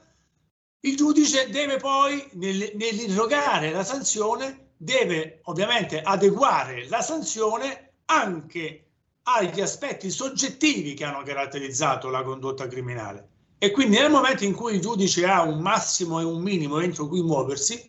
[0.80, 8.87] il giudice deve poi, nel, nell'irrogare la sanzione, deve ovviamente adeguare la sanzione anche
[9.34, 13.28] agli aspetti soggettivi che hanno caratterizzato la condotta criminale.
[13.58, 17.08] E quindi nel momento in cui il giudice ha un massimo e un minimo entro
[17.08, 17.88] cui muoversi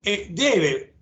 [0.00, 0.94] e deve,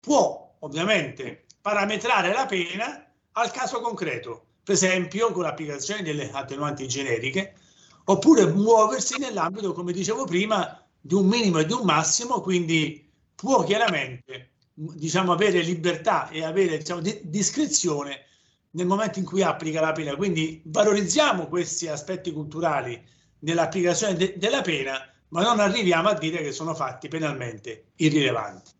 [0.00, 7.56] può ovviamente parametrare la pena al caso concreto, per esempio con l'applicazione delle attenuanti generiche,
[8.04, 13.64] oppure muoversi nell'ambito, come dicevo prima, di un minimo e di un massimo, quindi può
[13.64, 18.26] chiaramente diciamo, avere libertà e avere diciamo, di, discrezione
[18.74, 20.14] nel momento in cui applica la pena.
[20.14, 23.00] Quindi valorizziamo questi aspetti culturali
[23.40, 28.70] nell'applicazione de- della pena, ma non arriviamo a dire che sono fatti penalmente irrilevanti.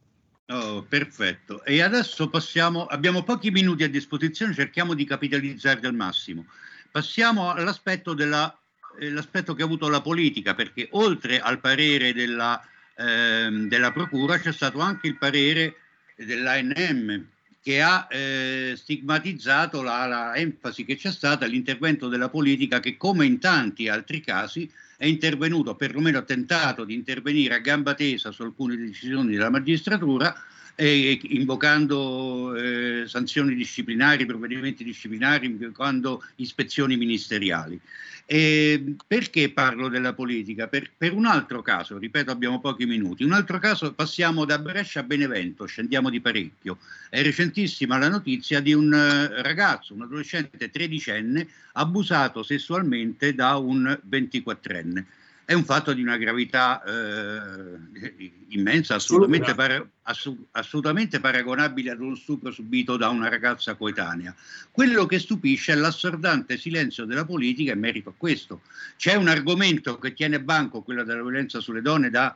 [0.49, 1.65] Oh, perfetto.
[1.65, 6.47] E adesso passiamo, abbiamo pochi minuti a disposizione, cerchiamo di capitalizzare al massimo.
[6.91, 8.57] Passiamo all'aspetto, della,
[8.99, 12.61] eh, che ha avuto la politica, perché oltre al parere della,
[12.97, 15.77] eh, della Procura c'è stato anche il parere
[16.16, 17.33] dell'ANM
[17.65, 23.24] che ha eh, stigmatizzato la, la, enfasi che c'è stata all'intervento della politica che come
[23.24, 28.43] in tanti altri casi è intervenuto, perlomeno ha tentato di intervenire a gamba tesa su
[28.43, 30.36] alcune decisioni della magistratura,
[30.77, 37.81] e invocando eh, sanzioni disciplinari, provvedimenti disciplinari, invocando ispezioni ministeriali.
[38.27, 40.67] E perché parlo della politica?
[40.67, 43.23] Per, per, un altro caso, ripeto, abbiamo pochi minuti.
[43.23, 46.79] Un altro caso, passiamo da Brescia a Benevento, scendiamo di parecchio.
[47.11, 53.99] È recentissima la notizia di un eh, ragazzo, un adolescente tredicenne, abusato sessualmente da un
[54.09, 55.05] 24enne
[55.45, 62.15] è un fatto di una gravità eh, immensa, assolutamente, para- ass- assolutamente, paragonabile ad uno
[62.15, 64.35] stupro subito da una ragazza coetanea.
[64.71, 68.62] Quello che stupisce è l'assordante silenzio della politica in merito a questo.
[68.97, 72.35] C'è un argomento che tiene banco, quello della violenza sulle donne, da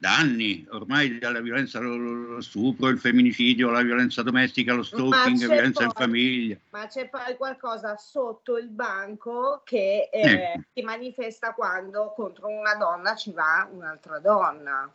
[0.00, 5.46] da anni ormai dalla violenza allo stupro, il femminicidio, la violenza domestica, lo stalking, la
[5.46, 6.56] violenza poi, in famiglia.
[6.70, 10.62] Ma c'è poi qualcosa sotto il banco che eh, Ecco.
[10.72, 14.90] si manifesta quando contro una donna ci va un'altra donna.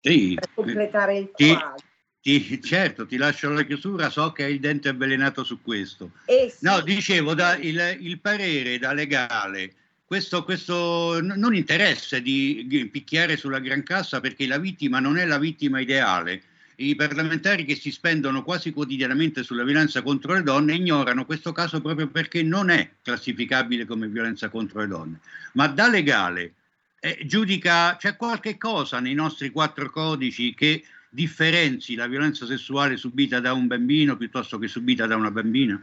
[0.00, 1.76] Sì, Per completare il Ti- quadro.
[2.20, 6.10] ti- certo, ti lascio la chiusura, so che hai il dente avvelenato su questo.
[6.24, 6.64] Eh sì.
[6.64, 9.72] No, dicevo, da, il, il parere da legale,
[10.08, 15.38] questo, questo non interesse di picchiare sulla gran cassa perché la vittima non è la
[15.38, 16.40] vittima ideale.
[16.76, 21.82] I parlamentari che si spendono quasi quotidianamente sulla violenza contro le donne ignorano questo caso
[21.82, 25.20] proprio perché non è classificabile come violenza contro le donne.
[25.52, 26.54] Ma da legale
[27.00, 33.40] eh, giudica, c'è qualche cosa nei nostri quattro codici che differenzi la violenza sessuale subita
[33.40, 35.78] da un bambino piuttosto che subita da una bambina?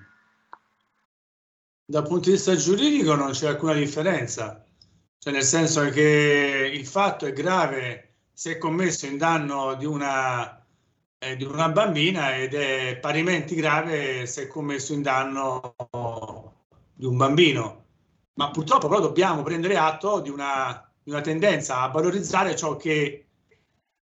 [1.87, 4.65] Dal punto di vista giuridico non c'è alcuna differenza,
[5.19, 10.65] cioè nel senso che il fatto è grave se è commesso in danno di una,
[11.19, 15.75] eh, di una bambina ed è parimenti grave se è commesso in danno
[16.91, 17.85] di un bambino.
[18.33, 23.27] Ma purtroppo però dobbiamo prendere atto di una, di una tendenza a valorizzare ciò che,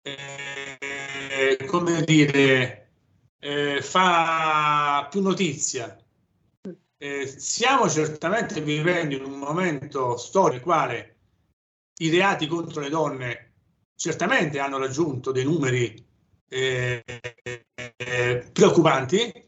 [0.00, 2.90] eh, come dire,
[3.38, 5.94] eh, fa più notizia.
[6.98, 11.16] Eh, stiamo certamente vivendo in un momento storico quale
[11.98, 13.52] i reati contro le donne
[13.94, 16.02] certamente hanno raggiunto dei numeri
[16.48, 17.04] eh,
[17.96, 19.46] eh, preoccupanti,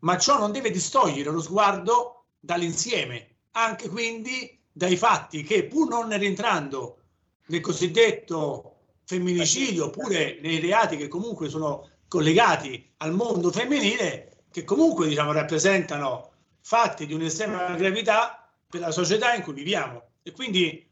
[0.00, 6.16] ma ciò non deve distogliere lo sguardo dall'insieme, anche quindi dai fatti che pur non
[6.18, 6.98] rientrando
[7.46, 15.06] nel cosiddetto femminicidio oppure nei reati che comunque sono collegati al mondo femminile, che comunque
[15.06, 16.29] diciamo, rappresentano
[16.62, 20.10] fatti di un'estrema gravità per la società in cui viviamo.
[20.22, 20.88] E quindi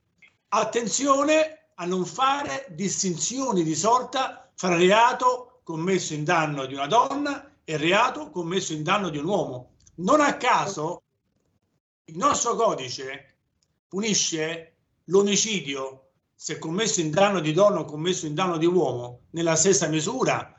[0.49, 7.55] attenzione a non fare distinzioni di sorta fra reato commesso in danno di una donna
[7.65, 9.75] e reato commesso in danno di un uomo.
[9.97, 11.03] Non a caso
[12.05, 13.37] il nostro codice
[13.87, 19.57] punisce l'omicidio se commesso in danno di donna o commesso in danno di uomo nella
[19.57, 20.58] stessa misura.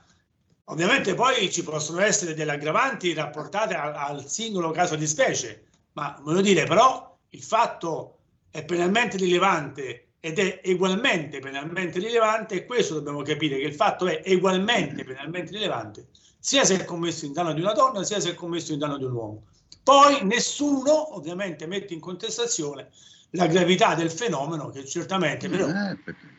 [0.70, 6.18] Ovviamente poi ci possono essere delle aggravanti rapportate al, al singolo caso di specie, ma
[6.22, 8.18] voglio dire però il fatto
[8.52, 14.06] è penalmente rilevante ed è ugualmente penalmente rilevante e questo dobbiamo capire che il fatto
[14.06, 18.32] è ugualmente penalmente rilevante sia se è commesso in danno di una donna sia se
[18.32, 19.44] è commesso in danno di un uomo.
[19.82, 22.90] Poi nessuno ovviamente mette in contestazione
[23.32, 25.68] la gravità del fenomeno che certamente però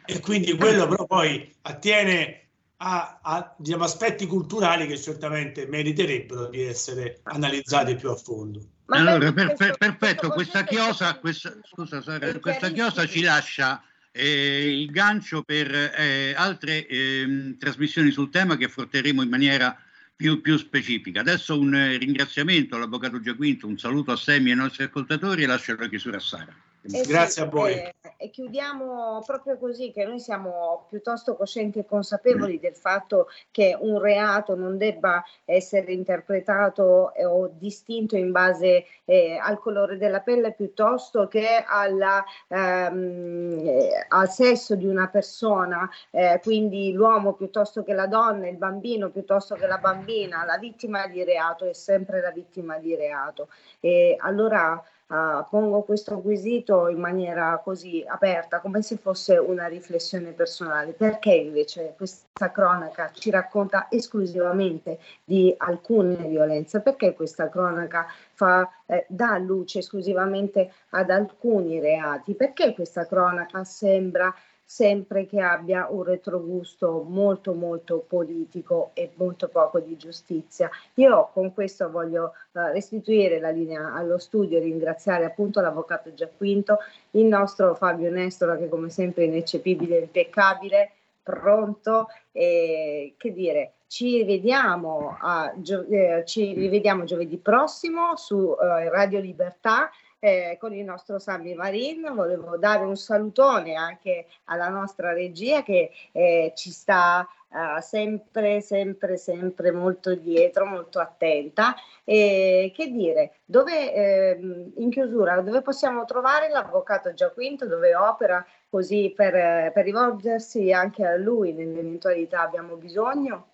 [0.05, 2.49] e quindi quello però poi attiene
[2.82, 8.61] a, a, diciamo, aspetti culturali che certamente meriterebbero di essere analizzati più a fondo.
[8.86, 13.82] allora, per- per- perfetto, questa chiosa, questa, scusa Sara, questa chiosa ci lascia
[14.12, 19.77] eh, il gancio per eh, altre ehm, trasmissioni sul tema che affronteremo in maniera
[20.16, 21.20] più, più specifica.
[21.20, 25.47] Adesso un eh, ringraziamento all'Avvocato Giaquinto, un saluto a Semi e ai nostri ascoltatori e
[25.47, 26.55] lascio la chiusura a Sara.
[26.82, 27.74] Eh sì, Grazie a voi.
[27.74, 33.77] eh, e chiudiamo proprio così, che noi siamo piuttosto coscienti e consapevoli del fatto che
[33.78, 40.20] un reato non debba essere interpretato eh, o distinto in base eh, al colore della
[40.20, 47.82] pelle piuttosto che alla, ehm, eh, al sesso di una persona, eh, quindi l'uomo piuttosto
[47.82, 52.20] che la donna, il bambino piuttosto che la bambina, la vittima di reato è sempre
[52.23, 53.48] la vittima di reato.
[53.81, 60.31] E allora Uh, pongo questo quesito in maniera così aperta, come se fosse una riflessione
[60.31, 60.93] personale.
[60.93, 66.81] Perché invece questa cronaca ci racconta esclusivamente di alcune violenze?
[66.81, 72.37] Perché questa cronaca fa, eh, dà luce esclusivamente ad alcuni reati?
[72.37, 74.32] Perché questa cronaca sembra
[74.70, 80.70] sempre che abbia un retrogusto molto molto politico e molto poco di giustizia.
[80.94, 86.78] Io con questo voglio eh, restituire la linea allo studio e ringraziare appunto l'avvocato Giacquinto,
[87.12, 93.72] il nostro Fabio Nestora che come sempre è ineccepibile e impeccabile, pronto e che dire,
[93.88, 99.90] ci rivediamo, a, gio- eh, ci rivediamo giovedì prossimo su eh, Radio Libertà
[100.20, 102.12] eh, con il nostro Sammy Marin.
[102.14, 109.16] Volevo dare un salutone anche alla nostra regia che eh, ci sta eh, sempre, sempre,
[109.16, 111.74] sempre molto dietro, molto attenta.
[112.05, 119.12] E che dire, dove ehm, in chiusura, dove possiamo trovare l'avvocato Giaquinto, dove opera così
[119.14, 123.48] per, per rivolgersi anche a lui nell'eventualità abbiamo bisogno?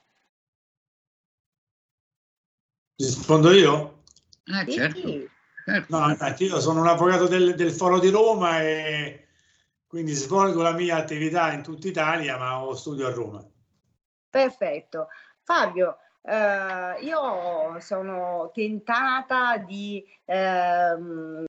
[2.96, 4.02] Rispondo io?
[4.44, 5.06] Eh, certo.
[5.06, 5.34] Sì.
[5.88, 9.26] No, infatti io sono un avvocato del, del Foro di Roma e
[9.86, 13.44] quindi svolgo la mia attività in tutta Italia, ma ho studio a Roma.
[14.30, 15.08] Perfetto.
[15.42, 21.44] Fabio, eh, io sono tentata di, ehm,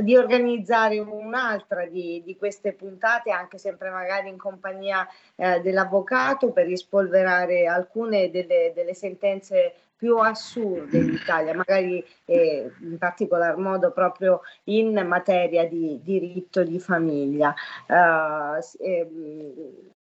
[0.00, 6.66] di organizzare un'altra di, di queste puntate, anche sempre magari in compagnia eh, dell'avvocato, per
[6.66, 14.42] rispolverare alcune delle, delle sentenze più assurde in Italia, magari eh, in particolar modo proprio
[14.64, 17.54] in materia di diritto di famiglia.
[17.88, 19.94] Uh, ehm,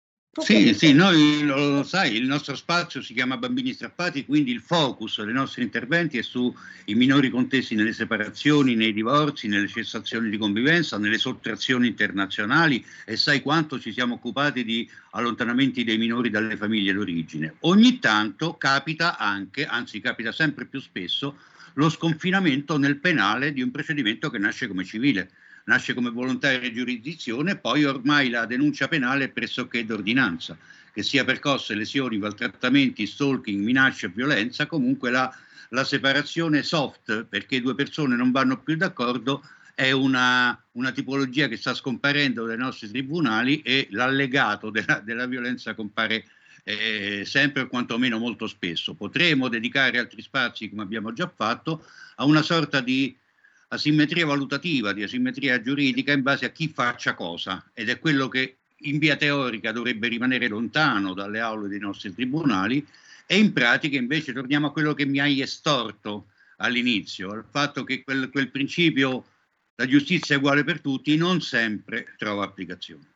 [0.42, 4.62] Sì, sì, noi lo, lo sai, il nostro spazio si chiama Bambini Strappati, quindi il
[4.62, 6.52] focus dei nostri interventi è sui
[6.88, 13.42] minori contesi nelle separazioni, nei divorzi, nelle cessazioni di convivenza, nelle sottrazioni internazionali e sai
[13.42, 17.54] quanto ci siamo occupati di allontanamenti dei minori dalle famiglie d'origine.
[17.60, 21.38] Ogni tanto capita anche, anzi capita sempre più spesso,
[21.76, 25.30] lo sconfinamento nel penale di un procedimento che nasce come civile
[25.66, 30.58] nasce come volontaria giurisdizione, poi ormai la denuncia penale è pressoché d'ordinanza,
[30.92, 35.34] che sia per cosse, lesioni, maltrattamenti, stalking, minacce violenza, comunque la,
[35.70, 39.44] la separazione soft, perché due persone non vanno più d'accordo,
[39.76, 45.74] è una, una, tipologia che sta scomparendo dai nostri tribunali e l'allegato della, della violenza
[45.74, 46.26] compare
[46.64, 48.94] eh, sempre o quantomeno molto spesso.
[48.94, 51.86] Potremo dedicare altri spazi, come abbiamo già fatto,
[52.16, 53.18] a una sorta di
[53.74, 58.58] asimmetria valutativa, di asimmetria giuridica in base a chi faccia cosa ed è quello che
[58.86, 62.86] in via teorica dovrebbe rimanere lontano dalle aule dei nostri tribunali
[63.26, 66.28] e in pratica invece torniamo a quello che mi hai estorto
[66.58, 69.26] all'inizio, al fatto che quel, quel principio
[69.76, 73.12] la giustizia è uguale per tutti non sempre trova applicazione.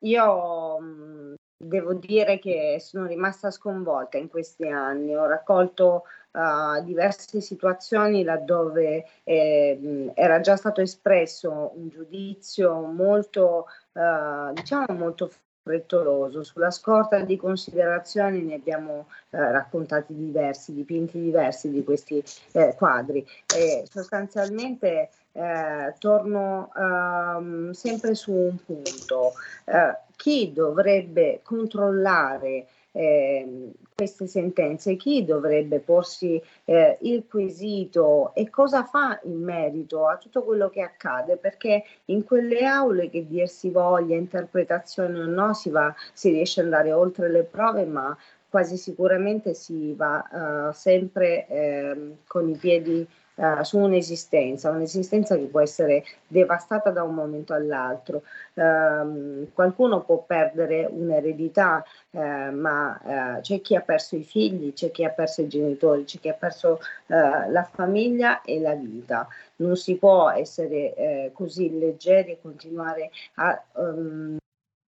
[0.00, 8.22] Io devo dire che sono rimasta sconvolta in questi anni, ho raccolto uh, diverse situazioni
[8.22, 15.30] laddove eh, era già stato espresso un giudizio molto, uh, diciamo, molto
[15.64, 16.44] frettoloso.
[16.44, 23.26] Sulla scorta di considerazioni ne abbiamo eh, raccontati diversi, dipinti diversi di questi eh, quadri.
[23.52, 29.32] E sostanzialmente eh, torno ehm, sempre su un punto.
[29.64, 32.66] Eh, chi dovrebbe controllare
[32.96, 40.16] eh, queste sentenze, chi dovrebbe porsi eh, il quesito e cosa fa in merito a
[40.16, 45.54] tutto quello che accade, perché in quelle aule che dir si voglia, interpretazione o no,
[45.54, 48.16] si, va, si riesce ad andare oltre le prove, ma
[48.48, 53.04] quasi sicuramente si va uh, sempre eh, con i piedi
[53.36, 58.22] uh, su un'esistenza, un'esistenza che può essere devastata da un momento all'altro.
[58.54, 62.20] Uh, qualcuno può perdere un'eredità, uh,
[62.52, 66.28] ma c'è chi ha perso i figli, c'è chi ha perso i genitori, c'è chi
[66.28, 69.26] ha perso la famiglia e la vita.
[69.56, 74.36] Non si può essere eh, così leggeri e continuare a um,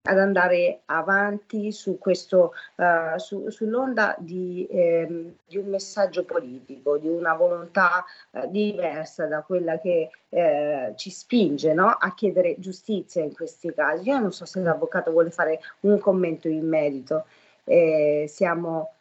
[0.06, 7.08] ad andare avanti su questo, uh, su, sull'onda di, ehm, di, un messaggio politico, di
[7.08, 11.88] una volontà uh, diversa da quella che eh, ci spinge no?
[11.88, 14.08] a chiedere giustizia in questi casi.
[14.08, 17.26] Io non so se l'avvocato vuole fare un commento in merito.
[17.64, 18.94] Eh, siamo,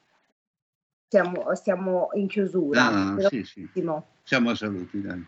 [1.08, 2.88] siamo, stiamo in chiusura.
[2.88, 3.70] Ah, sì, sì.
[4.24, 5.24] Siamo a saluti, dai.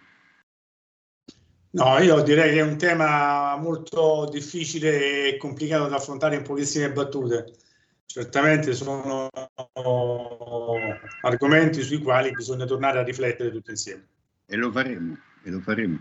[1.77, 6.91] No, io direi che è un tema molto difficile e complicato da affrontare in pochissime
[6.91, 7.53] battute.
[8.07, 9.29] Certamente sono
[11.21, 14.07] argomenti sui quali bisogna tornare a riflettere tutti insieme.
[14.47, 15.99] E lo faremo, e lo faremo.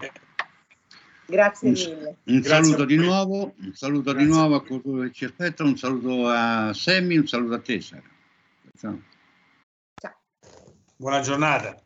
[1.26, 2.16] Grazie un, mille.
[2.24, 4.26] Un Grazie saluto di nuovo, un saluto Grazie.
[4.26, 7.82] di nuovo a coloro che ci aspetta, un saluto a Semmi, un saluto a te
[7.82, 8.02] Sara.
[8.78, 9.02] Ciao.
[10.00, 10.16] Ciao.
[10.96, 11.85] Buona giornata.